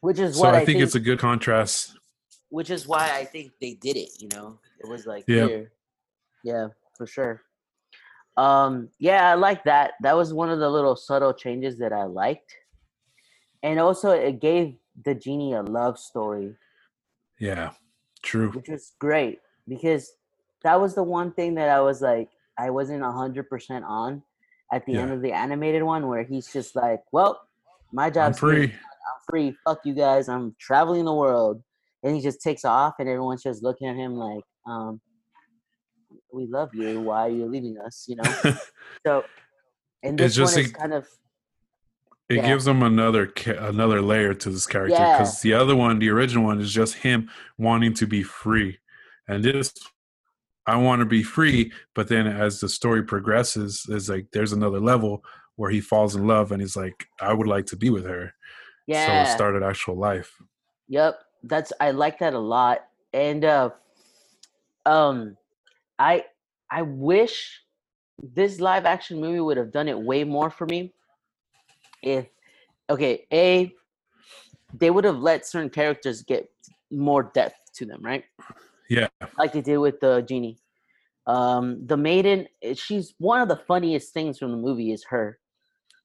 which 0.00 0.18
is 0.18 0.36
So 0.36 0.42
what 0.42 0.54
I 0.54 0.64
think 0.64 0.80
it's 0.80 0.94
a 0.96 1.00
good 1.00 1.18
contrast. 1.18 1.96
which 2.50 2.70
is 2.70 2.86
why 2.86 3.10
I 3.12 3.24
think 3.24 3.52
they 3.60 3.74
did 3.74 3.96
it. 3.96 4.10
You 4.18 4.28
know, 4.34 4.58
it 4.80 4.88
was 4.88 5.06
like 5.06 5.24
yeah, 5.28 5.46
here, 5.46 5.72
yeah, 6.44 6.68
for 6.96 7.06
sure. 7.06 7.42
Um, 8.36 8.88
yeah, 8.98 9.30
I 9.30 9.34
like 9.34 9.64
that. 9.64 9.92
That 10.02 10.16
was 10.16 10.32
one 10.32 10.50
of 10.50 10.58
the 10.60 10.70
little 10.70 10.96
subtle 10.96 11.32
changes 11.34 11.78
that 11.78 11.92
I 11.92 12.04
liked, 12.04 12.52
and 13.62 13.78
also 13.80 14.10
it 14.10 14.40
gave 14.40 14.76
the 15.04 15.14
genie 15.14 15.54
a 15.54 15.62
love 15.62 15.98
story, 15.98 16.54
Yeah, 17.38 17.70
true. 18.22 18.50
which 18.52 18.68
was 18.68 18.92
great 18.98 19.38
because 19.68 20.12
that 20.62 20.80
was 20.80 20.94
the 20.94 21.02
one 21.04 21.32
thing 21.32 21.54
that 21.54 21.68
I 21.68 21.80
was 21.80 22.00
like 22.00 22.30
I 22.58 22.70
wasn't 22.70 23.02
a 23.04 23.10
hundred 23.12 23.48
percent 23.48 23.84
on 23.86 24.22
at 24.72 24.84
the 24.86 24.96
end 24.96 25.12
of 25.12 25.22
the 25.22 25.32
animated 25.32 25.82
one 25.82 26.08
where 26.08 26.24
he's 26.24 26.52
just 26.52 26.74
like, 26.76 27.00
well, 27.12 27.40
my 27.92 28.06
I'm 28.06 28.12
job's 28.12 28.38
here. 28.40 28.48
free. 28.50 28.64
I'm 28.64 29.20
free. 29.30 29.56
Fuck 29.64 29.80
you 29.84 29.94
guys. 29.94 30.28
I'm 30.28 30.54
traveling 30.60 31.04
the 31.04 31.14
world. 31.14 31.62
And 32.02 32.14
he 32.14 32.20
just 32.22 32.40
takes 32.42 32.64
off, 32.64 32.94
and 32.98 33.08
everyone's 33.08 33.42
just 33.42 33.62
looking 33.62 33.88
at 33.88 33.96
him 33.96 34.14
like, 34.14 34.44
um, 34.66 35.00
we 36.32 36.46
love 36.46 36.74
you. 36.74 37.00
Why 37.00 37.26
are 37.26 37.30
you 37.30 37.46
leaving 37.46 37.76
us? 37.84 38.04
You 38.08 38.16
know? 38.16 38.22
so, 39.06 39.24
and 40.02 40.20
It's 40.20 40.36
this 40.36 40.38
one 40.38 40.46
just 40.46 40.58
is 40.58 40.70
a- 40.70 40.74
kind 40.74 40.92
of, 40.92 41.08
it 42.28 42.36
Yeah. 42.36 42.46
gives 42.46 42.66
him 42.66 42.82
another 42.82 43.32
another 43.46 44.02
layer 44.02 44.34
to 44.34 44.50
this 44.50 44.66
character 44.66 44.94
Yeah. 44.94 45.18
because 45.18 45.40
the 45.40 45.54
other 45.54 45.74
one, 45.74 45.98
the 45.98 46.10
original 46.10 46.44
one, 46.44 46.60
is 46.60 46.72
just 46.72 46.96
him 46.96 47.30
wanting 47.56 47.94
to 47.94 48.06
be 48.06 48.22
free, 48.22 48.78
and 49.26 49.42
this 49.42 49.72
I 50.68 50.76
want 50.76 51.00
to 51.00 51.06
be 51.06 51.22
free. 51.22 51.72
But 51.94 52.08
then 52.08 52.26
as 52.26 52.60
the 52.60 52.68
story 52.68 53.02
progresses, 53.02 53.84
there's 53.88 54.08
like 54.08 54.26
there's 54.32 54.52
another 54.52 54.80
level 54.80 55.24
where 55.56 55.70
he 55.70 55.80
falls 55.80 56.14
in 56.14 56.26
love, 56.26 56.52
and 56.52 56.60
he's 56.60 56.76
like, 56.76 57.06
I 57.20 57.32
would 57.32 57.48
like 57.48 57.66
to 57.66 57.76
be 57.76 57.90
with 57.90 58.04
her. 58.04 58.32
Yeah. 58.86 59.24
So 59.24 59.30
it 59.30 59.34
started 59.34 59.62
actual 59.62 59.96
life. 59.96 60.30
Yep. 60.88 61.18
That's, 61.42 61.72
I 61.80 61.90
like 61.90 62.18
that 62.20 62.34
a 62.34 62.38
lot. 62.38 62.78
And, 63.12 63.44
uh, 63.44 63.70
um, 64.86 65.36
I, 65.98 66.24
I 66.70 66.82
wish 66.82 67.60
this 68.34 68.60
live 68.60 68.84
action 68.84 69.20
movie 69.20 69.40
would 69.40 69.56
have 69.56 69.72
done 69.72 69.88
it 69.88 69.98
way 69.98 70.24
more 70.24 70.50
for 70.50 70.66
me 70.66 70.92
if 72.02 72.26
okay 72.90 73.24
a 73.32 73.72
they 74.74 74.90
would 74.90 75.04
have 75.04 75.18
let 75.18 75.46
certain 75.46 75.70
characters 75.70 76.22
get 76.22 76.48
more 76.90 77.30
depth 77.34 77.72
to 77.74 77.86
them 77.86 78.00
right 78.02 78.24
Yeah, 78.88 79.08
like 79.38 79.52
they 79.52 79.60
did 79.60 79.78
with 79.78 80.00
the 80.00 80.22
genie 80.22 80.58
um 81.28 81.86
the 81.86 81.96
maiden 81.96 82.48
eh, 82.62 82.74
she's 82.74 83.14
one 83.18 83.40
of 83.40 83.48
the 83.48 83.60
funniest 83.68 84.12
things 84.14 84.38
from 84.38 84.50
the 84.50 84.56
movie 84.56 84.92
is 84.92 85.04
her 85.04 85.38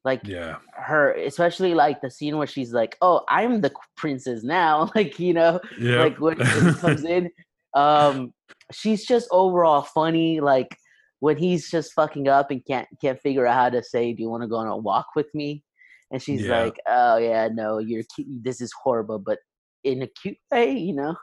like 0.04 0.20
yeah, 0.26 0.58
her 0.74 1.14
especially 1.14 1.74
like 1.74 2.02
the 2.02 2.12
scene 2.12 2.38
where 2.38 2.46
she's 2.46 2.74
like 2.74 2.98
oh 3.02 3.22
i'm 3.30 3.62
the 3.62 3.72
princess 3.96 4.44
now 4.44 4.92
like 4.96 5.18
you 5.18 5.34
know 5.34 5.60
yeah. 5.80 6.00
like 6.04 6.20
when, 6.20 6.38
when 6.38 6.66
he 6.68 6.74
comes 6.74 7.06
in 7.06 7.30
um 7.74 8.34
she's 8.72 9.06
just 9.06 9.28
overall 9.32 9.82
funny 9.82 10.42
like 10.42 10.76
when 11.22 11.38
he's 11.38 11.72
just 11.72 11.94
fucking 11.94 12.28
up 12.28 12.52
and 12.52 12.66
can't 12.66 12.88
can't 13.00 13.20
figure 13.22 13.48
out 13.48 13.56
how 13.56 13.70
to 13.70 13.82
say 13.82 14.12
do 14.12 14.22
you 14.22 14.30
want 14.30 14.44
to 14.44 14.50
go 14.50 14.58
on 14.58 14.68
a 14.68 14.76
walk 14.76 15.08
with 15.16 15.34
me 15.34 15.64
and 16.12 16.22
she's 16.22 16.42
Yeah. 16.44 16.64
like 16.64 16.76
oh 16.86 17.16
yeah 17.16 17.48
no 17.48 17.78
you're 17.78 18.04
cute. 18.14 18.28
this 18.44 18.60
is 18.60 18.74
horrible 18.84 19.20
but 19.20 19.40
in 19.86 20.02
a 20.02 20.08
cute 20.22 20.38
way 20.52 20.78
you 20.78 20.94
know 20.94 21.16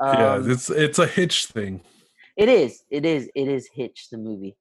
yeah, 0.00 0.34
um, 0.34 0.50
it's 0.50 0.70
it's 0.70 0.98
a 0.98 1.06
hitch 1.06 1.46
thing. 1.46 1.80
it 2.36 2.48
is 2.48 2.82
it 2.90 3.04
is 3.04 3.28
it 3.34 3.48
is 3.48 3.68
hitch 3.72 4.08
the 4.10 4.18
movie 4.18 4.56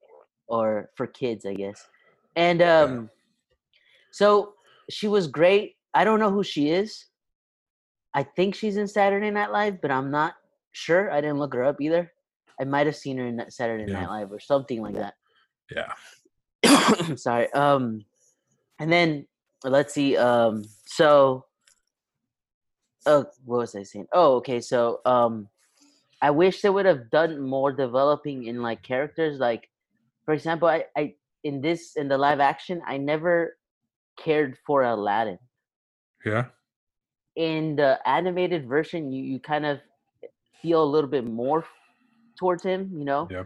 or 0.47 0.89
for 0.95 1.05
kids 1.07 1.45
i 1.45 1.53
guess. 1.53 1.85
And 2.35 2.61
um 2.61 3.09
so 4.11 4.53
she 4.89 5.07
was 5.07 5.27
great. 5.27 5.75
I 5.93 6.03
don't 6.03 6.19
know 6.19 6.31
who 6.31 6.43
she 6.43 6.69
is. 6.69 7.05
I 8.13 8.23
think 8.23 8.55
she's 8.55 8.77
in 8.77 8.87
saturday 8.87 9.29
night 9.31 9.51
live 9.51 9.81
but 9.81 9.91
i'm 9.91 10.11
not 10.11 10.33
sure. 10.71 11.11
I 11.11 11.21
didn't 11.21 11.39
look 11.39 11.53
her 11.53 11.63
up 11.63 11.81
either. 11.81 12.11
I 12.61 12.63
might 12.65 12.85
have 12.87 12.95
seen 12.95 13.17
her 13.17 13.25
in 13.27 13.41
saturday 13.49 13.85
Yeah. 13.87 13.99
night 14.01 14.09
live 14.09 14.31
or 14.31 14.39
something 14.39 14.81
like 14.81 14.95
that. 14.95 15.13
Yeah, 15.69 15.93
I'm 16.65 17.17
sorry 17.27 17.51
um 17.53 18.05
and 18.79 18.91
then 18.91 19.27
let's 19.63 19.93
see 19.93 20.15
um 20.17 20.63
so 20.85 21.45
uh 23.07 23.23
what 23.45 23.59
was 23.59 23.75
i 23.75 23.83
saying? 23.83 24.07
Oh 24.13 24.35
okay 24.35 24.59
so 24.61 24.99
um 25.05 25.47
i 26.21 26.29
wish 26.29 26.61
they 26.61 26.69
would 26.69 26.85
have 26.85 27.09
done 27.09 27.41
more 27.41 27.71
developing 27.71 28.45
in 28.45 28.61
like 28.61 28.83
characters 28.83 29.39
like 29.39 29.69
for 30.25 30.33
example 30.33 30.67
i 30.67 30.85
i 30.95 31.13
in 31.43 31.61
this 31.61 31.95
in 31.95 32.07
the 32.07 32.17
live 32.17 32.39
action 32.39 32.81
i 32.85 32.97
never 32.97 33.57
cared 34.17 34.57
for 34.65 34.83
aladdin. 34.83 35.39
Yeah, 36.25 36.45
in 37.35 37.75
the 37.75 37.99
animated 38.05 38.67
version 38.67 39.11
you 39.11 39.23
you 39.23 39.39
kind 39.39 39.65
of 39.65 39.79
feel 40.61 40.83
a 40.83 40.91
little 40.93 41.09
bit 41.09 41.25
more 41.25 41.63
towards 42.37 42.63
him 42.63 42.91
you 42.93 43.05
know? 43.05 43.27
Yeah. 43.31 43.43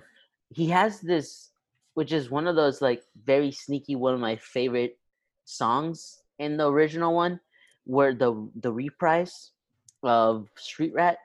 he 0.49 0.67
has 0.67 1.01
this 1.01 1.51
which 1.93 2.13
is 2.13 2.31
one 2.31 2.47
of 2.47 2.55
those 2.55 2.81
like 2.81 3.03
very 3.25 3.51
sneaky 3.51 3.95
one 3.95 4.13
of 4.13 4.19
my 4.19 4.37
favorite 4.37 4.97
songs 5.45 6.23
in 6.39 6.57
the 6.57 6.67
original 6.67 7.13
one 7.13 7.39
where 7.85 8.13
the 8.13 8.49
the 8.61 8.71
reprise 8.71 9.51
of 10.03 10.47
street 10.55 10.93
rat 10.93 11.17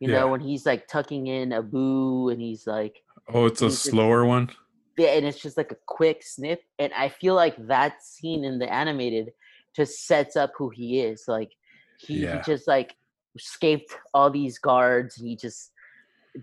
you 0.00 0.08
Yeah. 0.10 0.20
know 0.20 0.28
when 0.28 0.40
he's 0.40 0.66
like 0.66 0.86
tucking 0.88 1.26
in 1.26 1.52
Abu 1.52 2.28
and 2.30 2.40
he's 2.40 2.66
like 2.66 3.02
Oh, 3.32 3.46
it's 3.46 3.62
a 3.62 3.66
He's 3.66 3.74
just- 3.74 3.90
slower 3.90 4.24
one. 4.24 4.50
yeah, 4.98 5.10
and 5.10 5.24
it's 5.24 5.38
just 5.40 5.56
like 5.56 5.70
a 5.70 5.76
quick 5.86 6.22
snip. 6.24 6.60
And 6.80 6.92
I 6.92 7.08
feel 7.08 7.34
like 7.36 7.54
that 7.68 8.02
scene 8.02 8.44
in 8.44 8.58
the 8.58 8.70
animated 8.70 9.32
just 9.76 10.06
sets 10.06 10.34
up 10.36 10.50
who 10.58 10.70
he 10.70 11.00
is. 11.00 11.24
Like 11.28 11.52
he, 11.98 12.22
Yeah. 12.24 12.36
he 12.38 12.42
just 12.42 12.66
like 12.66 12.96
escaped 13.36 13.94
all 14.12 14.28
these 14.28 14.58
guards. 14.58 15.14
He 15.14 15.36
just 15.36 15.70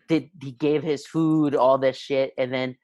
did 0.08 0.30
he 0.42 0.52
gave 0.54 0.82
his 0.84 1.06
food, 1.06 1.54
all 1.54 1.78
this 1.78 1.98
shit, 1.98 2.34
and 2.38 2.52
then 2.54 2.78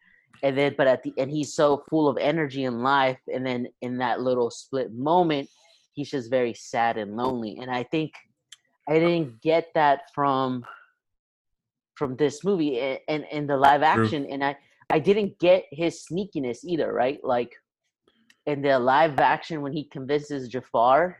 and 0.43 0.57
then 0.57 0.75
but 0.77 0.87
at 0.87 1.01
the 1.03 1.13
and 1.17 1.31
he's 1.31 1.53
so 1.55 1.83
full 1.89 2.09
of 2.09 2.17
energy 2.17 2.65
and 2.65 2.83
life, 2.83 3.19
and 3.33 3.45
then 3.45 3.67
in 3.81 3.97
that 3.99 4.19
little 4.21 4.51
split 4.51 4.91
moment, 4.93 5.49
he's 5.95 6.11
just 6.11 6.29
very 6.29 6.53
sad 6.53 6.97
and 6.97 7.15
lonely. 7.15 7.57
And 7.59 7.71
I 7.71 7.83
think 7.83 8.11
I 8.87 8.99
didn't 8.99 9.41
get 9.41 9.69
that 9.73 10.01
from 10.13 10.63
from 11.95 12.15
this 12.17 12.43
movie 12.43 12.99
and 13.07 13.25
in 13.31 13.47
the 13.47 13.55
live 13.55 13.81
True. 13.81 14.03
action 14.03 14.25
and 14.29 14.43
i 14.43 14.55
i 14.89 14.99
didn't 14.99 15.37
get 15.39 15.63
his 15.71 16.05
sneakiness 16.05 16.59
either 16.65 16.91
right 16.91 17.19
like 17.23 17.51
in 18.45 18.61
the 18.61 18.77
live 18.77 19.17
action 19.19 19.61
when 19.61 19.71
he 19.71 19.85
convinces 19.85 20.49
jafar 20.49 21.17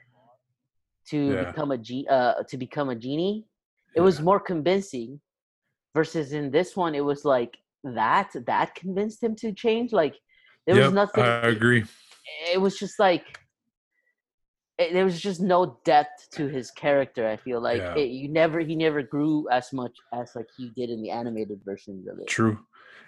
to 1.09 1.33
Yeah. 1.33 1.45
become 1.45 1.71
a 1.71 1.77
G, 1.77 2.05
uh 2.09 2.43
to 2.49 2.57
become 2.57 2.89
a 2.89 2.95
genie 2.95 3.45
it 3.95 4.01
was 4.01 4.19
more 4.21 4.39
convincing 4.39 5.21
versus 5.95 6.33
in 6.33 6.51
this 6.51 6.75
one 6.75 6.93
it 6.93 7.05
was 7.05 7.23
like 7.23 7.53
that 7.85 8.31
that 8.45 8.75
convinced 8.75 9.23
him 9.23 9.33
to 9.37 9.53
change 9.53 9.93
like 9.93 10.15
there 10.67 10.75
was 10.75 10.91
nothing 10.91 11.23
I 11.23 11.47
agree. 11.47 11.85
it 12.51 12.59
was 12.59 12.77
just 12.77 12.99
like 12.99 13.39
it, 14.77 14.91
there 14.93 15.05
was 15.05 15.19
just 15.21 15.39
no 15.41 15.77
depth 15.85 16.29
to 16.31 16.47
his 16.47 16.69
character 16.71 17.27
i 17.27 17.35
feel 17.37 17.61
like 17.61 17.77
Yeah. 17.79 17.95
it, 17.95 18.09
you 18.09 18.27
never 18.29 18.59
he 18.59 18.75
never 18.75 19.01
grew 19.01 19.47
as 19.51 19.71
much 19.73 19.95
as 20.13 20.35
like 20.35 20.47
he 20.57 20.69
did 20.75 20.89
in 20.89 21.01
the 21.01 21.11
animated 21.11 21.61
versions 21.63 22.07
of 22.07 22.19
it 22.19 22.27
True. 22.27 22.59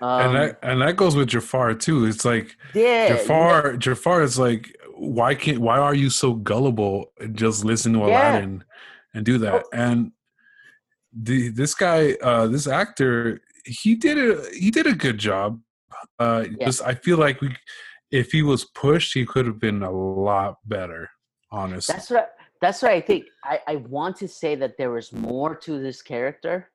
um, 0.02 0.22
and 0.22 0.36
that 0.36 0.60
and 0.64 0.82
that 0.82 0.96
goes 0.96 1.16
with 1.16 1.28
Jafar 1.30 1.74
too. 1.74 2.06
It's 2.06 2.24
like 2.26 2.56
yeah 2.74 3.04
you 3.04 3.10
know- 3.10 3.18
Jafar 3.18 3.78
Jafar 3.78 4.22
is 4.24 4.38
like 4.40 4.76
why 4.96 5.36
can't 5.36 5.60
why 5.60 5.78
are 5.80 5.94
you 5.96 6.10
so 6.10 6.34
gullible 6.34 7.12
and 7.20 7.36
just 7.36 7.66
listen 7.66 7.94
to 7.94 8.00
Yeah. 8.00 8.06
Aladdin 8.08 8.64
and 9.14 9.26
do 9.26 9.38
that? 9.40 9.64
Oh. 9.66 9.70
And 9.74 10.12
the 11.14 11.50
this 11.50 11.74
guy 11.74 12.14
uh 12.22 12.48
this 12.48 12.68
actor 12.68 13.42
he 13.66 13.96
did 13.96 14.18
a 14.18 14.44
he 14.54 14.70
did 14.72 14.88
a 14.88 14.94
good 14.94 15.18
job. 15.18 15.60
Uh 16.20 16.46
Yeah. 16.60 16.66
just 16.68 16.82
I 16.84 16.94
feel 16.94 17.18
like 17.18 17.42
we 17.42 17.56
if 18.12 18.32
he 18.32 18.42
was 18.44 18.66
pushed 18.66 19.14
he 19.14 19.26
could 19.26 19.46
have 19.48 19.60
been 19.60 19.82
a 19.84 19.92
lot 19.92 20.58
better, 20.66 21.10
honestly. 21.52 21.94
that's 21.94 22.10
what 22.10 22.36
that's 22.62 22.82
what 22.82 22.92
i 22.92 23.00
think 23.02 23.26
i 23.44 23.60
i 23.68 23.76
want 23.78 24.16
to 24.18 24.28
say 24.28 24.56
that 24.56 24.78
there 24.78 24.92
was 24.92 25.12
more 25.14 25.56
to 25.56 25.80
this 25.82 26.02
character 26.02 26.70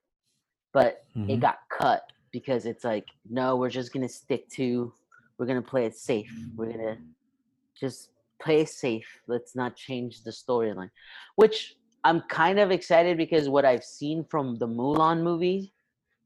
but 0.73 1.05
it 1.14 1.18
Mhm. 1.39 1.41
got 1.41 1.59
cut 1.68 2.03
because 2.33 2.64
it's 2.66 2.85
like 2.85 3.07
no 3.29 3.57
we're 3.57 3.68
just 3.70 3.93
gonna 3.93 4.09
stick 4.09 4.49
to 4.51 4.93
we're 5.37 5.47
gonna 5.47 5.61
play 5.62 5.85
it 5.87 5.95
safe 5.97 6.33
we're 6.57 6.70
gonna 6.73 6.99
just 7.79 8.11
play 8.41 8.61
it 8.62 8.68
safe 8.68 9.09
let's 9.27 9.55
not 9.55 9.77
change 9.77 10.23
the 10.25 10.31
storyline 10.31 10.91
which 11.37 11.77
i'm 12.05 12.20
kind 12.23 12.59
of 12.59 12.70
excited 12.70 13.16
because 13.16 13.49
what 13.49 13.64
i've 13.64 13.85
seen 13.85 14.25
from 14.25 14.57
the 14.57 14.66
mulan 14.66 15.23
movie 15.23 15.73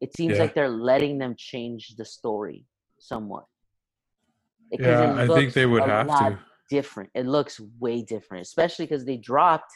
it 0.01 0.15
seems 0.17 0.35
Yeah. 0.35 0.43
like 0.43 0.55
they're 0.55 0.69
letting 0.93 1.19
them 1.19 1.35
change 1.37 1.97
the 1.97 2.05
story 2.05 2.65
somewhat 2.99 3.47
Because 4.71 5.01
Yeah, 5.17 5.23
I 5.23 5.27
think 5.29 5.53
they 5.53 5.67
would 5.67 5.85
have 5.85 6.07
lot- 6.09 6.31
to. 6.31 6.39
Different. 6.71 7.11
It 7.15 7.27
looks 7.27 7.61
way 7.79 8.03
different, 8.03 8.43
especially 8.43 8.87
because 8.87 9.05
they 9.05 9.17
dropped 9.17 9.73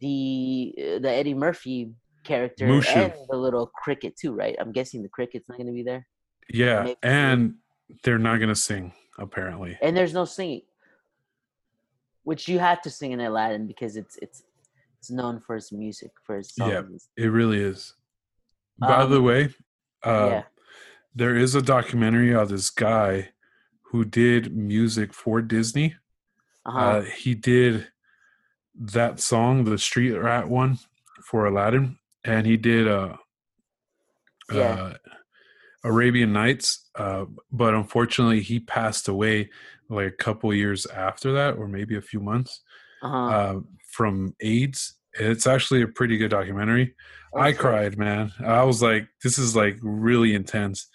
the 0.00 0.74
uh, 0.78 0.98
the 1.00 1.10
Eddie 1.10 1.34
Murphy 1.34 1.92
character 2.24 2.66
Mushu. 2.66 2.96
and 2.96 3.12
the 3.28 3.36
little 3.36 3.66
cricket 3.66 4.16
too, 4.16 4.32
right? 4.32 4.56
I'm 4.60 4.72
guessing 4.72 5.02
the 5.02 5.08
cricket's 5.08 5.48
not 5.48 5.56
going 5.58 5.66
to 5.68 5.72
be 5.72 5.82
there, 5.82 6.06
Yeah, 6.52 6.82
Maybe. 6.82 6.96
and 7.02 7.54
they're 8.04 8.18
not 8.18 8.38
gonna 8.40 8.54
sing 8.54 8.92
apparently. 9.18 9.76
and 9.82 9.96
there's 9.96 10.14
no 10.14 10.24
singing, 10.24 10.62
which 12.24 12.48
you 12.48 12.58
have 12.58 12.80
to 12.82 12.90
sing 12.90 13.12
in 13.12 13.20
Aladdin 13.20 13.66
because 13.66 13.96
it's 13.96 14.16
it's 14.22 14.42
it's 14.98 15.10
known 15.10 15.40
for 15.40 15.56
its 15.56 15.72
music, 15.72 16.10
for 16.24 16.38
its 16.38 16.54
songs. 16.54 17.08
Yeah. 17.16 17.24
It 17.24 17.28
really 17.28 17.58
is. 17.60 17.94
By 18.78 19.02
Um, 19.02 19.10
the 19.10 19.22
way, 19.22 19.44
uh, 20.04 20.28
yeah. 20.30 20.42
there 21.14 21.34
is 21.36 21.54
a 21.54 21.62
documentary 21.62 22.34
of 22.34 22.50
this 22.50 22.68
guy 22.70 23.30
who 23.90 24.04
did 24.04 24.54
music 24.54 25.12
for 25.14 25.40
Disney. 25.42 25.96
Uh-huh. 26.66 26.78
Uh, 26.78 27.02
he 27.02 27.34
did 27.34 27.88
that 28.74 29.20
song, 29.20 29.64
the 29.64 29.78
Street 29.78 30.12
Rat 30.12 30.48
one, 30.48 30.78
for 31.24 31.46
Aladdin, 31.46 31.98
and 32.24 32.46
he 32.46 32.56
did 32.56 32.88
uh, 32.88 33.16
Yeah. 34.52 34.62
uh, 34.62 34.94
Arabian 35.84 36.32
Nights. 36.32 36.88
Uh, 36.94 37.26
but 37.50 37.74
unfortunately, 37.74 38.40
he 38.40 38.60
passed 38.60 39.08
away 39.08 39.50
like 39.88 40.06
a 40.08 40.10
couple 40.22 40.52
years 40.54 40.86
after 40.86 41.32
that, 41.32 41.56
or 41.56 41.66
maybe 41.66 41.96
a 41.96 42.02
few 42.02 42.20
months, 42.20 42.62
uh-huh. 43.02 43.16
uh, 43.16 43.60
from 43.92 44.34
AIDS. 44.40 44.96
It's 45.14 45.46
actually 45.46 45.82
a 45.82 45.88
pretty 45.88 46.16
good 46.18 46.30
documentary. 46.30 46.94
I 47.34 47.52
cried, 47.52 47.96
man. 47.98 48.32
I 48.44 48.62
was 48.64 48.82
like, 48.82 49.08
this 49.22 49.38
is 49.38 49.54
like 49.56 49.78
really 49.82 50.34
intense. 50.34 50.88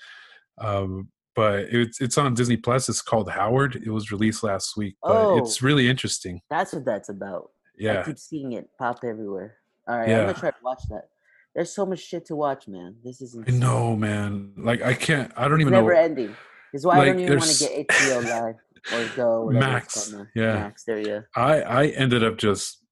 Um, 0.58 1.10
but 1.36 1.60
it's 1.72 2.00
it's 2.02 2.18
on 2.18 2.34
Disney 2.34 2.58
Plus. 2.58 2.88
It's 2.90 3.02
called 3.02 3.30
Howard. 3.30 3.76
It 3.76 3.90
was 3.90 4.12
released 4.12 4.44
last 4.44 4.78
week, 4.78 4.96
but 5.04 5.38
it's 5.38 5.62
Oh. 5.62 5.66
really 5.66 5.90
interesting. 5.90 6.42
That's 6.50 6.74
what 6.74 6.86
that's 6.86 7.10
about. 7.10 7.52
I 7.54 7.72
Yeah, 7.78 8.04
keep 8.04 8.18
seeing 8.20 8.54
it 8.54 8.70
pop 8.80 9.00
everywhere. 9.04 9.58
All 9.88 9.98
right, 9.98 10.10
I'm 10.10 10.22
gonna 10.28 10.34
try 10.34 10.52
to 10.52 10.58
watch 10.64 10.82
that. 10.90 11.10
There's 11.54 11.74
so 11.74 11.86
much 11.86 12.00
shit 12.00 12.26
to 12.28 12.36
watch, 12.36 12.68
man. 12.68 12.96
This 13.04 13.22
is 13.22 13.36
I 13.36 13.40
insane. 13.42 13.60
know, 13.60 13.96
man. 13.96 14.54
Like 14.58 14.82
I 14.82 14.94
can't. 14.94 15.32
I 15.38 15.44
don't 15.48 15.54
It's 15.60 15.62
even 15.62 15.74
never 15.74 15.94
know. 15.94 16.00
ending. 16.00 16.28
This 16.74 16.82
is 16.82 16.86
why 16.86 17.00
I 17.00 17.06
don't 17.06 17.20
even 17.20 17.38
want 17.38 17.50
to 17.52 17.60
get 17.66 17.88
HBO 17.88 18.22
Live 18.30 18.56
or 18.94 19.16
Go. 19.16 19.50
Max, 19.52 20.14
yeah. 20.36 20.54
Max. 20.56 20.84
There 20.84 21.00
you 21.00 21.06
go. 21.06 21.24
I 21.36 21.62
I 21.62 21.86
ended 21.88 22.24
up 22.24 22.38
just 22.38 22.84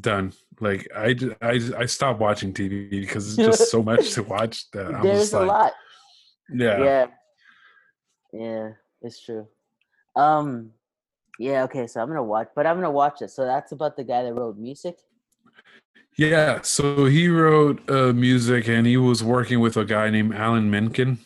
done. 0.00 0.32
Like 0.60 0.86
I 0.94 1.16
I 1.40 1.60
I 1.78 1.86
stopped 1.86 2.20
watching 2.20 2.52
TV 2.52 2.90
because 2.90 3.26
it's 3.28 3.36
just 3.58 3.70
so 3.70 3.82
much 3.82 4.12
to 4.12 4.22
watch 4.34 4.70
that 4.72 4.94
I'm 4.94 5.02
There's 5.02 5.20
just 5.20 5.32
a 5.34 5.38
like, 5.40 5.48
lot. 5.48 5.72
yeah. 6.54 6.82
Yeah. 6.84 7.06
Yeah, 8.32 8.70
it's 9.00 9.20
true. 9.24 9.46
Um, 10.16 10.70
yeah. 11.38 11.62
Okay, 11.64 11.86
so 11.86 12.00
I'm 12.00 12.08
gonna 12.08 12.22
watch, 12.22 12.48
but 12.54 12.66
I'm 12.66 12.76
gonna 12.76 12.90
watch 12.90 13.22
it. 13.22 13.30
So 13.30 13.44
that's 13.44 13.72
about 13.72 13.96
the 13.96 14.04
guy 14.04 14.22
that 14.22 14.34
wrote 14.34 14.58
music. 14.58 14.96
Yeah, 16.18 16.60
so 16.62 17.06
he 17.06 17.28
wrote 17.28 17.88
uh, 17.90 18.12
music 18.12 18.68
and 18.68 18.86
he 18.86 18.98
was 18.98 19.24
working 19.24 19.60
with 19.60 19.76
a 19.78 19.84
guy 19.84 20.10
named 20.10 20.34
Alan 20.34 20.70
Menken, 20.70 21.18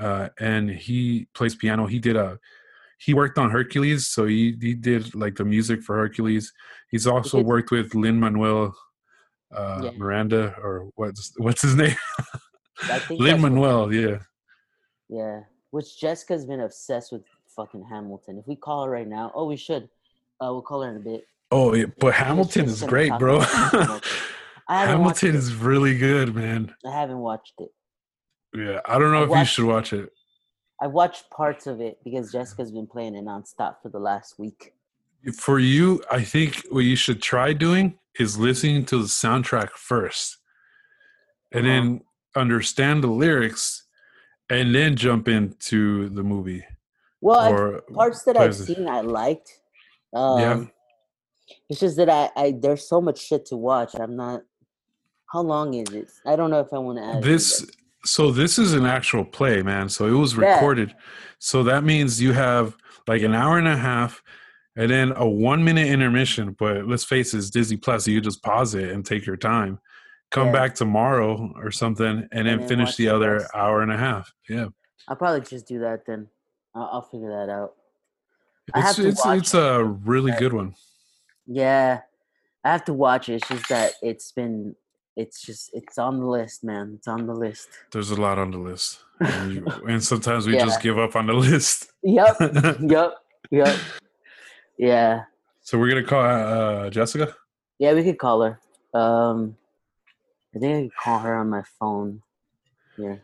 uh, 0.00 0.30
and 0.40 0.68
he 0.68 1.28
plays 1.34 1.54
piano. 1.54 1.86
He 1.86 1.98
did 2.00 2.16
a 2.16 2.38
he 2.98 3.14
worked 3.14 3.38
on 3.38 3.50
Hercules, 3.50 4.08
so 4.08 4.26
he 4.26 4.56
he 4.60 4.74
did 4.74 5.14
like 5.14 5.36
the 5.36 5.44
music 5.44 5.82
for 5.82 5.96
Hercules. 5.96 6.52
He's 6.90 7.06
also 7.06 7.38
did- 7.38 7.46
worked 7.46 7.70
with 7.70 7.94
Lin 7.94 8.18
Manuel 8.18 8.74
uh, 9.54 9.80
Yeah. 9.84 9.90
Miranda, 9.96 10.56
or 10.60 10.90
what's 10.96 11.32
what's 11.38 11.62
his 11.62 11.76
name? 11.82 11.96
Lin 13.10 13.40
Manuel, 13.40 13.92
yeah. 13.92 14.18
Yeah, 15.08 15.40
which 15.72 15.98
Jessica's 16.00 16.44
been 16.46 16.60
obsessed 16.60 17.10
with 17.12 17.22
fucking 17.56 17.84
Hamilton. 17.90 18.38
If 18.38 18.46
we 18.46 18.56
call 18.56 18.84
her 18.84 18.90
right 18.90 19.08
now, 19.08 19.32
oh, 19.34 19.46
we 19.46 19.56
should. 19.56 19.84
Uh, 20.40 20.48
we'll 20.52 20.62
call 20.62 20.82
her 20.82 20.90
in 20.90 20.96
a 20.96 21.00
bit. 21.00 21.26
Oh, 21.50 21.74
yeah, 21.74 21.86
but 21.98 22.14
Hamilton 22.14 22.64
is 22.66 22.82
great, 22.82 23.12
bro. 23.18 23.40
Hamilton. 23.40 24.00
I 24.68 24.86
Hamilton 24.86 25.30
it. 25.30 25.34
is 25.34 25.54
really 25.54 25.98
good, 25.98 26.34
man. 26.34 26.74
I 26.86 26.90
haven't 26.92 27.18
watched 27.18 27.54
it. 27.58 27.70
Yeah, 28.54 28.80
I 28.86 28.98
don't 28.98 29.10
know 29.12 29.24
I 29.24 29.32
if 29.32 29.38
you 29.38 29.44
should 29.44 29.66
watch 29.66 29.92
it. 29.92 30.10
I 30.80 30.86
watched 30.86 31.28
parts 31.30 31.66
of 31.66 31.80
it 31.80 31.98
because 32.04 32.32
Jessica's 32.32 32.70
been 32.72 32.86
playing 32.86 33.14
it 33.16 33.24
nonstop 33.24 33.76
for 33.82 33.88
the 33.90 33.98
last 33.98 34.38
week. 34.38 34.74
for 35.38 35.58
you, 35.58 36.02
I 36.10 36.22
think 36.22 36.62
what 36.70 36.80
you 36.80 36.96
should 36.96 37.22
try 37.22 37.52
doing 37.52 37.98
is 38.18 38.38
listening 38.38 38.84
to 38.86 38.98
the 38.98 39.04
soundtrack 39.08 39.70
first, 39.70 40.38
and 41.52 41.66
Uh-huh. 41.66 41.72
then 41.74 42.00
understand 42.36 43.04
the 43.04 43.08
lyrics, 43.08 43.81
and 44.50 44.74
then 44.74 44.96
jump 44.96 45.28
into 45.28 46.08
the 46.10 46.22
movie. 46.22 46.64
Well, 47.20 47.80
parts 47.94 48.24
that 48.24 48.36
I've 48.36 48.54
seen 48.56 48.88
I 48.88 49.00
liked. 49.00 49.50
Um, 50.14 50.38
Yeah. 50.40 50.64
It's 51.68 51.80
just 51.80 51.96
that 51.96 52.08
I, 52.08 52.30
I 52.36 52.54
there's 52.58 52.88
so 52.88 53.00
much 53.00 53.18
shit 53.20 53.46
to 53.46 53.56
watch. 53.56 53.94
I'm 53.98 54.16
not. 54.16 54.42
How 55.32 55.40
long 55.40 55.74
is 55.74 55.88
it? 55.94 56.10
I 56.26 56.36
don't 56.36 56.50
know 56.50 56.60
if 56.60 56.72
I 56.72 56.78
want 56.78 56.98
to 56.98 57.04
add 57.04 57.22
this. 57.22 57.66
So 58.04 58.30
this 58.32 58.58
is 58.58 58.74
an 58.74 58.84
actual 58.84 59.24
play, 59.24 59.62
man. 59.62 59.88
So 59.88 60.06
it 60.06 60.12
was 60.18 60.36
Yeah. 60.36 60.54
recorded. 60.54 60.94
So 61.38 61.62
that 61.64 61.84
means 61.84 62.20
you 62.20 62.32
have 62.32 62.76
like 63.06 63.22
an 63.22 63.34
hour 63.34 63.58
and 63.58 63.68
a 63.68 63.76
half, 63.76 64.22
and 64.76 64.90
then 64.90 65.12
a 65.16 65.28
one 65.28 65.62
minute 65.64 65.88
intermission. 65.88 66.56
But 66.58 66.86
let's 66.86 67.04
face 67.04 67.34
it, 67.34 67.38
it's 67.38 67.50
Disney 67.50 67.76
Plus. 67.76 68.04
So 68.04 68.10
you 68.10 68.20
just 68.20 68.42
pause 68.42 68.74
it 68.74 68.90
and 68.90 69.04
take 69.04 69.26
your 69.26 69.36
time. 69.36 69.78
Come 70.32 70.46
Yeah. 70.48 70.52
back 70.52 70.74
tomorrow 70.74 71.52
or 71.56 71.70
something, 71.70 72.26
and, 72.32 72.46
then 72.48 72.58
then 72.58 72.68
finish 72.68 72.96
the 72.96 73.04
the 73.06 73.14
other 73.14 73.32
rest. 73.34 73.50
hour 73.54 73.82
and 73.82 73.92
a 73.92 73.96
half. 73.98 74.32
Yeah. 74.48 74.66
I'll 75.06 75.16
probably 75.16 75.42
just 75.42 75.66
do 75.68 75.78
that 75.80 76.06
then. 76.06 76.28
I'll, 76.74 76.88
I'll 76.92 77.02
figure 77.02 77.28
that 77.30 77.50
out. 77.52 77.74
I 78.74 78.80
have 78.80 78.90
It's 78.90 78.96
to 78.98 79.08
it's 79.08 79.24
watch 79.26 79.38
it's 79.38 79.54
it. 79.54 79.58
a 79.62 79.84
really 79.84 80.32
good 80.32 80.52
one. 80.54 80.74
Yeah, 81.46 82.00
I 82.64 82.70
have 82.72 82.84
to 82.86 82.92
watch 82.94 83.28
it. 83.28 83.34
It's 83.34 83.48
just 83.48 83.68
that 83.68 83.92
it's 84.02 84.32
been. 84.32 84.74
It's 85.16 85.42
just 85.42 85.70
it's 85.74 85.98
on 85.98 86.18
the 86.20 86.24
list, 86.26 86.64
man. 86.64 86.94
It's 86.96 87.06
on 87.08 87.26
the 87.26 87.34
list. 87.34 87.68
There's 87.90 88.10
a 88.10 88.18
lot 88.18 88.38
on 88.38 88.50
the 88.52 88.58
list, 88.58 89.00
and, 89.20 89.52
you, 89.52 89.66
and 89.88 90.02
sometimes 90.02 90.46
we 90.46 90.54
just 90.56 90.80
give 90.80 90.98
up 90.98 91.14
on 91.16 91.26
the 91.26 91.34
list. 91.48 91.92
Yep. 92.02 92.36
yep. 92.80 93.14
Yep. 93.50 93.78
Yeah. 94.78 95.24
so 95.60 95.78
we're 95.78 95.88
gonna 95.90 96.02
call 96.04 96.22
uh, 96.24 96.88
Jessica. 96.88 97.34
Yeah, 97.78 97.92
we 97.92 98.02
could 98.04 98.18
call 98.18 98.40
her. 98.42 98.58
Um, 98.98 99.56
I 100.54 100.58
think 100.58 100.72
I 100.76 100.80
can 100.80 100.90
call 101.02 101.18
her 101.20 101.34
on 101.36 101.48
my 101.50 101.62
phone. 101.78 102.22
Yeah. 102.98 103.16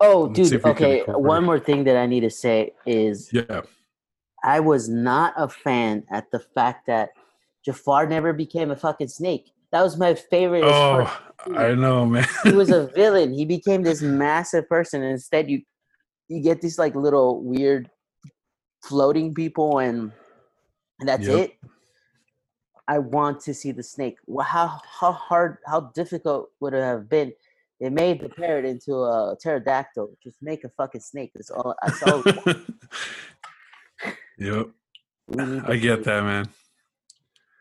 Oh, 0.00 0.22
Let's 0.24 0.50
dude. 0.50 0.52
if 0.60 0.64
we 0.64 0.74
can 0.74 0.86
Okay. 0.86 1.04
One 1.06 1.44
more 1.44 1.58
thing 1.60 1.84
that 1.84 1.96
I 1.96 2.06
need 2.06 2.20
to 2.20 2.30
say 2.30 2.72
is 2.86 3.30
Yeah, 3.32 3.62
I 4.42 4.60
was 4.60 4.88
not 4.88 5.34
a 5.36 5.48
fan 5.48 6.04
at 6.10 6.30
the 6.32 6.40
fact 6.40 6.86
that 6.88 7.10
Jafar 7.64 8.06
never 8.06 8.32
became 8.32 8.70
a 8.70 8.76
fucking 8.76 9.08
snake. 9.08 9.52
That 9.70 9.82
was 9.82 9.96
my 9.96 10.14
favorite. 10.14 10.64
Oh. 10.64 11.20
I 11.56 11.74
know, 11.74 12.04
man. 12.06 12.26
he 12.44 12.52
was 12.52 12.70
a 12.70 12.86
villain. 12.94 13.32
He 13.32 13.44
became 13.44 13.82
this 13.82 14.02
massive 14.02 14.68
person, 14.68 15.02
and 15.02 15.12
instead 15.12 15.48
you 15.50 15.62
you 16.28 16.40
get 16.42 16.60
these 16.60 16.78
like 16.78 16.94
little 16.94 17.42
weird 17.42 17.88
floating 18.84 19.32
people, 19.34 19.78
and 19.78 20.12
and 21.00 21.08
that's 21.08 21.26
Yep. 21.26 21.38
it. 21.38 21.52
I 22.88 22.98
want 22.98 23.40
to 23.42 23.54
see 23.54 23.72
the 23.72 23.82
snake. 23.82 24.16
Wha- 24.26 24.42
How 24.44 24.80
how 25.00 25.12
hard, 25.12 25.58
how 25.66 25.92
difficult 25.94 26.50
would 26.60 26.74
it 26.74 26.82
have 26.82 27.08
been? 27.08 27.32
They 27.80 27.90
made 27.90 28.20
the 28.20 28.28
parrot 28.28 28.64
into 28.64 28.94
a 28.94 29.36
pterodactyl. 29.40 30.16
Just 30.22 30.42
make 30.42 30.64
a 30.64 30.68
fucking 30.70 31.00
snake. 31.00 31.30
That's 31.34 31.50
all. 31.50 31.74
That's 31.82 32.02
all 32.02 32.22
yep. 34.38 34.68
I 35.38 35.76
get 35.76 35.96
do. 35.96 36.02
that, 36.04 36.24
man. 36.24 36.48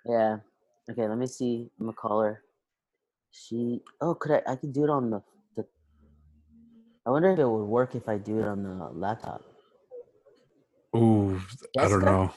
Yeah. 0.05 0.37
Okay. 0.89 1.07
Let 1.07 1.17
me 1.17 1.27
see. 1.27 1.69
I'm 1.79 1.87
gonna 1.87 1.95
call 1.95 2.21
her. 2.21 2.41
She. 3.31 3.81
Oh, 4.01 4.15
could 4.15 4.31
I? 4.31 4.53
I 4.53 4.55
could 4.55 4.73
do 4.73 4.83
it 4.83 4.89
on 4.89 5.09
the. 5.11 5.21
the 5.55 5.65
I 7.05 7.11
wonder 7.11 7.31
if 7.31 7.39
it 7.39 7.47
would 7.47 7.65
work 7.65 7.95
if 7.95 8.09
I 8.09 8.17
do 8.17 8.39
it 8.41 8.47
on 8.47 8.63
the 8.63 8.89
laptop. 8.93 9.43
Ooh, 10.95 11.39
I 11.79 11.87
don't 11.87 12.03
know. 12.05 12.31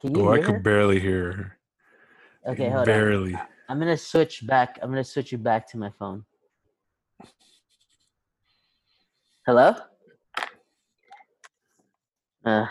Can 0.00 0.14
you 0.14 0.22
Oh, 0.24 0.32
I 0.32 0.36
hear 0.36 0.44
could 0.46 0.54
her? 0.54 0.60
barely 0.60 0.98
hear 1.00 1.32
her. 1.32 1.58
Okay, 2.52 2.68
hold 2.68 2.80
on. 2.80 2.84
barely. 2.86 3.36
I'm 3.68 3.78
gonna 3.78 3.96
switch 3.96 4.46
back. 4.46 4.78
I'm 4.82 4.90
gonna 4.90 5.04
switch 5.04 5.30
you 5.32 5.38
back 5.38 5.68
to 5.70 5.78
my 5.78 5.90
phone. 5.98 6.24
Hello? 9.46 9.74
Uh. 12.44 12.66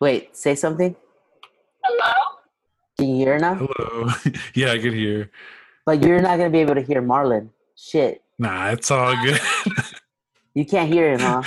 Wait. 0.00 0.36
Say 0.36 0.54
something. 0.54 0.94
Hello? 1.82 2.12
Can 2.98 3.08
you 3.08 3.16
hear 3.16 3.38
now? 3.38 3.54
Hello. 3.54 4.08
yeah, 4.54 4.72
I 4.72 4.78
can 4.78 4.94
hear. 4.94 5.30
But 5.84 6.02
you're 6.02 6.20
not 6.22 6.38
gonna 6.38 6.50
be 6.50 6.60
able 6.60 6.74
to 6.76 6.82
hear 6.82 7.02
Marlon. 7.02 7.50
Shit. 7.76 8.22
Nah, 8.38 8.70
it's 8.70 8.90
all 8.90 9.14
good. 9.24 9.40
You 10.54 10.64
can't 10.64 10.90
hear 10.90 11.12
him, 11.12 11.20
huh? 11.20 11.42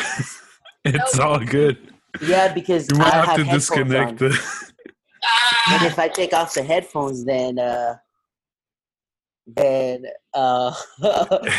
it's 0.86 1.17
all 1.17 1.39
good. 1.39 1.80
Yeah, 2.22 2.53
because 2.53 2.89
You 2.91 2.97
might 2.97 3.14
I 3.14 3.18
have 3.18 3.26
have 3.26 3.36
to 3.38 3.43
headphones 3.43 3.68
disconnect 3.68 4.12
on. 4.12 4.16
the. 4.18 4.26
And 5.72 5.82
Ah, 5.82 5.86
if 5.86 5.99
I 5.99 6.07
take 6.07 6.34
off 6.34 6.53
the 6.53 6.64
headphones, 6.64 7.26
then 7.26 7.60
uh, 7.60 7.95
then 9.47 10.05
uh, 10.34 10.74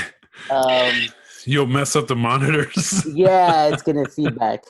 um, 0.51 0.92
You'll 1.44 1.66
mess 1.66 1.94
up 1.96 2.07
the 2.09 2.16
monitors. 2.16 3.05
yeah, 3.07 3.66
it's 3.72 3.82
gonna 3.82 4.07
feedback. 4.07 4.64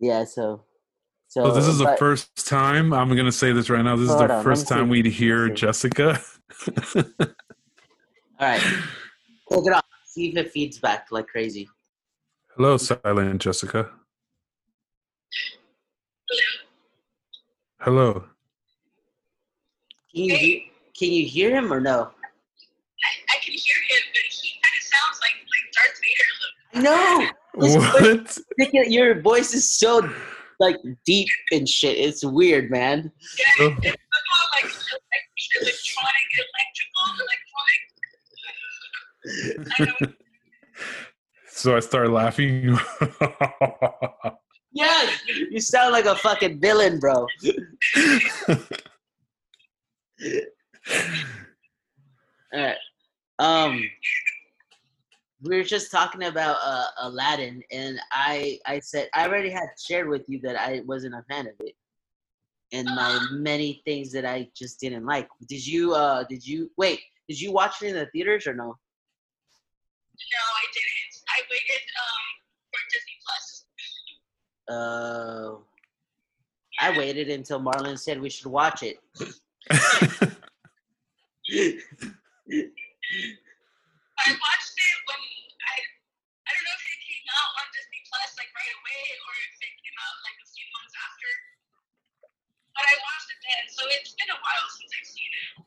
Yeah, 0.00 0.24
so 0.24 0.64
so, 1.28 1.44
So 1.46 1.50
this 1.52 1.66
is 1.66 1.78
the 1.78 1.84
but- 1.84 1.98
first 1.98 2.46
time. 2.46 2.92
I'm 2.92 3.14
gonna 3.16 3.32
say 3.32 3.52
this 3.52 3.70
right 3.70 3.82
now. 3.82 3.96
This 3.96 4.10
is 4.10 4.16
the 4.16 4.32
on, 4.32 4.44
first 4.44 4.68
time 4.68 4.86
see. 4.86 4.90
we'd 4.90 5.06
hear. 5.06 5.48
Jessica. 5.48 6.20
All 6.96 7.02
right, 8.40 8.60
take 8.60 9.66
it 9.66 9.72
off. 9.72 9.82
See 10.12 10.28
if 10.28 10.36
it 10.36 10.50
feeds 10.52 10.78
back 10.78 11.06
like 11.10 11.26
crazy. 11.26 11.70
Hello, 12.54 12.76
silent 12.76 13.40
Jessica. 13.40 13.88
Hello. 17.80 18.24
Can 20.14 20.24
you 20.24 20.36
hear, 20.36 20.60
can 20.94 21.10
you 21.12 21.24
hear 21.24 21.56
him 21.56 21.72
or 21.72 21.80
no? 21.80 21.92
I, 22.02 23.10
I 23.30 23.36
can 23.42 23.54
hear 23.54 23.74
him, 23.88 24.02
but 24.12 24.22
he 24.28 24.50
kind 24.62 24.76
of 24.76 24.84
sounds 24.92 25.18
like 25.22 25.36
like 25.48 25.66
Darth 25.72 25.98
Vader. 26.04 26.28
a 26.28 26.84
little. 26.84 27.00
I 27.00 27.16
know. 27.16 27.30
His 27.64 27.74
voice- 28.28 28.38
What? 28.58 28.90
Your 28.90 29.20
voice 29.22 29.54
is 29.54 29.68
so 29.70 30.06
like 30.60 30.76
deep 31.06 31.28
and 31.52 31.66
shit. 31.66 31.96
It's 31.96 32.22
weird, 32.22 32.70
man. 32.70 33.10
Yeah, 33.38 33.46
it's 33.46 33.56
somehow 33.64 34.44
like 34.56 34.64
elec- 34.66 35.62
electronic, 35.62 36.28
electrical, 36.36 37.08
electronic. 37.16 37.80
So 41.48 41.76
I 41.76 41.80
start 41.80 42.10
laughing. 42.10 42.78
Yes, 44.74 45.20
you 45.50 45.60
sound 45.60 45.92
like 45.92 46.06
a 46.06 46.16
fucking 46.16 46.58
villain, 46.58 46.98
bro. 46.98 47.26
All 52.54 52.60
right. 52.60 52.76
Um, 53.38 53.84
we 55.42 55.56
were 55.56 55.62
just 55.62 55.90
talking 55.90 56.22
about 56.24 56.56
uh, 56.64 56.86
Aladdin, 57.02 57.62
and 57.70 58.00
I 58.12 58.58
I 58.64 58.80
said 58.80 59.10
I 59.12 59.26
already 59.26 59.50
had 59.50 59.68
shared 59.78 60.08
with 60.08 60.22
you 60.26 60.40
that 60.40 60.56
I 60.56 60.80
wasn't 60.86 61.14
a 61.14 61.24
fan 61.28 61.48
of 61.48 61.54
it, 61.60 61.74
and 62.72 62.86
my 62.86 63.18
many 63.32 63.82
things 63.84 64.10
that 64.12 64.24
I 64.24 64.48
just 64.56 64.80
didn't 64.80 65.04
like. 65.04 65.28
Did 65.48 65.66
you 65.66 65.94
uh 65.94 66.24
did 66.24 66.46
you 66.46 66.70
wait? 66.78 67.00
Did 67.28 67.40
you 67.40 67.52
watch 67.52 67.82
it 67.82 67.88
in 67.88 67.94
the 67.94 68.06
theaters 68.06 68.46
or 68.46 68.54
no? 68.54 68.78
No, 70.30 70.42
I 70.42 70.64
didn't. 70.70 71.14
I 71.28 71.38
waited 71.50 71.84
um 71.98 72.24
for 72.70 72.80
Disney 72.92 73.16
Plus. 73.26 73.66
Uh, 74.70 75.60
I 76.80 76.96
waited 76.96 77.28
until 77.28 77.60
Marlon 77.60 77.98
said 77.98 78.20
we 78.20 78.30
should 78.30 78.46
watch 78.46 78.82
it. 78.82 78.98
I 79.12 79.18
watched 84.30 84.76
it 84.78 84.96
when 85.06 85.20
I 85.62 85.76
I 86.46 86.50
don't 86.54 86.64
know 86.64 86.76
if 86.78 86.84
it 86.86 87.00
came 87.02 87.26
out 87.34 87.50
on 87.58 87.66
Disney 87.74 88.00
Plus 88.08 88.30
like 88.38 88.50
right 88.54 88.74
away 88.78 89.02
or 89.26 89.32
if 89.50 89.58
it 89.60 89.74
came 89.82 89.98
out 89.98 90.16
like 90.24 90.38
a 90.40 90.48
few 90.48 90.66
months 90.72 90.94
after. 90.96 91.30
But 92.72 92.84
I 92.88 92.94
watched 93.02 93.28
it 93.34 93.40
then, 93.42 93.62
so 93.68 93.82
it's 93.98 94.14
been 94.16 94.30
a 94.32 94.38
while 94.40 94.66
since 94.72 94.90
I've 94.96 95.10
seen 95.10 95.28
it. 95.28 95.66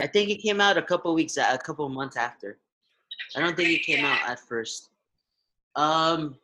I 0.00 0.06
think 0.06 0.30
it 0.30 0.40
came 0.40 0.60
out 0.62 0.78
a 0.78 0.82
couple 0.82 1.12
weeks, 1.12 1.36
a 1.36 1.58
couple 1.58 1.88
months 1.90 2.16
after. 2.16 2.58
I 3.38 3.40
don't 3.40 3.54
think 3.56 3.68
it 3.70 3.84
came 3.84 4.04
out 4.04 4.18
at 4.28 4.40
first. 4.40 4.90
Um, 5.76 6.34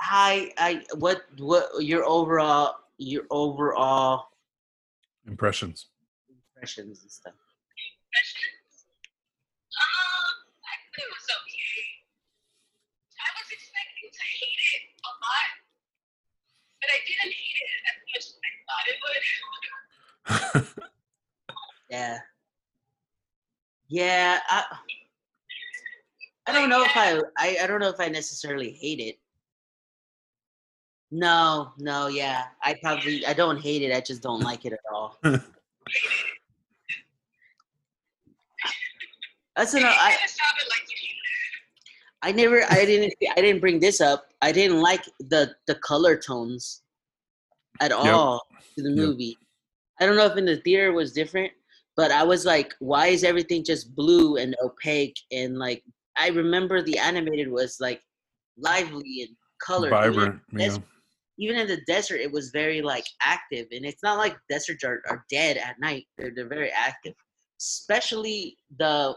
hi, 0.00 0.50
I 0.56 0.86
what 0.94 1.26
what 1.36 1.68
your 1.84 2.02
overall 2.06 2.76
your 2.96 3.24
overall 3.28 4.28
Impressions. 5.26 5.88
impressions 6.30 7.02
and 7.02 7.10
stuff. 7.10 7.34
Impressions? 8.08 8.86
Um, 9.76 10.48
it 10.96 11.04
was 11.12 11.28
okay. 11.44 11.84
I 13.20 13.28
was 13.36 13.48
expecting 13.52 14.08
to 14.16 14.24
hate 14.32 14.62
it 14.72 14.96
a 15.04 15.12
lot, 15.12 15.50
but 16.80 16.88
I 16.88 17.04
didn't 17.04 17.36
hate 17.36 17.60
it 17.60 17.84
as 17.84 18.00
much 18.00 18.16
as 18.16 18.32
I 18.40 18.50
thought 18.64 18.86
it 18.88 20.64
would. 20.64 20.84
Yeah, 21.90 22.18
yeah. 23.88 24.40
I 24.48 24.64
I 26.46 26.52
don't 26.52 26.70
know 26.70 26.84
if 26.84 26.92
I, 26.96 27.20
I 27.36 27.58
I 27.62 27.66
don't 27.66 27.80
know 27.80 27.88
if 27.88 27.98
I 28.00 28.08
necessarily 28.08 28.70
hate 28.70 29.00
it. 29.00 29.18
No, 31.10 31.72
no, 31.78 32.06
yeah. 32.08 32.44
I 32.62 32.74
probably 32.82 33.24
I 33.26 33.32
don't 33.32 33.60
hate 33.60 33.82
it. 33.82 33.94
I 33.94 34.00
just 34.00 34.22
don't 34.22 34.42
like 34.42 34.64
it 34.64 34.72
at 34.72 34.80
all. 34.92 35.18
That's 39.56 39.72
You 39.72 39.80
enough. 39.80 39.96
I, 39.98 40.10
kind 40.10 40.20
of 40.24 40.30
sounded 40.30 40.68
like 40.68 40.82
you 40.88 40.96
hated 41.00 41.16
it. 41.16 42.22
I 42.22 42.32
never 42.32 42.62
I 42.70 42.84
didn't 42.84 43.14
I 43.36 43.40
didn't 43.40 43.60
bring 43.60 43.80
this 43.80 44.00
up. 44.00 44.26
I 44.42 44.52
didn't 44.52 44.80
like 44.80 45.04
the 45.18 45.54
the 45.66 45.76
color 45.76 46.16
tones 46.16 46.82
at 47.80 47.92
all 47.92 48.46
to 48.76 48.82
the 48.82 48.90
Yep. 48.90 48.96
movie. 49.08 49.38
I 50.00 50.06
don't 50.06 50.16
know 50.16 50.26
if 50.26 50.36
in 50.36 50.44
the 50.44 50.58
theater 50.58 50.92
was 50.92 51.12
different, 51.12 51.52
but 51.96 52.10
I 52.10 52.22
was 52.22 52.44
like, 52.44 52.74
why 52.80 53.06
is 53.08 53.24
everything 53.24 53.64
just 53.64 53.94
blue 53.94 54.36
and 54.36 54.54
opaque 54.62 55.18
and 55.32 55.58
like 55.58 55.82
I 56.18 56.28
remember 56.28 56.82
the 56.82 56.98
animated 56.98 57.48
was 57.50 57.76
like 57.80 58.00
lively 58.58 59.22
and 59.28 59.36
colored. 59.64 59.92
Even- 59.92 60.12
Vibrant. 60.12 60.42
Yeah. 60.52 60.58
That's- 60.68 60.80
Even 61.38 61.58
in 61.58 61.66
the 61.68 61.82
desert, 61.86 62.20
it 62.26 62.32
was 62.32 62.48
very 62.50 62.80
like 62.80 63.04
active, 63.20 63.66
and 63.70 63.84
it's 63.84 64.02
not 64.02 64.16
like 64.16 64.34
deserts 64.48 64.82
are, 64.84 65.02
are 65.10 65.22
dead 65.30 65.58
at 65.58 65.78
night. 65.78 66.06
They're 66.16 66.32
they're 66.34 66.48
very 66.48 66.70
active, 66.70 67.12
especially 67.60 68.56
the 68.78 69.14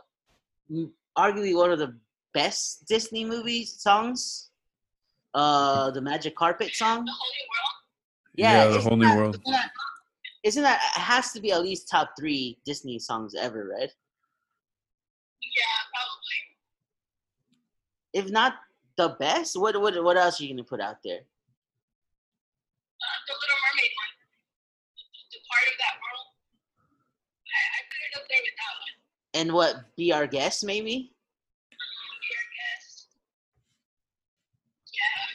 arguably 1.18 1.56
one 1.56 1.72
of 1.72 1.80
the 1.80 1.98
best 2.34 2.86
Disney 2.90 3.24
movie 3.24 3.64
songs, 3.64 4.50
uh, 5.34 5.92
the 5.92 6.02
Magic 6.02 6.36
Carpet 6.36 6.72
song. 6.76 7.06
The 7.06 7.12
Holy 7.24 7.46
World? 7.54 7.76
Yeah, 8.36 8.68
the 8.68 8.82
whole 8.82 8.98
new 8.98 9.08
that- 9.08 9.18
world. 9.18 9.36
Isn't 9.36 9.52
that, 9.54 9.72
isn't 10.44 10.64
that 10.64 10.80
it 10.98 11.00
has 11.00 11.32
to 11.32 11.40
be 11.40 11.54
at 11.54 11.62
least 11.62 11.88
top 11.88 12.10
three 12.20 12.60
Disney 12.66 13.00
songs 13.00 13.34
ever, 13.34 13.62
right? 13.80 13.94
Yeah, 15.58 15.78
probably. 15.94 16.40
If 18.14 18.30
not 18.30 18.56
the 18.98 19.16
best, 19.20 19.60
what 19.60 19.80
what 19.80 20.04
what 20.04 20.18
else 20.18 20.40
are 20.40 20.44
you 20.44 20.54
gonna 20.54 20.64
put 20.64 20.82
out 20.82 20.98
there? 21.04 21.20
Uh, 23.00 23.20
the 23.28 23.34
Little 23.34 23.60
Mermaid 23.64 23.92
one. 23.96 24.14
The 25.32 25.40
part 25.50 25.68
of 25.72 25.78
that 25.78 25.96
world. 26.02 26.28
I, 27.48 27.60
I 27.76 27.80
put 27.88 28.02
it 28.06 28.14
up 28.20 28.26
there 28.30 28.42
with 28.44 28.58
that 28.58 28.74
one. 28.82 28.96
And 29.42 29.54
what 29.54 29.96
be 29.96 30.12
our 30.12 30.28
guest 30.28 30.66
maybe? 30.66 31.14
Dear 31.72 32.44
guest. 32.58 33.08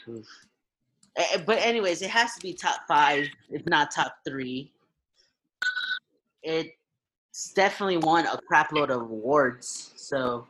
Yeah. 0.06 0.14
Oof. 0.14 0.28
But 1.46 1.58
anyways, 1.58 2.02
it 2.02 2.10
has 2.10 2.34
to 2.34 2.40
be 2.40 2.52
top 2.54 2.80
five, 2.88 3.28
if 3.50 3.64
not 3.66 3.92
top 3.92 4.16
three. 4.26 4.72
It's 6.42 7.52
definitely 7.54 7.98
won 7.98 8.26
a 8.26 8.38
crapload 8.50 8.90
of 8.90 9.02
awards, 9.02 9.92
so 9.96 10.48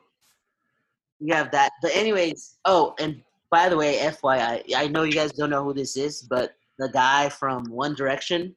you 1.21 1.35
have 1.35 1.51
that. 1.53 1.73
But 1.83 1.95
anyways, 1.95 2.57
oh, 2.65 2.95
and 2.99 3.23
by 3.51 3.69
the 3.69 3.77
way, 3.77 3.99
FYI, 3.99 4.62
I 4.77 4.89
know 4.89 5.05
you 5.05 5.12
guys 5.12 5.33
don't 5.33 5.51
know 5.51 5.65
who 5.65 5.75
this 5.75 5.97
is, 5.97 6.23
but 6.23 6.55
the 6.79 6.89
guy 6.89 7.29
from 7.29 7.65
One 7.65 7.95
Direction, 7.95 8.55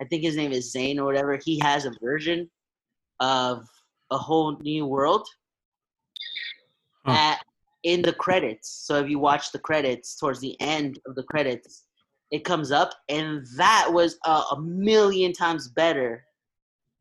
I 0.00 0.04
think 0.04 0.22
his 0.22 0.36
name 0.36 0.52
is 0.52 0.72
Zayn 0.74 0.98
or 0.98 1.04
whatever. 1.04 1.38
He 1.42 1.58
has 1.60 1.84
a 1.86 1.92
version 2.02 2.48
of 3.20 3.66
a 4.10 4.18
whole 4.18 4.56
new 4.58 4.86
world 4.86 5.26
Huh. 7.06 7.12
at 7.12 7.42
in 7.84 8.02
the 8.02 8.12
credits. 8.12 8.70
So 8.70 8.96
if 8.96 9.08
you 9.08 9.18
watch 9.18 9.52
the 9.52 9.58
credits 9.58 10.16
towards 10.16 10.40
the 10.40 10.60
end 10.60 10.98
of 11.06 11.14
the 11.14 11.22
credits, 11.22 11.84
it 12.30 12.44
comes 12.44 12.70
up, 12.70 12.92
and 13.08 13.46
that 13.56 13.88
was 13.90 14.18
a, 14.26 14.30
a 14.30 14.60
million 14.60 15.32
times 15.32 15.68
better 15.68 16.24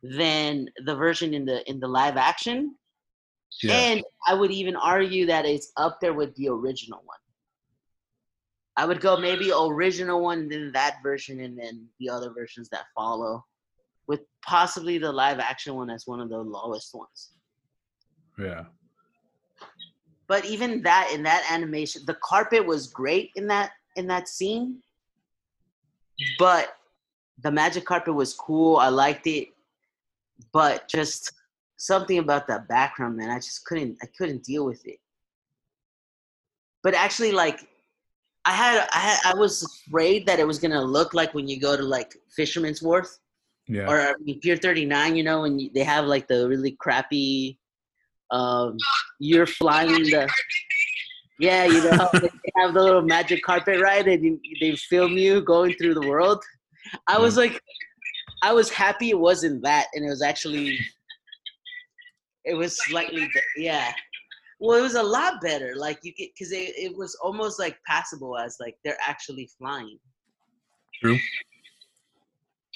than 0.02 0.70
the 0.86 0.96
version 0.96 1.34
in 1.34 1.46
the 1.46 1.70
in 1.70 1.80
the 1.80 1.88
live 1.88 2.16
action. 2.16 2.76
Yeah. 3.64 3.74
And 3.74 4.04
I 4.28 4.34
would 4.34 4.52
even 4.52 4.76
argue 4.76 5.26
that 5.26 5.46
it's 5.46 5.72
up 5.78 6.00
there 6.00 6.14
with 6.14 6.36
the 6.36 6.50
original 6.50 7.02
one. 7.06 7.18
I 8.76 8.86
would 8.86 9.02
go 9.02 9.18
maybe 9.18 9.52
original 9.52 10.22
one, 10.22 10.48
then 10.48 10.72
that 10.74 10.98
version, 11.02 11.40
and 11.40 11.58
then 11.58 11.88
the 12.00 12.10
other 12.10 12.32
versions 12.32 12.70
that 12.70 12.86
follow, 12.96 13.44
with 14.08 14.22
possibly 14.46 15.00
the 15.00 15.12
live 15.12 15.40
action 15.40 15.74
one 15.74 15.90
as 15.90 16.06
one 16.06 16.20
of 16.20 16.30
the 16.30 16.38
lowest 16.38 16.94
ones. 16.94 17.32
Yeah. 18.38 18.66
But 20.28 20.46
even 20.46 20.84
that 20.84 21.10
in 21.14 21.24
that 21.24 21.48
animation, 21.50 22.04
the 22.06 22.18
carpet 22.22 22.66
was 22.66 22.88
great 22.88 23.32
in 23.36 23.48
that 23.48 23.72
in 23.96 24.06
that 24.08 24.28
scene. 24.28 24.78
But 26.38 26.76
the 27.42 27.52
magic 27.52 27.86
carpet 27.86 28.14
was 28.14 28.34
cool. 28.34 28.78
I 28.78 28.90
liked 28.90 29.26
it. 29.26 29.50
But 30.54 30.88
just 30.88 31.32
something 31.78 32.18
about 32.20 32.48
that 32.48 32.68
background, 32.68 33.18
man, 33.18 33.30
I 33.30 33.38
just 33.38 33.66
couldn't 33.66 33.98
I 34.02 34.08
couldn't 34.18 34.44
deal 34.44 34.66
with 34.66 34.86
it. 34.86 34.98
But 36.84 36.94
actually 36.94 37.32
like 37.32 37.68
I 38.46 38.52
had 38.52 38.88
I 38.94 39.00
had, 39.00 39.20
I 39.26 39.36
was 39.36 39.64
afraid 39.88 40.26
that 40.28 40.40
it 40.40 40.48
was 40.48 40.60
gonna 40.60 40.82
look 40.82 41.14
like 41.14 41.34
when 41.34 41.48
you 41.48 41.60
go 41.60 41.76
to 41.76 41.84
like 41.84 42.14
Fisherman's 42.36 42.82
Wharf 42.82 43.08
Yeah. 43.68 43.88
or 43.88 44.00
I 44.00 44.14
mean, 44.24 44.40
Pier 44.40 44.58
39, 44.58 45.16
you 45.16 45.24
know, 45.24 45.46
and 45.46 45.62
they 45.74 45.84
have 45.84 46.06
like 46.06 46.28
the 46.28 46.48
really 46.48 46.72
crappy 46.80 47.60
um, 48.32 48.78
you're 49.20 49.46
flying 49.46 50.04
the 50.04 50.28
yeah, 51.40 51.66
you 51.66 51.84
know 51.84 52.10
they 52.14 52.30
have 52.58 52.74
the 52.74 52.82
little 52.82 53.02
magic 53.02 53.44
carpet 53.44 53.80
ride 53.82 54.08
and 54.08 54.24
you, 54.24 54.40
they 54.60 54.76
film 54.76 55.14
you 55.14 55.42
going 55.42 55.74
through 55.76 55.94
the 55.94 56.08
world. 56.08 56.44
I 57.08 57.20
was 57.20 57.38
like, 57.38 57.62
I 58.42 58.54
was 58.54 58.70
happy 58.70 59.10
it 59.12 59.20
wasn't 59.20 59.64
that, 59.64 59.88
and 59.94 60.06
it 60.06 60.10
was 60.10 60.22
actually, 60.22 60.78
it 62.48 62.56
was 62.56 62.84
slightly 62.86 63.30
yeah. 63.58 63.92
Well, 64.60 64.80
it 64.80 64.82
was 64.82 64.96
a 64.96 65.04
lot 65.04 65.42
better. 65.42 65.74
Like 65.76 66.00
you 66.02 66.14
could, 66.14 66.30
because 66.34 66.52
it, 66.52 66.74
it 66.78 66.98
was 66.98 67.16
almost 67.24 67.60
like 67.60 67.78
passable 67.86 68.38
as 68.38 68.58
like 68.60 68.76
they're 68.84 68.98
actually 69.06 69.50
flying. 69.60 70.00
True. 71.02 71.18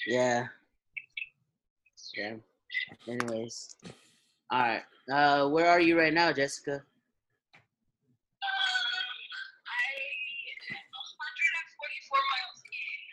Yeah. 0.05 0.47
Yeah. 2.15 2.35
Anyways, 3.07 3.75
all 4.51 4.59
right. 4.59 4.83
Uh, 5.11 5.47
where 5.49 5.69
are 5.69 5.79
you 5.79 5.97
right 5.97 6.13
now, 6.13 6.31
Jessica? 6.31 6.73
Um, 6.73 6.81
I 9.67 9.87
am 10.69 10.85
144 10.91 12.19
miles 12.19 12.61
in. 12.67 13.09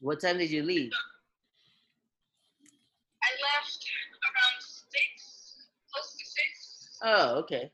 What 0.00 0.20
time 0.20 0.38
did 0.38 0.50
you 0.50 0.62
leave? 0.62 0.92
I 3.26 3.30
left 3.42 3.82
around 4.22 4.62
six, 4.62 5.66
close 5.90 6.12
to 6.14 6.24
six. 6.24 6.95
Oh, 7.08 7.38
okay. 7.38 7.70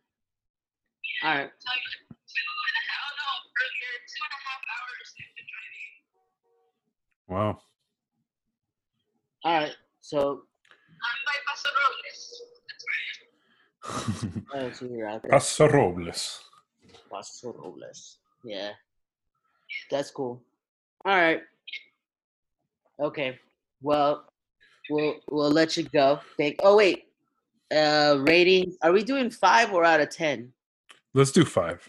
All 1.24 1.35
right. 1.35 1.51
So 1.59 1.70
two 1.72 2.45
and 2.45 2.76
a 2.76 2.85
half, 2.91 3.01
oh 3.01 3.16
no, 3.16 3.28
earlier, 3.64 3.95
two 4.12 4.20
and 4.28 4.35
a 4.37 4.41
half 4.45 4.61
hours 4.74 5.09
I've 5.16 5.33
been 5.37 5.49
driving. 5.49 5.97
Wow. 7.28 7.62
All 9.45 9.59
right. 9.59 9.76
So, 10.03 10.43
I'm 11.01 11.18
by 11.24 11.37
Paso 11.49 11.70
Robles. 11.80 12.22
That's 12.68 12.85
right. 14.55 14.68
oh, 14.68 14.72
so 14.72 14.85
you're 14.95 15.09
out 15.09 15.22
there. 15.22 15.30
Paso 15.30 15.66
Robles. 15.68 16.43
Paso 17.11 17.55
Robles. 17.55 18.18
Yeah. 18.45 18.72
That's 19.91 20.11
cool. 20.11 20.43
All 21.07 21.16
right. 21.16 21.41
Okay. 23.01 23.39
Well, 23.80 24.26
we'll 24.91 25.14
we'll 25.30 25.51
let 25.51 25.78
you 25.78 25.85
go. 25.85 26.20
Thank. 26.37 26.57
Oh 26.62 26.76
wait. 26.76 27.12
Uh, 27.73 28.18
rating. 28.27 28.77
Are 28.83 28.93
we 28.93 29.03
doing 29.03 29.31
five 29.31 29.73
or 29.73 29.85
out 29.85 30.01
of 30.01 30.11
ten? 30.11 30.53
Let's 31.14 31.33
do 31.33 31.45
five. 31.45 31.89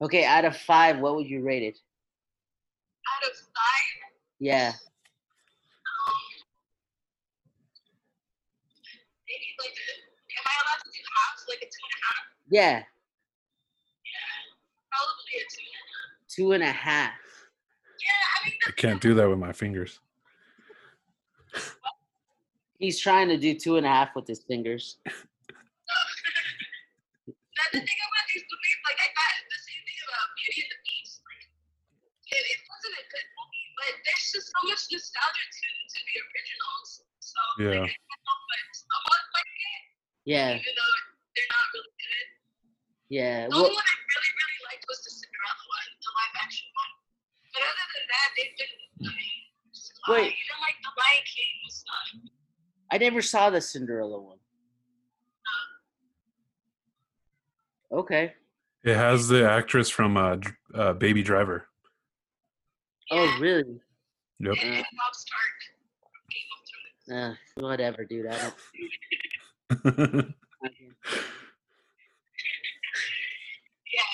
Okay, 0.00 0.24
out 0.24 0.44
of 0.44 0.56
five, 0.56 0.98
what 1.00 1.16
would 1.16 1.26
you 1.26 1.42
rate 1.42 1.62
it? 1.62 1.78
Out 3.08 3.30
of 3.30 3.36
five, 3.36 4.12
Yeah. 4.38 4.68
um, 4.68 4.74
maybe 9.26 9.46
like, 9.58 9.70
am 9.70 10.44
I 10.44 10.54
allowed 10.62 10.82
to 10.84 10.90
do 10.90 11.02
halves, 11.16 11.44
like 11.48 11.58
a 11.58 11.64
two 11.64 11.86
and 11.86 11.94
a 11.96 12.04
half? 12.06 12.24
Yeah. 12.50 12.82
Probably 14.92 15.34
a 15.40 15.44
two 15.50 15.64
and 15.72 15.82
a 15.82 15.92
half. 15.92 16.28
Two 16.28 16.52
and 16.52 16.62
a 16.62 16.72
half. 16.72 17.14
Yeah, 18.02 18.10
I 18.44 18.48
mean, 18.48 18.58
I 18.68 18.70
can't 18.72 19.00
do 19.00 19.14
that 19.14 19.28
with 19.28 19.38
my 19.38 19.52
fingers. 19.52 19.98
He's 22.78 23.00
trying 23.00 23.28
to 23.32 23.38
do 23.40 23.54
two 23.56 23.76
and 23.76 23.86
a 23.86 23.88
half 23.88 24.14
with 24.14 24.26
his 24.28 24.42
fingers. 24.44 24.98
That's 25.06 25.16
the 27.72 27.80
thing 27.80 28.00
about 28.04 28.26
these 28.28 28.44
movies. 28.44 28.76
Like 28.84 29.00
I 29.00 29.08
thought 29.16 29.32
the 29.48 29.60
same 29.64 29.80
thing 29.80 29.96
about 30.04 30.28
Beauty 30.36 30.60
and 30.60 30.68
the 30.76 30.80
Beast. 30.84 31.24
Like 31.24 31.40
it, 32.36 32.44
it 32.44 32.60
wasn't 32.68 33.00
a 33.00 33.04
good 33.08 33.26
movie, 33.32 33.66
but 33.80 33.96
there's 34.04 34.28
just 34.28 34.52
so 34.52 34.60
much 34.68 34.84
nostalgia 34.92 35.40
to 35.48 35.68
to 35.72 35.98
the 36.04 36.16
originals. 36.20 36.88
So 37.24 37.40
Yeah. 37.64 37.80
like, 37.80 37.88
I 37.88 37.96
can't 37.96 38.20
help 38.28 38.44
but 38.44 38.60
somewhat 38.76 39.24
like 39.32 39.48
it, 39.56 39.82
Yeah. 40.28 40.60
even 40.60 40.68
though 40.76 40.92
they're 41.32 41.48
not 41.48 41.64
really 41.72 41.96
good. 41.96 42.28
Yeah. 43.08 43.48
The 43.48 43.56
Well, 43.56 43.72
only 43.72 43.74
one 43.80 43.88
I 43.88 43.96
really 44.04 44.32
really 44.36 44.60
liked 44.68 44.84
was 44.84 45.00
the 45.00 45.16
Cinderella 45.16 45.64
one, 45.64 45.88
the 45.96 46.12
live 46.12 46.36
action 46.44 46.68
one. 46.76 46.92
But 47.56 47.64
other 47.72 47.88
than 47.96 48.04
that, 48.12 48.28
they've 48.36 48.52
been. 48.60 48.68
I 49.08 49.16
mean, 49.16 49.48
just 49.72 49.96
fine. 50.04 50.28
Wait. 50.28 50.36
even 50.36 50.60
like 50.60 50.76
the 50.84 50.92
Lion 50.92 51.24
King 51.24 51.52
was 51.64 51.80
not. 51.88 52.35
I 52.90 52.98
never 52.98 53.22
saw 53.22 53.50
the 53.50 53.60
Cinderella 53.60 54.20
one. 54.20 54.38
Okay. 57.92 58.32
It 58.84 58.94
has 58.96 59.28
the 59.28 59.48
actress 59.48 59.88
from 59.90 60.16
uh, 60.16 60.38
uh, 60.74 60.92
Baby 60.92 61.22
Driver. 61.22 61.66
Oh, 63.10 63.38
really? 63.40 63.80
Yep. 64.40 64.52
Uh, 64.52 64.60
And 64.66 64.76
Robb 64.76 65.14
Stark 65.14 65.56
from 66.02 66.20
Game 66.30 66.50
of 66.54 66.60
Thrones. 66.68 67.36
Uh, 67.58 67.62
whatever, 67.66 68.04
dude. 68.04 68.26
I 68.26 68.38
don't. 68.38 70.34
Yeah. 73.86 74.12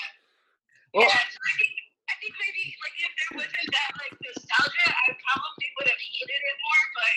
Well, 0.93 1.03
yeah, 1.09 1.25
so 1.33 1.39
I 1.41 1.53
think, 1.57 1.73
I 2.07 2.13
think 2.21 2.33
maybe 2.37 2.63
like 2.79 2.97
if 3.01 3.11
there 3.17 3.33
wasn't 3.41 3.69
that 3.73 3.91
like 3.99 4.13
nostalgia, 4.21 4.85
I 4.93 5.05
probably 5.17 5.67
would 5.77 5.87
have 5.89 5.97
hated 5.97 6.39
it 6.39 6.57
more. 6.61 6.83
But 6.93 7.15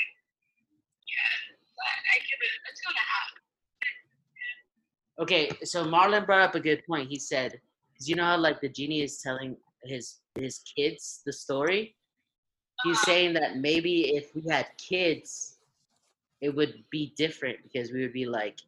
I 1.87 2.19
give 2.19 2.41
it 2.41 2.53
a 2.67 2.73
two 2.75 2.89
and 2.89 2.97
a 2.97 3.07
half. 3.15 3.31
Okay, 5.19 5.51
so 5.65 5.85
Marlon 5.85 6.27
brought 6.27 6.43
up 6.43 6.55
a 6.55 6.61
good 6.61 6.83
point. 6.87 7.09
He 7.09 7.19
said, 7.19 7.53
"Cause 7.97 8.09
you 8.09 8.17
know 8.17 8.25
how 8.25 8.37
like 8.37 8.61
the 8.61 8.69
genie 8.69 9.03
is 9.03 9.19
telling 9.19 9.57
his 9.85 10.19
his 10.39 10.61
kids 10.77 11.23
the 11.25 11.33
story. 11.33 11.97
He's 12.85 12.97
uh-huh. 12.97 13.07
saying 13.07 13.35
that 13.35 13.57
maybe 13.57 14.17
if 14.17 14.35
we 14.35 14.45
had 14.51 14.67
kids, 14.77 15.59
it 16.41 16.55
would 16.55 16.85
be 16.91 17.15
different 17.17 17.59
because 17.63 17.93
we 17.93 18.03
would 18.03 18.13
be 18.13 18.27
like 18.27 18.59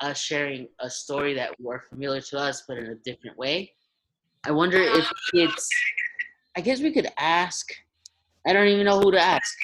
us 0.00 0.18
sharing 0.18 0.68
a 0.80 0.90
story 0.90 1.34
that 1.34 1.58
were 1.60 1.80
familiar 1.80 2.20
to 2.20 2.38
us, 2.38 2.64
but 2.68 2.78
in 2.78 2.86
a 2.86 2.94
different 2.96 3.36
way. 3.36 3.72
I 4.44 4.50
wonder 4.52 4.80
if 4.80 5.04
uh-huh. 5.04 5.30
kids. 5.32 5.68
I 6.56 6.60
guess 6.60 6.80
we 6.80 6.92
could 6.92 7.08
ask. 7.18 7.70
I 8.46 8.52
don't 8.52 8.68
even 8.68 8.86
know 8.86 9.00
who 9.00 9.12
to 9.12 9.20
ask. 9.20 9.56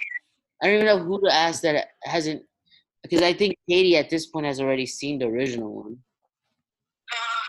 I 0.65 0.69
don't 0.69 0.77
even 0.77 0.87
know 0.87 0.99
who 0.99 1.21
to 1.21 1.31
ask 1.31 1.61
that 1.63 1.89
hasn't 2.05 2.43
because 3.03 3.21
I 3.21 3.35
think 3.35 3.55
Katie 3.69 3.99
at 3.99 4.09
this 4.09 4.25
point 4.25 4.47
has 4.47 4.61
already 4.63 4.87
seen 4.87 5.19
the 5.19 5.27
original 5.27 5.75
one. 5.75 5.99
Uh, 7.13 7.45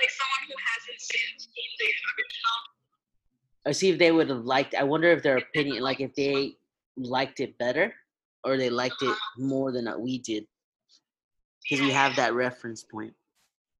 like 0.00 0.08
someone 0.08 0.48
who 0.48 0.54
hasn't 0.72 1.00
seen, 1.02 1.38
seen 1.38 1.70
the 1.78 1.84
original. 1.84 2.56
I 3.66 3.72
see 3.72 3.90
if 3.90 3.98
they 3.98 4.10
would 4.10 4.30
have 4.30 4.46
liked. 4.46 4.74
I 4.74 4.84
wonder 4.84 5.10
if 5.10 5.22
their 5.22 5.36
opinion, 5.36 5.82
like 5.82 6.00
if 6.00 6.14
they 6.14 6.56
liked 6.96 7.40
it 7.40 7.58
better 7.58 7.92
or 8.42 8.56
they 8.56 8.70
liked 8.70 9.02
it 9.02 9.14
more 9.36 9.72
than 9.72 9.92
we 10.00 10.16
did, 10.20 10.46
because 11.62 11.84
we 11.84 11.90
have 11.90 12.16
that 12.16 12.32
reference 12.32 12.82
point. 12.84 13.12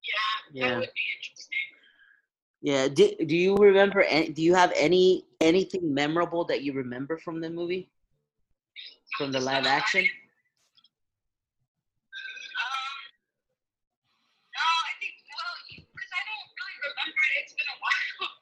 Yeah, 0.05 0.61
Yeah. 0.61 0.69
that 0.69 0.79
would 0.81 0.91
be 0.95 1.03
interesting. 1.17 1.76
Yeah. 2.67 2.89
Do, 2.89 3.15
do 3.15 3.37
you 3.37 3.55
remember? 3.55 4.03
Any, 4.03 4.31
do 4.35 4.43
you 4.43 4.57
have 4.59 4.73
any 4.75 5.23
anything 5.41 5.95
memorable 5.95 6.43
that 6.51 6.65
you 6.67 6.73
remember 6.75 7.17
from 7.17 7.39
the 7.41 7.49
movie, 7.49 7.89
from 9.17 9.31
the 9.31 9.39
live 9.39 9.67
action? 9.67 10.03
Um, 10.03 10.11
no, 14.51 14.67
I 14.67 14.93
think 14.99 15.15
well, 15.31 15.55
because 15.71 16.11
I 16.11 16.27
don't 16.27 16.51
really 16.59 16.79
remember 16.91 17.23
it. 17.23 17.47
It's 17.47 17.55
been 17.55 17.71
a 17.71 17.79
while. 17.79 18.35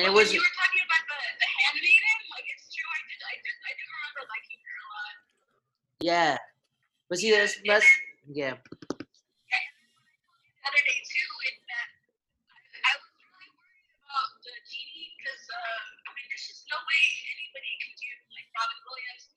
And 0.00 0.08
it 0.08 0.16
was 0.16 0.32
you 0.32 0.40
were 0.40 0.56
talking 0.56 0.80
about 0.88 1.04
the 1.12 1.20
the 1.36 1.48
handmaiden, 1.60 2.18
like 2.32 2.48
it's 2.48 2.72
true. 2.72 2.88
I 2.88 3.00
did, 3.04 3.20
I 3.20 3.36
did, 3.36 3.52
I 3.68 3.72
do 3.76 3.84
remember 3.84 4.22
liking 4.32 4.60
her 4.64 4.76
a 4.80 4.86
lot. 4.96 5.12
yeah. 6.00 6.40
But 7.12 7.20
see, 7.20 7.36
that's 7.36 7.60
that's 7.68 7.84
yeah. 8.32 8.56
The 8.56 8.64
other 10.68 10.84
day 10.84 11.00
too, 11.00 11.28
is 11.48 11.56
that 11.68 11.88
I, 12.84 12.84
I 12.84 12.92
was 13.00 13.08
really 13.16 13.48
worried 13.56 13.88
about 14.04 14.36
the 14.44 14.52
genie 14.68 15.16
because 15.16 15.44
uh, 15.48 15.80
I 16.04 16.12
mean, 16.12 16.28
there's 16.28 16.44
just 16.44 16.68
no 16.68 16.76
way 16.76 17.00
anybody 17.32 17.72
can 17.80 17.96
do 17.96 18.04
like 18.36 18.44
Robin 18.52 18.76
Williams, 18.84 19.32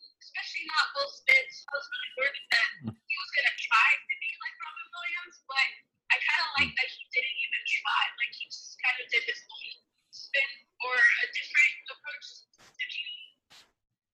especially 0.62 0.70
not 0.70 0.86
Will 0.94 1.10
Smith. 1.10 1.50
So 1.50 1.66
I 1.66 1.74
was 1.74 1.88
really 1.90 2.12
worried 2.22 2.48
that 2.54 2.70
he 2.86 3.16
was 3.18 3.32
gonna 3.34 3.58
try 3.58 3.90
to 3.98 4.14
be 4.22 4.30
like 4.38 4.56
Robin 4.62 4.88
Williams, 4.94 5.38
but 5.50 5.68
I 6.12 6.16
kind 6.22 6.42
of 6.46 6.50
like 6.62 6.72
that 6.78 6.90
he 6.90 7.02
didn't 7.10 7.38
even 7.42 7.62
try. 7.66 8.02
Like 8.22 8.34
he 8.38 8.46
just 8.46 8.78
kind 8.78 8.98
of 9.02 9.06
did 9.10 9.24
his 9.26 9.42
own 9.42 9.70
spin 10.14 10.52
or 10.86 10.94
a 10.94 11.26
different 11.34 11.76
approach 11.90 12.28
to 12.62 12.84
genie. 12.86 13.30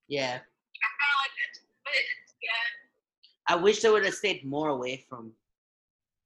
Yeah. 0.07 0.39
I 0.39 0.87
kind 0.87 1.11
of 1.11 1.19
like 1.27 1.35
it, 1.35 1.53
but 1.83 1.93
it's, 1.95 2.31
yeah. 2.39 2.65
I 3.47 3.55
wish 3.55 3.81
they 3.83 3.91
would 3.91 4.05
have 4.05 4.15
stayed 4.15 4.43
more 4.47 4.69
away 4.69 5.03
from 5.07 5.31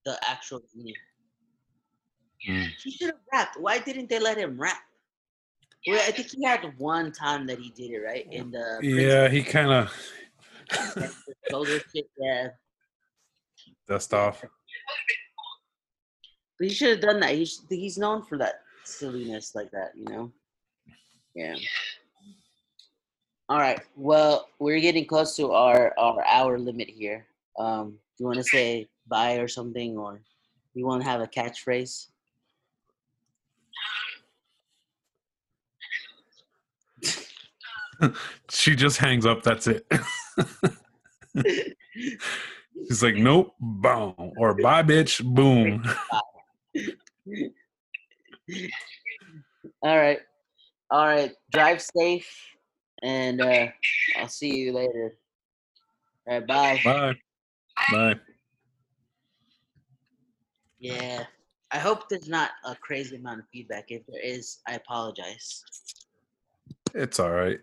the 0.05 0.17
actual 0.25 0.61
genie. 0.69 0.97
Mm. 2.49 2.73
He 2.81 2.89
should 2.89 3.13
have 3.13 3.21
rapped. 3.31 3.57
Why 3.61 3.77
didn't 3.77 4.09
they 4.09 4.19
let 4.19 4.37
him 4.37 4.59
rap? 4.59 4.81
Well, 5.87 5.99
I 6.07 6.11
think 6.11 6.29
he 6.29 6.43
had 6.43 6.73
one 6.77 7.11
time 7.11 7.47
that 7.47 7.59
he 7.59 7.71
did 7.71 7.91
it 7.91 7.99
right 7.99 8.27
in 8.31 8.51
the 8.51 8.79
Yeah, 8.83 9.27
he 9.29 9.41
kind 9.43 9.71
of 9.71 9.93
shoulder 11.49 11.79
shit. 11.93 12.05
Yeah, 12.19 12.49
dust 13.87 14.13
off. 14.13 14.41
but 14.41 14.49
he 16.67 16.73
should 16.73 16.89
have 16.89 17.01
done 17.01 17.19
that. 17.21 17.35
He's 17.35 17.63
he's 17.67 17.97
known 17.97 18.23
for 18.23 18.37
that 18.37 18.61
silliness 18.83 19.55
like 19.55 19.71
that, 19.71 19.91
you 19.95 20.05
know. 20.05 20.31
Yeah. 21.33 21.55
All 23.49 23.59
right. 23.59 23.79
Well, 23.95 24.47
we're 24.59 24.79
getting 24.79 25.05
close 25.05 25.35
to 25.37 25.51
our 25.51 25.93
our 25.97 26.23
hour 26.25 26.59
limit 26.59 26.89
here. 26.89 27.25
Um, 27.57 27.91
do 28.17 28.23
you 28.23 28.25
want 28.27 28.37
to 28.37 28.43
say 28.43 28.87
bye 29.07 29.37
or 29.37 29.47
something, 29.47 29.97
or 29.97 30.21
you 30.75 30.85
want 30.85 31.01
to 31.01 31.09
have 31.09 31.21
a 31.21 31.27
catchphrase? 31.27 32.07
She 38.49 38.75
just 38.75 38.97
hangs 38.97 39.25
up. 39.25 39.43
That's 39.43 39.67
it. 39.67 39.85
She's 42.87 43.03
like, 43.03 43.15
nope, 43.15 43.53
boom, 43.59 44.13
or 44.37 44.55
bye, 44.55 44.83
bitch, 44.83 45.23
boom. 45.23 45.83
All 49.83 49.97
right. 49.97 50.19
All 50.89 51.05
right. 51.05 51.31
Drive 51.51 51.81
safe, 51.81 52.29
and 53.01 53.41
uh, 53.41 53.67
I'll 54.17 54.27
see 54.27 54.57
you 54.57 54.73
later. 54.73 55.13
All 56.27 56.39
right. 56.39 56.47
Bye. 56.47 56.81
Bye. 56.83 57.15
Bye. 57.91 58.15
Yeah. 60.79 61.23
I 61.71 61.77
hope 61.77 62.09
there's 62.09 62.27
not 62.27 62.51
a 62.65 62.75
crazy 62.75 63.15
amount 63.15 63.39
of 63.39 63.45
feedback. 63.53 63.85
If 63.89 64.05
there 64.07 64.21
is, 64.21 64.59
I 64.67 64.73
apologize. 64.73 65.63
It's 66.93 67.19
all 67.19 67.31
right. 67.31 67.59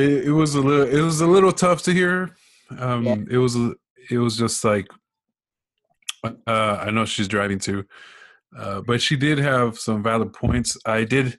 It, 0.00 0.26
it 0.28 0.32
was 0.32 0.54
a 0.54 0.60
little. 0.60 0.86
It 0.98 1.00
was 1.02 1.20
a 1.20 1.26
little 1.26 1.52
tough 1.52 1.82
to 1.82 1.92
hear. 1.92 2.34
Um, 2.78 3.04
Yeah. 3.04 3.16
It 3.30 3.38
was. 3.38 3.56
It 4.10 4.18
was 4.18 4.36
just 4.36 4.64
like. 4.64 4.86
Uh, 6.24 6.32
I 6.46 6.90
know 6.90 7.04
she's 7.06 7.28
driving 7.28 7.58
too, 7.58 7.84
uh, 8.58 8.82
but 8.82 9.00
she 9.00 9.16
did 9.16 9.38
have 9.38 9.78
some 9.78 10.02
valid 10.02 10.32
points. 10.34 10.76
I 10.84 11.04
did. 11.04 11.38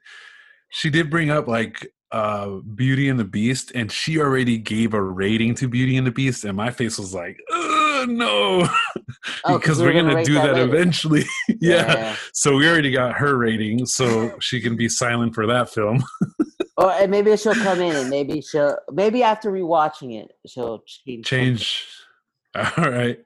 She 0.69 0.89
did 0.89 1.09
bring 1.09 1.29
up 1.29 1.47
like 1.47 1.91
uh 2.11 2.47
Beauty 2.75 3.07
and 3.09 3.19
the 3.19 3.23
Beast, 3.25 3.71
and 3.75 3.91
she 3.91 4.19
already 4.19 4.57
gave 4.57 4.93
a 4.95 5.01
rating 5.01 5.53
to 5.55 5.67
Beauty 5.67 5.97
and 5.97 6.07
the 6.07 6.11
Beast, 6.11 6.45
and 6.45 6.57
my 6.57 6.71
face 6.71 6.97
was 6.97 7.13
like, 7.13 7.37
"Ugh, 7.53 8.09
no, 8.09 8.67
Oh, 9.45 9.59
because 9.59 9.79
we 9.79 9.85
we're 9.85 9.93
gonna, 9.93 10.15
rate 10.15 10.25
do 10.25 10.33
that, 10.35 10.53
later. 10.55 10.63
eventually. 10.75 11.25
yeah. 11.61 12.15
So 12.33 12.55
we 12.55 12.67
already 12.67 12.91
got 12.91 13.13
her 13.17 13.37
rating, 13.37 13.85
so 13.85 14.35
she 14.39 14.59
can 14.61 14.75
be 14.75 14.89
silent 14.89 15.35
for 15.35 15.45
that 15.45 15.69
film. 15.69 16.03
Or 16.81 16.91
and 16.91 17.11
maybe 17.11 17.35
she'll 17.37 17.53
come 17.53 17.79
in 17.79 17.95
and 17.95 18.09
maybe 18.09 18.41
she'll 18.41 18.75
maybe 18.91 19.21
after 19.21 19.51
rewatching 19.51 20.19
it 20.19 20.31
she'll 20.47 20.79
change. 20.79 21.05
something. 21.05 21.23
Change. 21.23 21.87
All 22.55 22.89
right. 22.89 23.19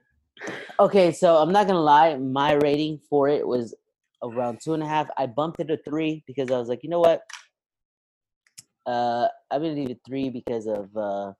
Okay, 0.78 1.10
so 1.10 1.36
I'm 1.36 1.52
not 1.52 1.66
gonna 1.66 1.80
lie, 1.80 2.14
my 2.16 2.52
rating 2.52 3.00
for 3.08 3.28
it 3.28 3.46
was 3.46 3.74
around 4.22 4.60
two 4.62 4.74
and 4.74 4.82
a 4.82 4.86
half. 4.86 5.08
I 5.16 5.26
bumped 5.26 5.60
it 5.60 5.68
to 5.68 5.78
three 5.78 6.22
because 6.26 6.50
I 6.50 6.58
was 6.58 6.68
like, 6.68 6.82
you 6.82 6.90
know 6.90 7.00
what? 7.00 7.22
Uh, 8.84 9.28
I'm 9.50 9.62
gonna 9.62 9.74
leave 9.74 9.90
it 9.90 10.00
three 10.06 10.28
because 10.28 10.66
of 10.66 10.94
uh, 10.94 11.32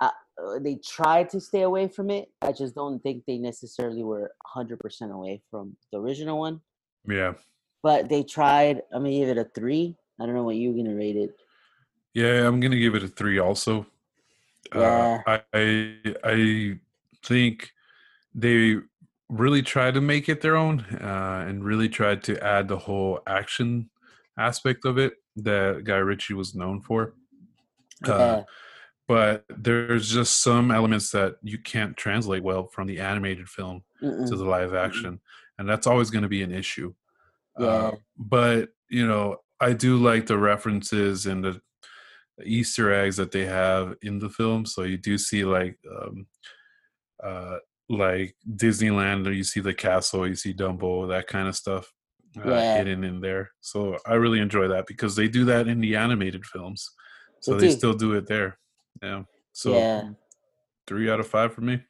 I, 0.00 0.06
uh, 0.06 0.58
they 0.60 0.76
tried 0.76 1.28
to 1.30 1.40
stay 1.40 1.62
away 1.62 1.88
from 1.88 2.08
it. 2.08 2.30
I 2.40 2.52
just 2.52 2.74
don't 2.74 3.00
think 3.00 3.24
they 3.26 3.36
necessarily 3.36 4.02
were 4.02 4.32
100% 4.56 5.12
away 5.12 5.42
from 5.50 5.76
the 5.92 5.98
original 5.98 6.38
one. 6.38 6.62
Yeah. 7.06 7.34
But 7.82 8.08
they 8.08 8.22
tried. 8.22 8.80
I'm 8.94 9.02
gonna 9.02 9.10
give 9.10 9.28
it 9.28 9.38
a 9.38 9.44
three. 9.54 9.96
I 10.18 10.26
don't 10.26 10.34
know 10.34 10.44
what 10.44 10.56
you're 10.56 10.74
gonna 10.74 10.94
rate 10.96 11.16
it. 11.16 11.36
Yeah, 12.14 12.46
I'm 12.46 12.60
gonna 12.60 12.78
give 12.78 12.94
it 12.94 13.02
a 13.02 13.08
three. 13.08 13.38
Also, 13.38 13.86
Yeah. 14.74 15.18
uh, 15.26 15.38
I 15.52 15.96
I 16.24 16.78
think 17.24 17.72
they 18.34 18.76
really 19.28 19.62
tried 19.62 19.94
to 19.94 20.00
make 20.00 20.28
it 20.28 20.40
their 20.40 20.56
own 20.56 20.80
uh, 21.00 21.44
and 21.48 21.64
really 21.64 21.88
tried 21.88 22.22
to 22.24 22.42
add 22.44 22.68
the 22.68 22.78
whole 22.78 23.20
action 23.26 23.90
aspect 24.38 24.84
of 24.84 24.98
it 24.98 25.14
that 25.36 25.84
Guy 25.84 25.96
Ritchie 25.98 26.34
was 26.34 26.54
known 26.54 26.80
for. 26.80 27.14
Yeah, 28.06 28.12
Uh, 28.12 28.44
but 29.08 29.44
there's 29.48 30.10
just 30.10 30.42
some 30.42 30.70
elements 30.70 31.10
that 31.12 31.36
you 31.42 31.58
can't 31.58 31.96
translate 31.96 32.42
well 32.42 32.66
from 32.68 32.86
the 32.86 33.00
animated 33.00 33.48
film 33.48 33.84
mm-mm, 34.02 34.26
to 34.28 34.36
the 34.36 34.44
live 34.44 34.74
action, 34.74 35.20
and 35.58 35.68
that's 35.68 35.86
always 35.86 36.10
going 36.10 36.22
to 36.22 36.28
be 36.28 36.42
an 36.42 36.52
issue. 36.52 36.94
Yeah. 37.58 37.66
Uh, 37.66 37.96
but 38.18 38.70
you 38.88 39.06
know, 39.06 39.40
I 39.60 39.72
do 39.72 39.96
like 39.96 40.26
the 40.26 40.38
references 40.38 41.26
and 41.26 41.44
the 41.44 41.60
Easter 42.44 42.92
eggs 42.92 43.16
that 43.16 43.32
they 43.32 43.46
have 43.46 43.94
in 44.02 44.18
the 44.18 44.28
film. 44.28 44.66
So 44.66 44.82
you 44.82 44.98
do 44.98 45.16
see 45.16 45.44
like, 45.44 45.78
um, 46.00 46.26
uh, 47.22 47.56
like 47.88 48.34
Disneyland, 48.56 49.26
or 49.26 49.32
you 49.32 49.44
see 49.44 49.60
the 49.60 49.72
castle, 49.72 50.26
you 50.26 50.34
see 50.34 50.52
Dumbo, 50.52 51.08
that 51.08 51.26
kind 51.28 51.48
of 51.48 51.56
stuff 51.56 51.90
uh, 52.44 52.48
Yeah. 52.50 52.76
hidden 52.78 53.04
in 53.04 53.20
there. 53.20 53.50
So 53.60 53.96
I 54.06 54.14
really 54.14 54.40
enjoy 54.40 54.68
that 54.68 54.86
because 54.86 55.16
they 55.16 55.28
do 55.28 55.44
that 55.46 55.68
in 55.68 55.80
the 55.80 55.96
animated 55.96 56.44
films. 56.44 56.90
So 57.40 57.54
They 57.54 57.68
they, 57.68 57.74
still 57.76 57.94
do 57.94 58.12
it 58.14 58.26
there. 58.26 58.58
Yeah. 59.02 59.22
So 59.52 59.72
yeah. 59.78 60.10
three 60.86 61.08
out 61.10 61.20
of 61.20 61.28
five 61.28 61.54
for 61.54 61.62
me. 61.62 61.80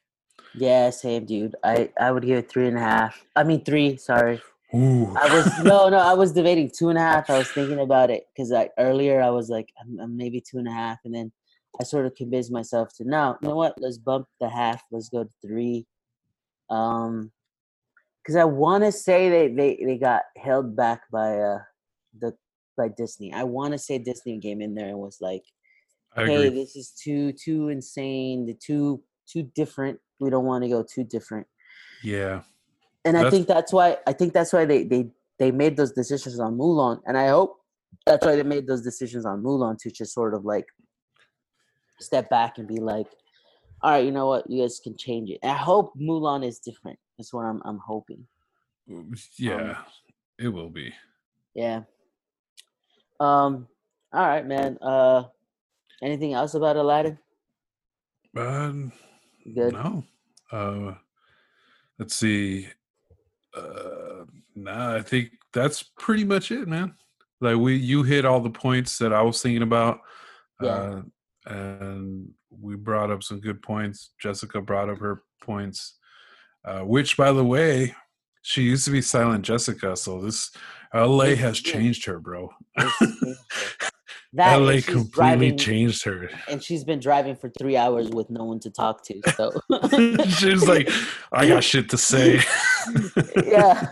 Yeah, 0.53 0.89
same 0.91 1.25
dude. 1.25 1.55
I 1.63 1.91
I 1.99 2.11
would 2.11 2.23
give 2.25 2.37
it 2.37 2.49
three 2.49 2.67
and 2.67 2.77
a 2.77 2.81
half. 2.81 3.25
I 3.35 3.43
mean 3.43 3.63
three. 3.63 3.97
Sorry. 3.97 4.41
Ooh. 4.77 5.13
I 5.15 5.33
was 5.33 5.63
no, 5.63 5.89
no. 5.89 5.97
I 5.97 6.13
was 6.13 6.31
debating 6.31 6.69
two 6.69 6.89
and 6.89 6.97
a 6.97 7.01
half. 7.01 7.29
I 7.29 7.37
was 7.37 7.49
thinking 7.49 7.79
about 7.79 8.11
it 8.11 8.25
because 8.33 8.51
like 8.51 8.71
earlier 8.77 9.21
I 9.21 9.29
was 9.29 9.49
like 9.49 9.69
I'm, 9.81 9.99
I'm 9.99 10.17
maybe 10.17 10.39
two 10.41 10.57
and 10.59 10.67
a 10.67 10.71
half, 10.71 10.99
and 11.03 11.13
then 11.13 11.31
I 11.81 11.83
sort 11.83 12.05
of 12.05 12.15
convinced 12.15 12.51
myself 12.51 12.89
to 12.97 13.03
no, 13.03 13.37
you 13.41 13.47
know 13.47 13.55
what? 13.55 13.75
Let's 13.79 13.97
bump 13.97 14.27
the 14.39 14.49
half. 14.49 14.83
Let's 14.91 15.09
go 15.09 15.23
to 15.23 15.29
three. 15.41 15.87
Um, 16.69 17.31
because 18.21 18.35
I 18.35 18.43
want 18.43 18.83
to 18.83 18.91
say 18.91 19.29
they 19.29 19.47
they 19.47 19.83
they 19.83 19.97
got 19.97 20.23
held 20.37 20.75
back 20.75 21.01
by 21.11 21.39
uh 21.39 21.59
the 22.19 22.35
by 22.75 22.89
Disney. 22.89 23.33
I 23.33 23.43
want 23.43 23.71
to 23.71 23.79
say 23.79 23.97
Disney 23.97 24.39
came 24.39 24.61
in 24.61 24.75
there 24.75 24.89
and 24.89 24.99
was 24.99 25.17
like, 25.21 25.43
hey, 26.15 26.49
this 26.49 26.75
is 26.75 26.91
too 26.91 27.31
too 27.31 27.69
insane. 27.69 28.45
The 28.45 28.53
too 28.53 29.01
too 29.27 29.43
different. 29.55 29.99
We 30.19 30.29
don't 30.29 30.45
want 30.45 30.63
to 30.63 30.69
go 30.69 30.83
too 30.83 31.03
different. 31.03 31.47
Yeah. 32.03 32.41
And 33.07 33.17
I 33.17 33.29
think 33.29 33.47
that's 33.47 33.71
why 33.71 33.97
I 34.05 34.13
think 34.13 34.33
that's 34.33 34.53
why 34.53 34.65
they 34.65 34.83
they 34.83 35.09
they 35.39 35.51
made 35.51 35.77
those 35.77 35.91
decisions 35.91 36.39
on 36.39 36.57
Mulan, 36.57 37.01
and 37.05 37.17
I 37.17 37.29
hope 37.29 37.61
that's 38.05 38.25
why 38.25 38.35
they 38.35 38.43
made 38.43 38.67
those 38.67 38.81
decisions 38.83 39.25
on 39.25 39.41
Mulan 39.41 39.77
to 39.79 39.91
just 39.91 40.13
sort 40.13 40.33
of 40.33 40.45
like 40.45 40.65
step 41.99 42.29
back 42.29 42.57
and 42.57 42.67
be 42.67 42.77
like, 42.77 43.07
all 43.81 43.91
right, 43.91 44.05
you 44.05 44.11
know 44.11 44.27
what, 44.27 44.49
you 44.49 44.61
guys 44.61 44.79
can 44.83 44.95
change 44.97 45.29
it. 45.29 45.39
And 45.41 45.51
I 45.51 45.57
hope 45.57 45.93
Mulan 45.99 46.45
is 46.45 46.59
different. 46.59 46.99
That's 47.17 47.33
what 47.33 47.45
I'm 47.45 47.61
I'm 47.65 47.79
hoping. 47.79 48.25
Yeah. 49.37 49.77
it 50.39 50.47
will 50.47 50.69
be. 50.69 50.93
Yeah. 51.53 51.81
Um. 53.19 53.67
All 54.13 54.27
right, 54.27 54.45
man. 54.45 54.77
Uh, 54.81 55.23
anything 56.01 56.33
else 56.33 56.53
about 56.53 56.77
Aladdin? 56.77 57.17
Um, 58.35 58.91
Good. 59.53 59.73
No. 59.73 60.03
Uh, 60.51 60.93
let's 61.99 62.15
see. 62.15 62.67
Uh, 63.57 64.25
nah, 64.55 64.95
I 64.95 65.01
think 65.01 65.29
that's 65.53 65.83
pretty 65.97 66.23
much 66.23 66.51
it, 66.51 66.67
man. 66.67 66.95
Like 67.41 67.57
we, 67.57 67.75
you 67.75 68.03
hit 68.03 68.25
all 68.25 68.39
the 68.39 68.49
points 68.49 68.97
that 68.99 69.13
I 69.13 69.21
was 69.21 69.41
thinking 69.41 69.61
about. 69.61 69.99
Yeah. 70.61 70.69
Uh, 70.69 71.01
and 71.45 72.29
we 72.49 72.75
brought 72.75 73.11
up 73.11 73.23
some 73.23 73.39
good 73.39 73.61
points. 73.61 74.11
Jessica 74.19 74.61
brought 74.61 74.89
up 74.89 74.99
her 74.99 75.23
points, 75.41 75.97
uh, 76.65 76.81
which, 76.81 77.15
by 77.15 77.31
the 77.31 77.45
way, 77.45 77.95
she 78.41 78.63
used 78.63 78.85
to 78.85 78.91
be 78.91 79.01
Silent 79.01 79.45
Jessica. 79.45 79.95
So 79.95 80.21
this 80.21 80.51
LA 80.93 81.35
has 81.35 81.59
changed 81.59 82.05
her, 82.05 82.19
bro. 82.19 82.49
It's 84.33 84.43
changed 84.43 84.51
her. 84.51 84.57
That 84.57 84.57
LA 84.61 84.71
she's 84.73 84.85
completely 84.85 85.11
driving- 85.11 85.57
changed 85.57 86.03
her. 86.05 86.29
and 86.49 86.63
she's 86.63 86.83
been 86.83 86.99
driving 86.99 87.35
for 87.35 87.49
three 87.57 87.77
hours 87.77 88.09
with 88.09 88.29
no 88.29 88.43
one 88.43 88.59
to 88.61 88.69
talk 88.69 89.03
to. 89.05 89.21
So 89.35 89.51
she's 90.27 90.67
like, 90.67 90.89
I 91.31 91.47
got 91.47 91.63
shit 91.63 91.89
to 91.89 91.97
say. 91.97 92.41
yeah. 93.45 93.91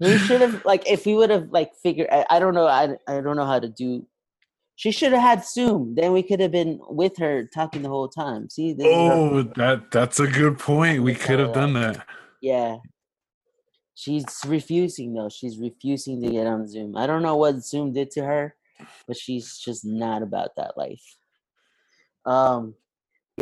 We 0.00 0.18
should 0.18 0.40
have 0.40 0.64
like 0.64 0.88
if 0.88 1.04
we 1.04 1.14
would 1.14 1.30
have 1.30 1.48
like 1.50 1.72
figured 1.82 2.08
I, 2.12 2.24
I 2.30 2.38
don't 2.38 2.54
know 2.54 2.66
I, 2.66 2.94
I 3.08 3.20
don't 3.20 3.36
know 3.36 3.44
how 3.44 3.58
to 3.58 3.68
do 3.68 4.06
she 4.76 4.90
should 4.90 5.12
have 5.12 5.20
had 5.20 5.44
Zoom. 5.44 5.94
Then 5.94 6.12
we 6.12 6.22
could 6.22 6.40
have 6.40 6.50
been 6.52 6.80
with 6.88 7.16
her 7.18 7.44
talking 7.54 7.82
the 7.82 7.88
whole 7.88 8.08
time. 8.08 8.48
See 8.48 8.72
this 8.72 8.86
Oh, 8.88 9.42
that 9.56 9.90
that's 9.90 10.18
a 10.20 10.26
good 10.26 10.58
point. 10.58 11.02
We 11.02 11.14
could 11.14 11.38
have 11.40 11.52
done 11.52 11.74
that. 11.74 12.06
yeah. 12.40 12.76
She's 13.94 14.24
refusing 14.46 15.12
though. 15.12 15.28
She's 15.28 15.58
refusing 15.58 16.22
to 16.22 16.30
get 16.30 16.46
on 16.46 16.66
Zoom. 16.66 16.96
I 16.96 17.06
don't 17.06 17.22
know 17.22 17.36
what 17.36 17.62
Zoom 17.62 17.92
did 17.92 18.10
to 18.12 18.24
her, 18.24 18.54
but 19.06 19.16
she's 19.16 19.58
just 19.58 19.84
not 19.84 20.22
about 20.22 20.56
that 20.56 20.76
life. 20.76 21.16
Um 22.24 22.74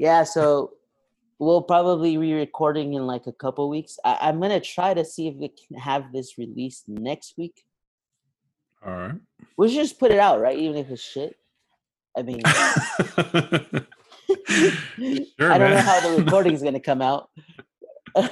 yeah, 0.01 0.25
so 0.25 0.73
we'll 1.39 1.63
probably 1.63 2.17
be 2.17 2.33
recording 2.35 2.95
in 2.95 3.07
like 3.07 3.27
a 3.27 3.33
couple 3.33 3.69
weeks. 3.69 3.99
I, 4.05 4.19
I'm 4.23 4.41
gonna 4.41 4.61
try 4.61 4.95
to 4.95 5.05
see 5.05 5.29
if 5.29 5.35
we 5.35 5.49
can 5.49 5.77
have 5.79 6.13
this 6.13 6.39
released 6.39 6.89
next 6.89 7.35
week. 7.37 7.65
All 8.85 8.93
right. 8.93 9.15
We 9.57 9.69
should 9.69 9.83
just 9.83 9.99
put 9.99 10.13
it 10.13 10.19
out, 10.19 10.41
right? 10.41 10.57
Even 10.59 10.77
if 10.77 10.91
it's 10.91 11.03
shit. 11.03 11.37
I 12.17 12.23
mean, 12.23 12.41
sure, 15.39 15.53
I 15.53 15.59
don't 15.59 15.71
know 15.71 15.81
how 15.81 16.01
the 16.01 16.23
recording 16.23 16.55
is 16.55 16.63
gonna 16.63 16.81
come 16.81 17.03
out. 17.03 17.31
I 18.17 18.29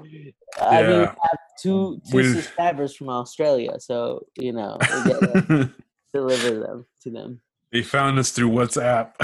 mean, 0.00 0.34
Yeah. 0.60 1.06
have 1.06 1.38
two 1.60 2.00
two 2.10 2.16
We- 2.16 2.32
subscribers 2.34 2.94
from 2.96 3.08
Australia, 3.08 3.78
so 3.80 4.26
you 4.36 4.52
know. 4.52 4.78
a- 4.80 5.70
deliver 6.12 6.60
them 6.60 6.86
to 7.02 7.10
them. 7.10 7.40
They 7.72 7.82
found 7.82 8.20
us 8.20 8.30
through 8.30 8.50
WhatsApp. 8.50 9.14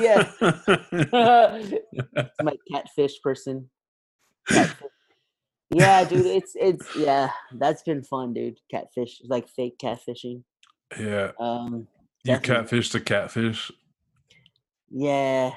Yeah. 0.00 0.30
My 2.42 2.56
catfish 2.72 3.20
person. 3.22 3.68
Catfish. 4.48 4.88
Yeah, 5.74 6.04
dude, 6.04 6.26
it's 6.26 6.52
it's 6.54 6.94
yeah, 6.96 7.30
that's 7.54 7.82
been 7.82 8.02
fun, 8.02 8.34
dude. 8.34 8.58
Catfish, 8.70 9.22
like 9.26 9.48
fake 9.48 9.78
catfishing. 9.78 10.42
yeah. 10.98 11.32
Um, 11.40 11.86
You 12.24 12.38
catfish 12.38 12.90
the 12.90 13.00
catfish. 13.00 13.70
yeah, 14.90 15.52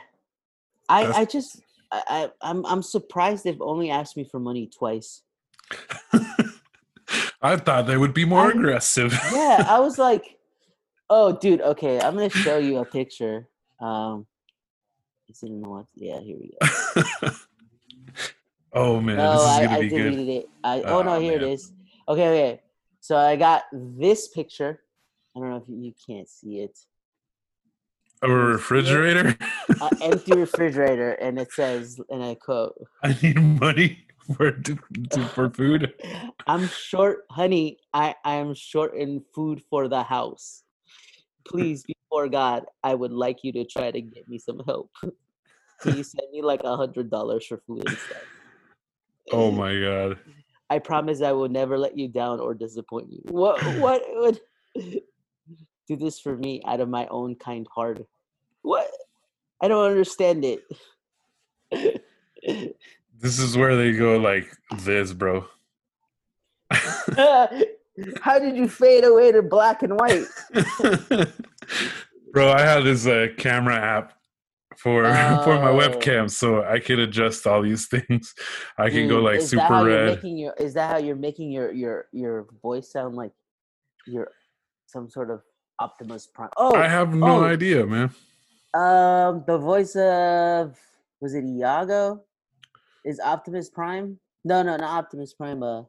I 0.89 1.03
That's- 1.05 1.17
I 1.17 1.25
just 1.25 1.61
I 1.91 2.31
I'm 2.41 2.65
I'm 2.65 2.81
surprised 2.81 3.43
they've 3.43 3.61
only 3.61 3.89
asked 3.91 4.15
me 4.17 4.23
for 4.23 4.39
money 4.39 4.67
twice. 4.67 5.21
I 7.41 7.57
thought 7.57 7.85
they 7.85 7.97
would 7.97 8.13
be 8.13 8.25
more 8.25 8.47
I- 8.47 8.51
aggressive. 8.51 9.13
Yeah, 9.31 9.65
I 9.69 9.79
was 9.79 9.97
like, 9.97 10.37
oh, 11.09 11.37
dude, 11.37 11.61
okay, 11.61 11.99
I'm 11.99 12.15
gonna 12.15 12.29
show 12.29 12.57
you 12.57 12.79
a 12.79 12.85
picture. 12.85 13.47
Um, 13.79 14.25
is 15.29 15.43
it 15.43 15.47
in 15.47 15.61
the? 15.61 15.85
Yeah, 15.95 16.19
here 16.19 16.37
we 16.39 16.53
go. 16.59 17.29
oh 18.73 18.99
man, 19.01 19.17
no, 19.17 19.33
this 19.33 19.41
is 19.41 19.47
I, 19.47 19.65
gonna 19.65 19.77
I 19.77 19.81
be 19.81 19.89
good. 19.89 20.13
it. 20.29 20.49
I 20.63 20.81
oh 20.81 21.01
no, 21.01 21.19
here 21.19 21.33
it 21.33 21.41
man. 21.41 21.49
is. 21.51 21.71
Okay, 22.07 22.27
okay. 22.29 22.61
So 23.01 23.17
I 23.17 23.35
got 23.35 23.63
this 23.71 24.27
picture. 24.29 24.79
I 25.35 25.39
don't 25.39 25.49
know 25.49 25.57
if 25.57 25.67
you, 25.67 25.77
you 25.77 25.93
can't 26.07 26.29
see 26.29 26.59
it. 26.61 26.77
A 28.21 28.31
refrigerator. 28.31 29.37
An 29.81 29.89
empty 30.01 30.33
refrigerator, 30.35 31.11
and 31.11 31.37
it 31.37 31.51
says, 31.51 31.99
and 32.09 32.23
I 32.23 32.35
quote, 32.35 32.73
I 33.03 33.15
need 33.21 33.39
money 33.39 34.04
for 34.35 34.51
to, 34.51 34.77
to, 35.11 35.25
for 35.29 35.49
food. 35.49 35.93
I'm 36.47 36.67
short, 36.67 37.25
honey. 37.29 37.77
I, 37.93 38.15
I 38.23 38.35
am 38.35 38.53
short 38.53 38.95
in 38.95 39.23
food 39.33 39.61
for 39.69 39.87
the 39.87 40.03
house. 40.03 40.63
Please, 41.47 41.83
before 41.83 42.27
God, 42.27 42.65
I 42.83 42.95
would 42.95 43.11
like 43.11 43.43
you 43.43 43.51
to 43.53 43.65
try 43.65 43.91
to 43.91 44.01
get 44.01 44.27
me 44.27 44.39
some 44.39 44.61
help. 44.65 44.89
Can 45.81 45.97
you 45.97 46.03
send 46.03 46.31
me 46.31 46.41
like 46.41 46.61
a 46.63 46.75
hundred 46.75 47.11
dollars 47.11 47.45
for 47.45 47.61
food 47.67 47.85
and 47.85 47.97
stuff? 47.97 48.17
Oh 49.31 49.49
my 49.49 49.73
god. 49.79 50.19
I 50.69 50.77
promise 50.77 51.23
I 51.23 51.31
will 51.31 51.49
never 51.49 51.79
let 51.79 51.97
you 51.97 52.07
down 52.07 52.39
or 52.39 52.53
disappoint 52.53 53.11
you. 53.11 53.21
What 53.23 53.59
what 53.79 54.03
would 54.07 54.39
do 55.87 55.95
this 55.95 56.19
for 56.19 56.37
me 56.37 56.61
out 56.63 56.79
of 56.79 56.89
my 56.89 57.07
own 57.07 57.33
kind 57.33 57.65
heart? 57.73 58.05
What? 58.61 58.87
I 59.61 59.67
don't 59.67 59.89
understand 59.89 60.45
it. 60.45 60.61
This 63.19 63.39
is 63.39 63.57
where 63.57 63.75
they 63.75 63.93
go 63.93 64.17
like 64.17 64.47
this, 64.79 65.13
bro. 65.13 65.45
How 68.21 68.39
did 68.39 68.57
you 68.57 68.67
fade 68.67 69.03
away 69.05 69.31
to 69.31 69.41
black 69.41 69.83
and 69.83 69.93
white? 69.99 70.25
bro, 72.33 72.51
I 72.51 72.61
had 72.61 72.83
this 72.83 73.07
uh, 73.07 73.27
camera 73.37 73.75
app 73.75 74.13
for 74.77 75.03
for 75.43 75.59
my 75.59 75.71
Oh. 75.71 75.79
webcam, 75.79 76.29
so 76.29 76.63
I 76.63 76.79
could 76.79 76.99
adjust 76.99 77.47
all 77.47 77.61
these 77.61 77.87
things. 77.87 78.33
I 78.77 78.89
can 78.89 79.07
go 79.07 79.19
like 79.19 79.37
is 79.39 79.51
that 79.51 79.61
how 79.61 79.79
super 79.79 79.89
you're 79.89 80.05
red. 80.05 80.15
Making 80.15 80.37
your, 80.37 80.53
is 80.59 80.73
that 80.73 80.91
how 80.91 80.97
you're 80.97 81.15
making 81.15 81.51
your 81.51 81.71
your 81.71 82.07
your 82.11 82.47
voice 82.61 82.91
sound 82.91 83.15
like 83.15 83.31
you're 84.05 84.31
some 84.87 85.09
sort 85.09 85.31
of 85.31 85.41
Optimus 85.79 86.27
Prime? 86.27 86.49
Oh, 86.57 86.75
I 86.75 86.87
have 86.89 87.13
no 87.15 87.43
oh. 87.43 87.43
idea, 87.45 87.85
man. 87.85 88.09
um, 88.73 89.43
the 89.47 89.57
voice 89.57 89.95
of 89.95 90.77
was 91.21 91.33
it 91.33 91.45
Iago? 91.45 92.23
Is 93.05 93.19
Optimus 93.19 93.69
Prime? 93.69 94.19
No, 94.43 94.63
no, 94.63 94.75
not 94.77 94.81
Optimus 95.05 95.33
Prime. 95.33 95.61
Uh, 95.63 95.83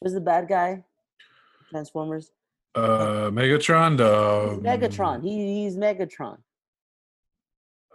was 0.00 0.14
the 0.14 0.20
bad 0.20 0.48
guy? 0.48 0.82
Transformers. 1.70 2.32
Uh, 2.74 3.30
Megatron. 3.30 3.96
The 3.96 4.58
Megatron. 4.62 5.22
He, 5.22 5.62
he's 5.64 5.76
Megatron. 5.76 6.38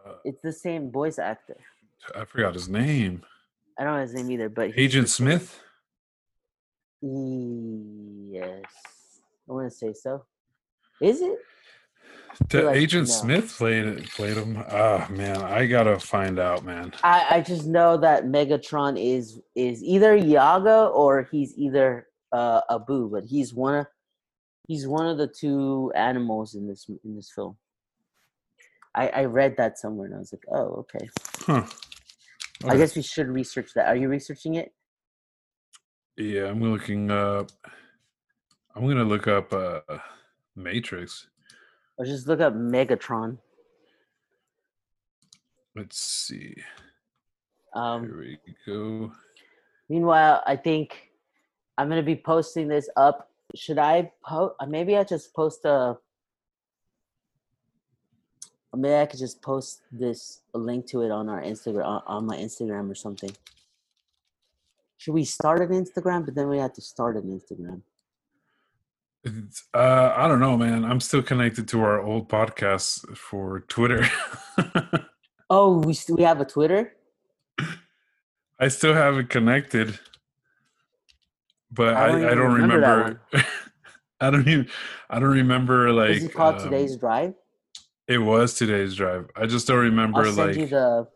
uh, 0.05 0.13
It's 0.23 0.41
the 0.41 0.53
same 0.53 0.91
voice 0.91 1.19
actor. 1.19 1.57
I 2.15 2.23
forgot 2.25 2.53
his 2.53 2.69
name. 2.69 3.23
I 3.77 3.83
don't 3.83 3.95
know 3.95 4.01
his 4.01 4.13
name 4.13 4.29
either, 4.31 4.49
but 4.49 4.71
Agent 4.77 5.09
Smith. 5.09 5.59
Yes, 7.01 8.63
I 9.49 9.51
want 9.53 9.69
to 9.71 9.75
say 9.75 9.93
so. 9.93 10.23
Is 11.01 11.21
it? 11.21 11.39
Like, 12.53 12.75
Agent. 12.75 13.09
Smith 13.09 13.55
played. 13.57 14.09
Played 14.11 14.37
him. 14.37 14.63
Oh 14.69 15.05
man, 15.09 15.41
I 15.41 15.65
gotta 15.65 15.99
find 15.99 16.39
out, 16.39 16.63
man. 16.63 16.93
I, 17.03 17.25
I 17.31 17.41
just 17.41 17.65
know 17.65 17.97
that 17.97 18.25
Megatron 18.25 18.97
is 18.97 19.39
is 19.55 19.83
either 19.83 20.15
Yaga 20.15 20.85
or 20.85 21.27
he's 21.31 21.57
either 21.57 22.07
uh, 22.31 22.61
Abu, 22.69 23.09
but 23.09 23.25
he's 23.25 23.53
one 23.53 23.75
of 23.75 23.87
he's 24.67 24.87
one 24.87 25.07
of 25.07 25.17
the 25.17 25.27
two 25.27 25.91
animals 25.95 26.55
in 26.55 26.67
this 26.67 26.87
in 27.03 27.15
this 27.15 27.31
film. 27.33 27.57
I, 28.95 29.07
I 29.09 29.25
read 29.25 29.57
that 29.57 29.77
somewhere 29.77 30.07
and 30.07 30.15
I 30.15 30.19
was 30.19 30.33
like, 30.33 30.43
oh, 30.51 30.85
okay. 30.95 31.09
Huh. 31.41 31.65
I 32.67 32.75
guess 32.75 32.95
we 32.95 33.01
should 33.01 33.27
research 33.27 33.71
that. 33.75 33.87
Are 33.87 33.95
you 33.95 34.09
researching 34.09 34.55
it? 34.55 34.73
Yeah, 36.17 36.45
I'm 36.45 36.61
looking 36.61 37.09
up. 37.11 37.51
I'm 38.75 38.87
gonna 38.87 39.05
look 39.05 39.27
up 39.27 39.53
uh, 39.53 39.81
Matrix. 40.55 41.27
Or 41.99 42.05
just 42.05 42.27
look 42.27 42.39
up 42.39 42.53
Megatron. 42.53 43.37
Let's 45.75 45.99
see. 45.99 46.55
Um, 47.75 48.03
Here 48.03 48.17
we 48.17 48.39
go. 48.65 49.11
Meanwhile, 49.89 50.41
I 50.47 50.55
think 50.55 51.11
I'm 51.77 51.89
gonna 51.89 52.01
be 52.01 52.15
posting 52.15 52.69
this 52.69 52.89
up. 52.95 53.29
Should 53.53 53.77
I 53.77 54.11
post? 54.25 54.55
Maybe 54.67 54.95
I 54.95 55.03
just 55.03 55.33
post 55.33 55.65
a. 55.65 55.97
Maybe 58.73 58.95
I 58.95 59.05
could 59.05 59.19
just 59.19 59.41
post 59.41 59.81
this 59.91 60.41
a 60.53 60.57
link 60.57 60.87
to 60.87 61.01
it 61.01 61.11
on 61.11 61.27
our 61.27 61.41
Instagram 61.41 61.85
on, 61.85 62.01
on 62.07 62.25
my 62.25 62.37
Instagram 62.37 62.89
or 62.89 62.95
something. 62.95 63.31
Should 64.97 65.13
we 65.13 65.25
start 65.25 65.61
an 65.61 65.69
Instagram? 65.69 66.23
But 66.25 66.35
then 66.35 66.47
we 66.47 66.59
have 66.59 66.73
to 66.73 66.81
start 66.81 67.17
an 67.17 67.23
Instagram. 67.23 67.81
It's, 69.23 69.63
uh, 69.73 70.13
I 70.15 70.27
don't 70.27 70.39
know, 70.39 70.57
man. 70.57 70.85
I'm 70.85 70.99
still 70.99 71.21
connected 71.21 71.67
to 71.69 71.81
our 71.81 72.01
old 72.01 72.29
podcast 72.29 73.17
for 73.17 73.61
Twitter. 73.61 74.07
Oh, 75.49 75.79
we 75.79 75.93
st- 75.93 76.17
we 76.17 76.23
have 76.23 76.39
a 76.41 76.45
Twitter. 76.45 76.93
I 78.59 78.67
still 78.67 78.93
have 78.93 79.17
it 79.17 79.29
connected, 79.29 79.97
but 81.71 81.95
I 81.95 82.05
I, 82.05 82.07
don't 82.07 82.21
I, 82.21 82.25
even 82.25 82.37
don't 82.37 82.53
remember 82.53 82.77
remember. 82.77 83.21
I 84.21 84.29
don't 84.29 84.47
even. 84.47 84.69
I 85.09 85.19
don't 85.19 85.29
remember 85.29 85.91
like. 85.91 86.11
Is 86.11 86.25
it 86.25 86.33
called 86.35 86.57
um, 86.57 86.63
Today's 86.63 86.97
Drive? 86.97 87.33
It 88.07 88.17
was 88.17 88.55
today's 88.55 88.95
drive. 88.95 89.29
I 89.35 89.45
just 89.45 89.67
don't 89.67 89.77
I'll 89.77 89.83
remember 89.83 90.25
send 90.25 90.37
like. 90.37 90.55
you 90.55 90.67
the. 90.67 91.07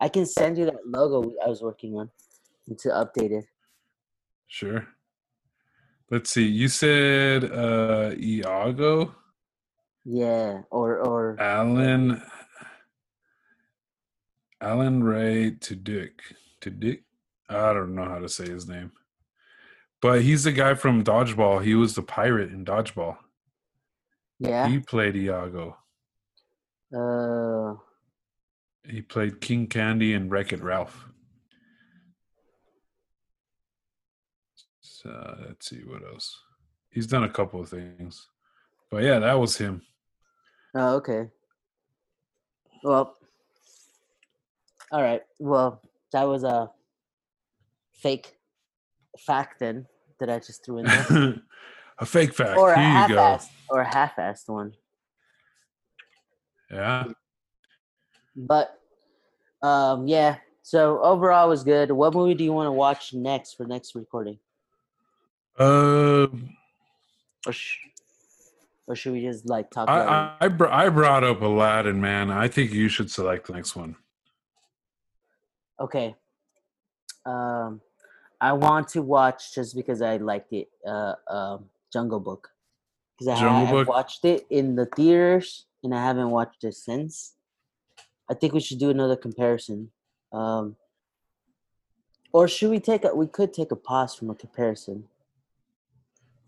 I 0.00 0.08
can 0.08 0.26
send 0.26 0.58
you 0.58 0.66
that 0.66 0.86
logo 0.86 1.32
I 1.44 1.48
was 1.48 1.62
working 1.62 1.96
on 1.96 2.10
to 2.66 2.88
update 2.88 3.30
it. 3.30 3.44
Sure. 4.46 4.86
Let's 6.10 6.30
see. 6.30 6.46
You 6.46 6.68
said 6.68 7.44
uh 7.44 8.12
Iago, 8.18 9.14
Yeah, 10.04 10.62
or 10.70 10.98
or 10.98 11.36
Alan, 11.40 12.22
Alan 14.60 15.02
Ray 15.04 15.50
to 15.52 15.76
Dick 15.76 16.20
to 16.62 16.70
Dick. 16.70 17.02
I 17.48 17.72
don't 17.72 17.94
know 17.94 18.04
how 18.08 18.18
to 18.18 18.28
say 18.28 18.48
his 18.48 18.68
name, 18.68 18.92
but 20.00 20.22
he's 20.22 20.44
the 20.44 20.52
guy 20.52 20.74
from 20.74 21.04
Dodgeball. 21.04 21.62
He 21.62 21.74
was 21.74 21.94
the 21.94 22.02
pirate 22.02 22.50
in 22.52 22.64
Dodgeball. 22.64 23.16
yeah. 24.38 24.68
He 24.68 24.78
played 24.80 25.16
Iago. 25.16 25.76
Uh, 26.94 27.74
He 28.84 29.02
played 29.02 29.40
King 29.42 29.66
Candy 29.66 30.14
and 30.14 30.30
Wreck 30.30 30.52
It 30.52 30.62
Ralph. 30.62 31.06
So 35.02 35.36
let's 35.46 35.68
see 35.68 35.82
what 35.86 36.02
else. 36.02 36.40
He's 36.90 37.06
done 37.06 37.22
a 37.22 37.28
couple 37.28 37.60
of 37.60 37.68
things, 37.68 38.26
but 38.90 39.04
yeah, 39.04 39.20
that 39.20 39.38
was 39.38 39.56
him. 39.56 39.82
Oh, 40.74 40.96
okay. 40.96 41.30
Well, 42.82 43.14
all 44.90 45.02
right. 45.02 45.22
Well, 45.38 45.80
that 46.12 46.24
was 46.24 46.42
a 46.42 46.70
fake 47.92 48.38
fact 49.20 49.60
then 49.60 49.86
that 50.18 50.30
I 50.30 50.40
just 50.40 50.64
threw 50.64 50.78
in 50.78 50.86
there, 50.86 51.42
a 51.98 52.04
fake 52.04 52.34
fact. 52.34 52.58
or 52.58 52.72
a 52.72 52.80
Here 52.80 53.02
you 53.02 53.08
go. 53.08 53.16
half-assed, 53.22 53.50
or 53.70 53.80
a 53.82 53.94
half-assed 53.94 54.48
one. 54.48 54.72
Yeah. 56.72 57.04
But, 58.34 58.76
um, 59.62 60.08
yeah. 60.08 60.38
So 60.62 61.00
overall, 61.02 61.46
it 61.46 61.50
was 61.50 61.62
good. 61.62 61.92
What 61.92 62.14
movie 62.14 62.34
do 62.34 62.42
you 62.42 62.52
want 62.52 62.66
to 62.66 62.72
watch 62.72 63.14
next 63.14 63.54
for 63.54 63.64
next 63.64 63.94
recording, 63.94 64.38
Uh, 65.58 66.28
or 67.46 67.52
sh- 67.52 67.78
or 68.86 68.96
should 68.96 69.12
we 69.12 69.22
just 69.22 69.46
like 69.48 69.70
talk 69.70 69.84
about? 69.84 70.08
I 70.08 70.36
I, 70.40 70.46
I, 70.46 70.48
br- 70.48 70.68
I 70.68 70.88
brought 70.88 71.24
up 71.24 71.42
Aladdin, 71.42 72.00
man. 72.00 72.30
I 72.30 72.48
think 72.48 72.72
you 72.72 72.88
should 72.88 73.10
select 73.10 73.46
the 73.48 73.52
next 73.54 73.76
one. 73.76 73.96
Okay. 75.80 76.14
Um, 77.26 77.80
I 78.40 78.52
want 78.52 78.88
to 78.88 79.02
watch 79.02 79.54
just 79.54 79.74
because 79.76 80.00
I 80.00 80.16
liked 80.16 80.52
it. 80.52 80.68
Uh, 80.86 81.14
um, 81.28 81.64
Jungle 81.92 82.20
Book. 82.20 82.50
because 83.18 83.28
I 83.36 83.40
Jungle 83.40 83.78
have 83.78 83.88
watched 83.88 84.24
it 84.24 84.46
in 84.50 84.76
the 84.76 84.86
theaters 84.86 85.66
and 85.82 85.94
I 85.94 86.02
haven't 86.02 86.30
watched 86.30 86.64
it 86.64 86.74
since. 86.74 87.34
I 88.30 88.34
think 88.34 88.52
we 88.52 88.60
should 88.60 88.78
do 88.78 88.90
another 88.90 89.16
comparison. 89.16 89.90
Um, 90.32 90.76
or 92.32 92.46
should 92.46 92.70
we 92.70 92.78
take 92.80 93.04
a? 93.04 93.14
We 93.14 93.26
could 93.26 93.52
take 93.54 93.70
a 93.70 93.76
pause 93.76 94.14
from 94.14 94.30
a 94.30 94.34
comparison. 94.34 95.04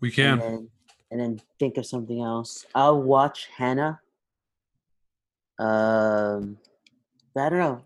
We 0.01 0.07
and 0.09 0.15
can. 0.15 0.39
then, 0.39 0.69
and 1.11 1.19
then 1.19 1.41
think 1.59 1.77
of 1.77 1.85
something 1.85 2.21
else. 2.21 2.65
I'll 2.75 3.01
watch 3.01 3.47
Hannah. 3.55 3.99
Um, 5.59 6.57
I 7.37 7.49
don't 7.49 7.59
know. 7.59 7.81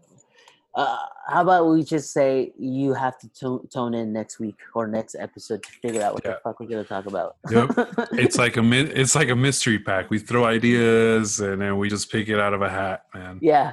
Uh, 0.74 0.97
how 1.28 1.41
about 1.41 1.68
we 1.70 1.84
just 1.84 2.11
say 2.11 2.51
you 2.59 2.93
have 2.93 3.18
to 3.20 3.30
to- 3.39 3.68
tone 3.74 3.93
in 3.93 4.11
next 4.11 4.39
week 4.39 4.57
or 4.74 4.88
next 4.88 5.16
episode 5.18 5.63
to 5.63 5.70
figure 5.82 6.01
out 6.01 6.13
what 6.13 6.26
Yeah. 6.26 6.32
the 6.32 6.39
fuck 6.43 6.59
we're 6.59 6.68
gonna 6.68 6.84
talk 6.84 7.05
about. 7.05 7.38
Yep. 7.49 7.70
It's 8.13 8.38
like 8.38 8.57
a 8.57 8.61
mi- 8.63 8.82
it's 8.82 9.16
like 9.16 9.30
a 9.30 9.36
mystery 9.36 9.80
pack. 9.80 10.09
We 10.09 10.20
throw 10.20 10.43
ideas 10.45 11.39
and 11.39 11.61
then 11.61 11.78
we 11.78 11.88
just 11.89 12.11
pick 12.11 12.28
it 12.28 12.39
out 12.39 12.53
of 12.53 12.61
a 12.61 12.70
hat, 12.70 13.05
man. 13.13 13.39
yeah. 13.41 13.72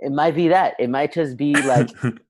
It 0.00 0.10
might 0.12 0.34
be 0.34 0.48
that. 0.48 0.74
It 0.80 0.90
might 0.90 1.12
just 1.12 1.36
be 1.36 1.54
like 1.54 1.88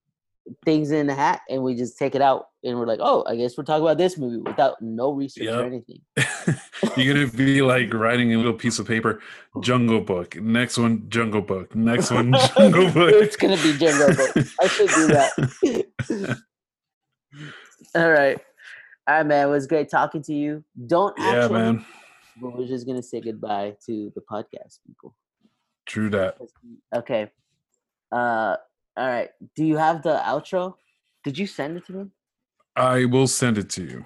things 0.64 0.90
in 0.90 1.06
the 1.06 1.14
hat, 1.14 1.40
and 1.48 1.62
we 1.62 1.74
just 1.74 1.98
take 1.98 2.14
it 2.14 2.22
out, 2.22 2.46
and 2.64 2.78
we're 2.78 2.86
like, 2.86 3.00
"Oh, 3.02 3.24
I 3.26 3.36
guess 3.36 3.56
we're 3.56 3.64
talking 3.64 3.82
about 3.82 3.98
this 3.98 4.18
movie 4.18 4.38
without 4.38 4.80
no 4.80 5.12
research 5.12 5.46
or 5.48 5.64
anything." 5.64 6.00
You're 6.96 7.14
gonna 7.14 7.26
be 7.26 7.62
like 7.62 7.92
writing 7.92 8.32
a 8.34 8.36
little 8.36 8.54
piece 8.54 8.78
of 8.78 8.86
paper, 8.86 9.20
Jungle 9.60 10.00
Book. 10.00 10.36
Next 10.36 10.78
one, 10.78 11.08
Jungle 11.08 11.42
Book. 11.42 11.74
Next 11.74 12.10
one, 12.10 12.34
Jungle 12.56 12.90
Book. 12.92 13.12
it's 13.14 13.36
gonna 13.36 13.56
be 13.56 13.76
Jungle 13.76 14.14
Book. 14.14 14.46
I 14.60 14.66
should 14.66 14.88
do 14.90 15.06
that. 15.08 16.38
All 17.94 18.10
right. 18.10 18.38
All 19.08 19.16
right, 19.16 19.26
man. 19.26 19.48
It 19.48 19.50
was 19.50 19.66
great 19.66 19.90
talking 19.90 20.22
to 20.22 20.34
you. 20.34 20.64
Don't 20.86 21.16
yeah, 21.18 21.24
actually, 21.24 21.54
man. 21.60 21.84
but 22.40 22.56
we're 22.56 22.66
just 22.66 22.86
gonna 22.86 23.02
say 23.02 23.20
goodbye 23.20 23.76
to 23.86 24.12
the 24.14 24.20
podcast 24.20 24.78
people. 24.86 25.16
True 25.86 26.10
that. 26.10 26.38
Okay. 26.94 27.30
Uh 28.12 28.56
all 28.96 29.06
right. 29.08 29.30
Do 29.56 29.64
you 29.64 29.76
have 29.76 30.02
the 30.02 30.20
outro? 30.24 30.74
Did 31.24 31.38
you 31.38 31.46
send 31.46 31.76
it 31.76 31.86
to 31.86 31.92
me? 31.92 32.04
I 32.76 33.04
will 33.04 33.26
send 33.26 33.58
it 33.58 33.68
to 33.70 33.82
you. 33.84 34.04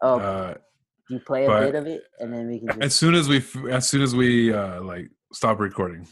Oh, 0.00 0.18
Uh, 0.20 0.54
you 1.08 1.18
play 1.20 1.46
a 1.46 1.50
bit 1.50 1.74
of 1.74 1.86
it 1.86 2.02
and 2.18 2.32
then 2.32 2.48
we 2.48 2.60
can 2.60 2.82
as 2.82 2.94
soon 2.94 3.14
as 3.14 3.28
we 3.28 3.42
as 3.70 3.88
soon 3.88 4.00
as 4.02 4.14
we 4.16 4.52
uh, 4.52 4.80
like 4.82 5.10
stop 5.32 5.60
recording. 5.60 6.06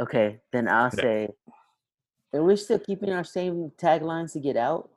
Okay, 0.00 0.40
then 0.52 0.68
I'll 0.68 0.90
Yeah. 0.94 1.00
say 1.00 1.28
are 2.34 2.42
we 2.42 2.56
still 2.56 2.78
keeping 2.80 3.12
our 3.12 3.24
same 3.24 3.70
taglines 3.80 4.32
to 4.32 4.40
get 4.40 4.56
out? 4.56 4.90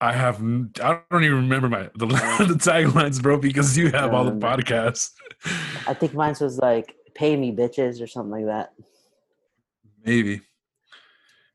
I 0.00 0.12
have 0.12 0.36
I 0.82 1.00
don't 1.10 1.24
even 1.24 1.36
remember 1.36 1.68
my 1.68 1.90
the, 1.94 2.06
the 2.48 2.54
taglines, 2.54 3.20
bro, 3.22 3.38
because 3.38 3.76
you 3.76 3.90
have 3.90 4.12
all 4.14 4.24
the 4.24 4.32
podcasts. 4.32 5.12
I 5.86 5.94
think 5.94 6.14
mine 6.14 6.36
was 6.40 6.58
like 6.58 6.94
pay 7.14 7.36
me 7.36 7.52
bitches 7.52 8.02
or 8.02 8.06
something 8.06 8.30
like 8.30 8.46
that. 8.46 8.72
Maybe. 10.04 10.40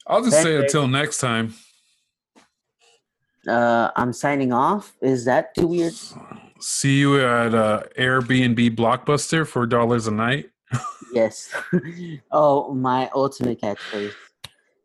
I'll 0.09 0.21
just 0.21 0.31
Thanks, 0.33 0.43
say 0.45 0.53
Dave. 0.55 0.63
until 0.63 0.87
next 0.87 1.19
time. 1.19 1.53
Uh 3.47 3.91
I'm 3.95 4.11
signing 4.11 4.51
off. 4.51 4.93
Is 5.01 5.25
that 5.25 5.53
too 5.55 5.67
weird? 5.67 5.93
See 6.59 6.99
you 6.99 7.19
at 7.25 7.53
uh, 7.55 7.83
Airbnb 7.97 8.75
Blockbuster 8.75 9.47
for 9.47 9.65
dollars 9.65 10.07
a 10.07 10.11
night. 10.11 10.49
Yes. 11.13 11.49
oh, 12.31 12.73
my 12.73 13.09
ultimate 13.15 13.61
catchphrase. 13.61 14.11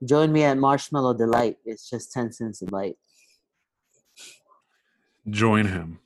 Join 0.05 0.31
me 0.33 0.45
at 0.45 0.57
Marshmallow 0.57 1.15
Delight. 1.15 1.57
It's 1.65 1.91
just 1.91 2.13
10 2.13 2.31
cents 2.33 2.63
a 2.63 2.67
bite. 2.67 2.97
Join 5.29 5.67
him. 5.67 5.99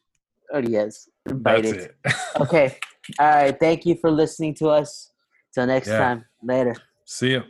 Oh, 0.52 0.58
yes. 0.58 1.08
Bite 1.26 1.64
That's 1.64 1.76
it. 1.84 1.96
it. 2.04 2.14
Okay. 2.40 2.78
All 3.18 3.26
right. 3.28 3.60
Thank 3.60 3.84
you 3.84 3.96
for 4.00 4.10
listening 4.10 4.54
to 4.54 4.68
us. 4.68 5.12
Till 5.54 5.66
next 5.66 5.88
Yeah. 5.88 5.98
time. 5.98 6.24
Later. 6.42 6.74
See 7.04 7.32
ya. 7.34 7.42